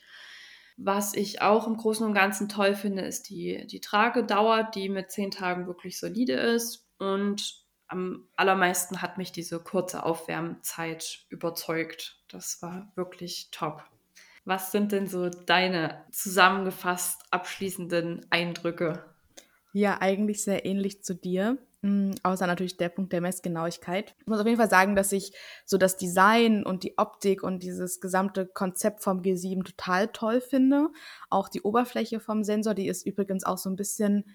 Was 0.78 1.14
ich 1.14 1.42
auch 1.42 1.68
im 1.68 1.78
Großen 1.78 2.06
und 2.06 2.14
Ganzen 2.14 2.50
toll 2.50 2.76
finde, 2.76 3.04
ist 3.04 3.30
die, 3.30 3.66
die 3.68 3.80
Tragedauer, 3.80 4.64
die 4.64 4.90
mit 4.90 5.12
zehn 5.12 5.32
Tagen 5.32 5.68
wirklich 5.68 6.00
solide 6.00 6.34
ist. 6.34 6.86
Und 6.98 7.64
am 7.88 8.28
allermeisten 8.36 9.02
hat 9.02 9.18
mich 9.18 9.32
diese 9.32 9.60
kurze 9.60 10.04
Aufwärmzeit 10.04 11.26
überzeugt. 11.30 12.22
Das 12.28 12.62
war 12.62 12.92
wirklich 12.96 13.50
top. 13.52 13.84
Was 14.44 14.72
sind 14.72 14.92
denn 14.92 15.08
so 15.08 15.30
deine 15.30 16.06
zusammengefasst 16.12 17.24
abschließenden 17.32 18.28
Eindrücke? 18.30 19.06
Ja, 19.74 20.02
eigentlich 20.02 20.44
sehr 20.44 20.66
ähnlich 20.66 21.04
zu 21.04 21.16
dir. 21.16 21.58
Mm, 21.86 22.14
außer 22.24 22.48
natürlich 22.48 22.78
der 22.78 22.90
Punkt 22.90 23.14
der 23.14 23.22
Messgenauigkeit. 23.22 24.16
Ich 24.20 24.26
muss 24.26 24.40
auf 24.40 24.48
jeden 24.48 24.58
Fall 24.58 24.72
sagen, 24.72 24.96
dass 24.96 25.12
ich 25.12 25.34
so 25.66 25.78
das 25.78 25.98
Design 25.98 26.66
und 26.66 26.82
die 26.82 26.98
Optik 26.98 27.44
und 27.44 27.62
dieses 27.62 28.02
gesamte 28.02 28.48
Konzept 28.48 29.04
vom 29.04 29.22
G7 29.22 29.64
total 29.64 30.08
toll 30.08 30.42
finde. 30.42 30.90
Auch 31.30 31.48
die 31.48 31.62
Oberfläche 31.62 32.20
vom 32.20 32.44
Sensor, 32.44 32.74
die 32.74 32.88
ist 32.88 33.06
übrigens 33.06 33.44
auch 33.44 33.60
so 33.60 33.70
ein 33.70 33.76
bisschen, 33.76 34.26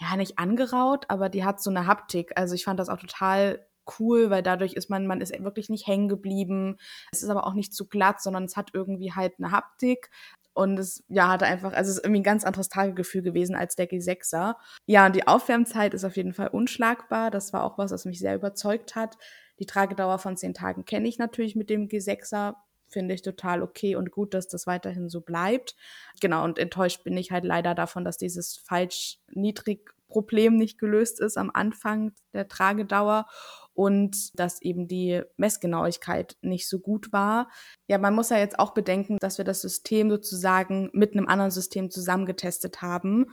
ja, 0.00 0.16
nicht 0.16 0.40
angeraut, 0.40 1.04
aber 1.06 1.28
die 1.28 1.44
hat 1.44 1.62
so 1.62 1.70
eine 1.70 1.86
Haptik. 1.86 2.32
Also 2.34 2.56
ich 2.56 2.64
fand 2.64 2.80
das 2.80 2.88
auch 2.88 2.98
total 2.98 3.64
cool, 4.00 4.28
weil 4.30 4.42
dadurch 4.42 4.72
ist 4.72 4.90
man, 4.90 5.06
man 5.06 5.20
ist 5.20 5.32
wirklich 5.44 5.68
nicht 5.70 5.86
hängen 5.86 6.08
geblieben. 6.08 6.78
Es 7.12 7.22
ist 7.22 7.28
aber 7.28 7.46
auch 7.46 7.54
nicht 7.54 7.72
zu 7.74 7.86
glatt, 7.86 8.20
sondern 8.20 8.42
es 8.42 8.56
hat 8.56 8.70
irgendwie 8.72 9.12
halt 9.12 9.34
eine 9.38 9.52
Haptik. 9.52 10.10
Und 10.58 10.76
es 10.76 11.04
ja, 11.06 11.28
hatte 11.28 11.46
einfach, 11.46 11.72
also 11.72 11.88
es 11.88 11.98
ist 11.98 12.04
irgendwie 12.04 12.18
ein 12.18 12.24
ganz 12.24 12.42
anderes 12.42 12.68
Tagegefühl 12.68 13.22
gewesen 13.22 13.54
als 13.54 13.76
der 13.76 13.88
G6er. 13.88 14.56
Ja, 14.86 15.06
und 15.06 15.14
die 15.14 15.28
Aufwärmzeit 15.28 15.94
ist 15.94 16.02
auf 16.02 16.16
jeden 16.16 16.34
Fall 16.34 16.48
unschlagbar. 16.48 17.30
Das 17.30 17.52
war 17.52 17.62
auch 17.62 17.78
was, 17.78 17.92
was 17.92 18.06
mich 18.06 18.18
sehr 18.18 18.34
überzeugt 18.34 18.96
hat. 18.96 19.18
Die 19.60 19.66
Tragedauer 19.66 20.18
von 20.18 20.36
zehn 20.36 20.54
Tagen 20.54 20.84
kenne 20.84 21.06
ich 21.06 21.16
natürlich 21.16 21.54
mit 21.54 21.70
dem 21.70 21.86
G6er. 21.86 22.56
Finde 22.88 23.14
ich 23.14 23.22
total 23.22 23.62
okay 23.62 23.94
und 23.94 24.10
gut, 24.10 24.34
dass 24.34 24.48
das 24.48 24.66
weiterhin 24.66 25.08
so 25.08 25.20
bleibt. 25.20 25.76
Genau, 26.20 26.42
und 26.42 26.58
enttäuscht 26.58 27.04
bin 27.04 27.16
ich 27.16 27.30
halt 27.30 27.44
leider 27.44 27.76
davon, 27.76 28.04
dass 28.04 28.16
dieses 28.16 28.56
falsch 28.56 29.20
niedrig 29.30 29.94
Problem 30.08 30.56
nicht 30.56 30.78
gelöst 30.78 31.20
ist 31.20 31.36
am 31.36 31.50
Anfang 31.52 32.12
der 32.32 32.48
Tragedauer 32.48 33.26
und 33.74 34.38
dass 34.38 34.60
eben 34.60 34.88
die 34.88 35.22
Messgenauigkeit 35.36 36.36
nicht 36.40 36.68
so 36.68 36.80
gut 36.80 37.12
war. 37.12 37.48
Ja, 37.86 37.98
man 37.98 38.14
muss 38.14 38.30
ja 38.30 38.38
jetzt 38.38 38.58
auch 38.58 38.74
bedenken, 38.74 39.18
dass 39.20 39.38
wir 39.38 39.44
das 39.44 39.60
System 39.60 40.10
sozusagen 40.10 40.90
mit 40.92 41.12
einem 41.12 41.28
anderen 41.28 41.52
System 41.52 41.90
zusammengetestet 41.90 42.82
haben. 42.82 43.26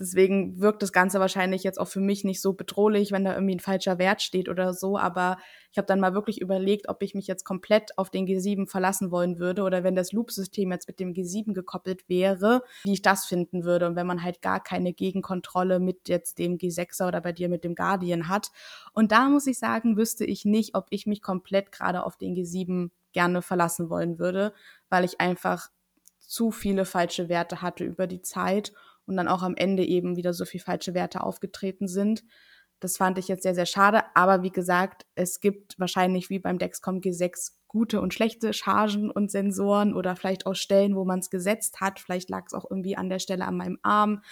Deswegen 0.00 0.60
wirkt 0.60 0.82
das 0.82 0.92
Ganze 0.92 1.18
wahrscheinlich 1.18 1.64
jetzt 1.64 1.80
auch 1.80 1.88
für 1.88 2.00
mich 2.00 2.22
nicht 2.22 2.40
so 2.40 2.52
bedrohlich, 2.52 3.10
wenn 3.10 3.24
da 3.24 3.34
irgendwie 3.34 3.56
ein 3.56 3.60
falscher 3.60 3.98
Wert 3.98 4.22
steht 4.22 4.48
oder 4.48 4.72
so. 4.72 4.96
Aber 4.96 5.38
ich 5.72 5.78
habe 5.78 5.86
dann 5.86 5.98
mal 5.98 6.14
wirklich 6.14 6.40
überlegt, 6.40 6.88
ob 6.88 7.02
ich 7.02 7.14
mich 7.14 7.26
jetzt 7.26 7.44
komplett 7.44 7.98
auf 7.98 8.08
den 8.08 8.24
G7 8.24 8.68
verlassen 8.68 9.10
wollen 9.10 9.40
würde 9.40 9.62
oder 9.62 9.82
wenn 9.82 9.96
das 9.96 10.12
Loop-System 10.12 10.70
jetzt 10.70 10.86
mit 10.86 11.00
dem 11.00 11.14
G7 11.14 11.52
gekoppelt 11.52 12.08
wäre, 12.08 12.62
wie 12.84 12.92
ich 12.92 13.02
das 13.02 13.26
finden 13.26 13.64
würde. 13.64 13.88
Und 13.88 13.96
wenn 13.96 14.06
man 14.06 14.22
halt 14.22 14.40
gar 14.40 14.62
keine 14.62 14.92
Gegenkontrolle 14.92 15.80
mit 15.80 16.08
jetzt 16.08 16.38
dem 16.38 16.58
G6er 16.58 17.08
oder 17.08 17.20
bei 17.20 17.32
dir 17.32 17.48
mit 17.48 17.64
dem 17.64 17.74
Guardian 17.74 18.28
hat. 18.28 18.52
Und 18.92 19.10
da 19.10 19.28
muss 19.28 19.48
ich 19.48 19.58
sagen, 19.58 19.96
wüsste 19.96 20.24
ich 20.24 20.44
nicht, 20.44 20.76
ob 20.76 20.86
ich 20.90 21.06
mich 21.06 21.22
komplett 21.22 21.72
gerade 21.72 22.04
auf 22.04 22.16
den 22.16 22.36
G7 22.36 22.90
gerne 23.12 23.42
verlassen 23.42 23.90
wollen 23.90 24.20
würde, 24.20 24.52
weil 24.90 25.04
ich 25.04 25.20
einfach 25.20 25.70
zu 26.18 26.52
viele 26.52 26.84
falsche 26.84 27.28
Werte 27.28 27.62
hatte 27.62 27.84
über 27.84 28.06
die 28.06 28.22
Zeit 28.22 28.72
und 29.08 29.16
dann 29.16 29.28
auch 29.28 29.42
am 29.42 29.56
Ende 29.56 29.84
eben 29.84 30.16
wieder 30.16 30.32
so 30.32 30.44
viel 30.44 30.60
falsche 30.60 30.94
Werte 30.94 31.22
aufgetreten 31.22 31.88
sind. 31.88 32.24
Das 32.80 32.96
fand 32.96 33.18
ich 33.18 33.28
jetzt 33.28 33.42
sehr, 33.42 33.54
sehr 33.54 33.66
schade. 33.66 34.02
Aber 34.14 34.42
wie 34.42 34.52
gesagt, 34.52 35.06
es 35.14 35.40
gibt 35.40 35.78
wahrscheinlich 35.78 36.30
wie 36.30 36.38
beim 36.38 36.58
Dexcom 36.58 37.00
G6 37.00 37.52
gute 37.66 38.00
und 38.00 38.14
schlechte 38.14 38.52
Chargen 38.52 39.10
und 39.10 39.30
Sensoren 39.30 39.94
oder 39.94 40.16
vielleicht 40.16 40.46
auch 40.46 40.54
Stellen, 40.54 40.94
wo 40.94 41.04
man 41.04 41.18
es 41.18 41.30
gesetzt 41.30 41.80
hat. 41.80 41.98
Vielleicht 41.98 42.30
lag 42.30 42.44
es 42.46 42.54
auch 42.54 42.70
irgendwie 42.70 42.96
an 42.96 43.08
der 43.08 43.18
Stelle 43.18 43.44
an 43.46 43.56
meinem 43.56 43.78
Arm, 43.82 44.22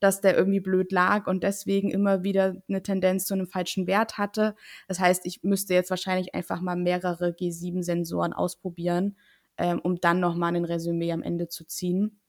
dass 0.00 0.20
der 0.20 0.36
irgendwie 0.36 0.60
blöd 0.60 0.92
lag 0.92 1.26
und 1.26 1.44
deswegen 1.44 1.90
immer 1.90 2.24
wieder 2.24 2.56
eine 2.68 2.82
Tendenz 2.82 3.26
zu 3.26 3.34
einem 3.34 3.46
falschen 3.46 3.86
Wert 3.86 4.18
hatte. 4.18 4.54
Das 4.88 4.98
heißt, 4.98 5.24
ich 5.24 5.42
müsste 5.44 5.72
jetzt 5.72 5.90
wahrscheinlich 5.90 6.34
einfach 6.34 6.60
mal 6.60 6.76
mehrere 6.76 7.30
G7-Sensoren 7.30 8.32
ausprobieren, 8.32 9.16
ähm, 9.56 9.80
um 9.80 10.00
dann 10.00 10.20
nochmal 10.20 10.54
ein 10.54 10.64
Resümee 10.64 11.12
am 11.12 11.22
Ende 11.22 11.48
zu 11.48 11.64
ziehen. 11.64 12.20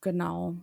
Genau 0.00 0.56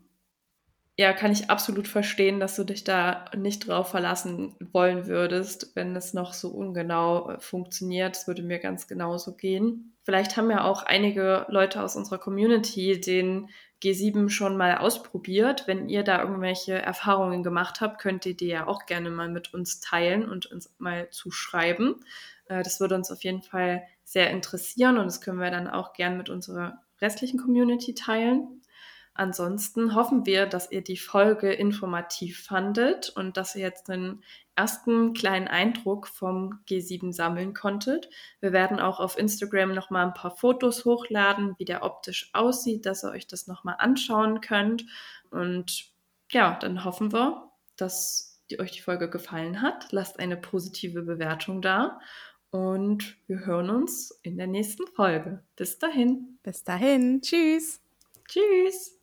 ja, 1.00 1.14
kann 1.14 1.32
ich 1.32 1.52
absolut 1.52 1.88
verstehen, 1.88 2.40
dass 2.40 2.56
du 2.56 2.64
dich 2.64 2.84
da 2.84 3.26
nicht 3.38 3.68
drauf 3.68 3.90
verlassen 3.92 4.56
wollen 4.74 5.06
würdest, 5.06 5.76
wenn 5.76 5.96
es 5.96 6.16
noch 6.16 6.34
so 6.34 6.50
ungenau 6.50 7.30
äh, 7.30 7.40
funktioniert. 7.40 8.18
Es 8.18 8.28
würde 8.28 8.42
mir 8.42 8.58
ganz 8.58 8.88
genauso 8.88 9.36
gehen. 9.36 9.94
Vielleicht 10.02 10.38
haben 10.38 10.50
ja 10.50 10.64
auch 10.64 10.82
einige 10.82 11.46
Leute 11.50 11.84
aus 11.84 11.96
unserer 11.96 12.18
Community 12.18 13.00
den 13.00 13.50
G7 13.84 14.30
schon 14.30 14.58
mal 14.58 14.80
ausprobiert. 14.80 15.68
Wenn 15.68 15.88
ihr 15.88 16.02
da 16.02 16.20
irgendwelche 16.20 16.82
Erfahrungen 16.82 17.44
gemacht 17.44 17.80
habt, 17.80 18.02
könnt 18.02 18.26
ihr 18.26 18.36
die 18.36 18.48
ja 18.48 18.66
auch 18.66 18.88
gerne 18.88 19.12
mal 19.12 19.30
mit 19.30 19.54
uns 19.54 19.80
teilen 19.80 20.28
und 20.28 20.48
uns 20.48 20.74
mal 20.80 21.12
zuschreiben. 21.12 22.04
Äh, 22.48 22.64
das 22.64 22.80
würde 22.80 22.96
uns 22.96 23.12
auf 23.12 23.24
jeden 23.24 23.44
Fall 23.44 23.84
sehr 24.04 24.32
interessieren 24.32 24.98
und 24.98 25.06
das 25.06 25.22
können 25.22 25.40
wir 25.40 25.52
dann 25.52 25.68
auch 25.68 25.94
gern 25.94 26.18
mit 26.18 26.30
unserer 26.30 26.82
restlichen 27.00 27.40
Community 27.40 27.94
teilen. 27.94 28.62
Ansonsten 29.18 29.96
hoffen 29.96 30.26
wir, 30.28 30.46
dass 30.46 30.72
ihr 30.72 30.84
die 30.84 30.98
Folge 30.98 31.52
informativ 31.52 32.44
fandet 32.44 33.10
und 33.10 33.36
dass 33.36 33.56
ihr 33.56 33.64
jetzt 33.64 33.90
einen 33.90 34.24
ersten 34.56 35.14
kleinen 35.14 35.48
Eindruck 35.48 36.08
vom 36.08 36.60
G7 36.70 37.14
sammeln 37.14 37.54
konntet. 37.54 38.10
Wir 38.40 38.54
werden 38.54 38.80
auch 38.80 39.00
auf 39.00 39.18
Instagram 39.18 39.74
nochmal 39.74 40.06
ein 40.06 40.14
paar 40.14 40.36
Fotos 40.36 40.86
hochladen, 40.86 41.56
wie 41.58 41.66
der 41.66 41.84
optisch 41.84 42.30
aussieht, 42.34 42.86
dass 42.86 43.04
ihr 43.04 43.12
euch 43.12 43.28
das 43.28 43.48
nochmal 43.48 43.76
anschauen 43.80 44.40
könnt. 44.40 44.86
Und 45.32 45.92
ja, 46.32 46.58
dann 46.60 46.84
hoffen 46.84 47.12
wir, 47.12 47.50
dass 47.76 48.40
die, 48.52 48.60
euch 48.60 48.72
die 48.72 48.82
Folge 48.82 49.10
gefallen 49.10 49.62
hat. 49.62 49.92
Lasst 49.92 50.20
eine 50.20 50.38
positive 50.38 51.02
Bewertung 51.02 51.62
da 51.62 52.00
und 52.52 53.18
wir 53.28 53.46
hören 53.46 53.70
uns 53.70 54.12
in 54.22 54.38
der 54.38 54.48
nächsten 54.48 54.88
Folge. 54.88 55.44
Bis 55.56 55.80
dahin. 55.80 56.38
Bis 56.44 56.64
dahin. 56.64 57.22
Tschüss. 57.22 57.82
Tschüss. 58.28 58.97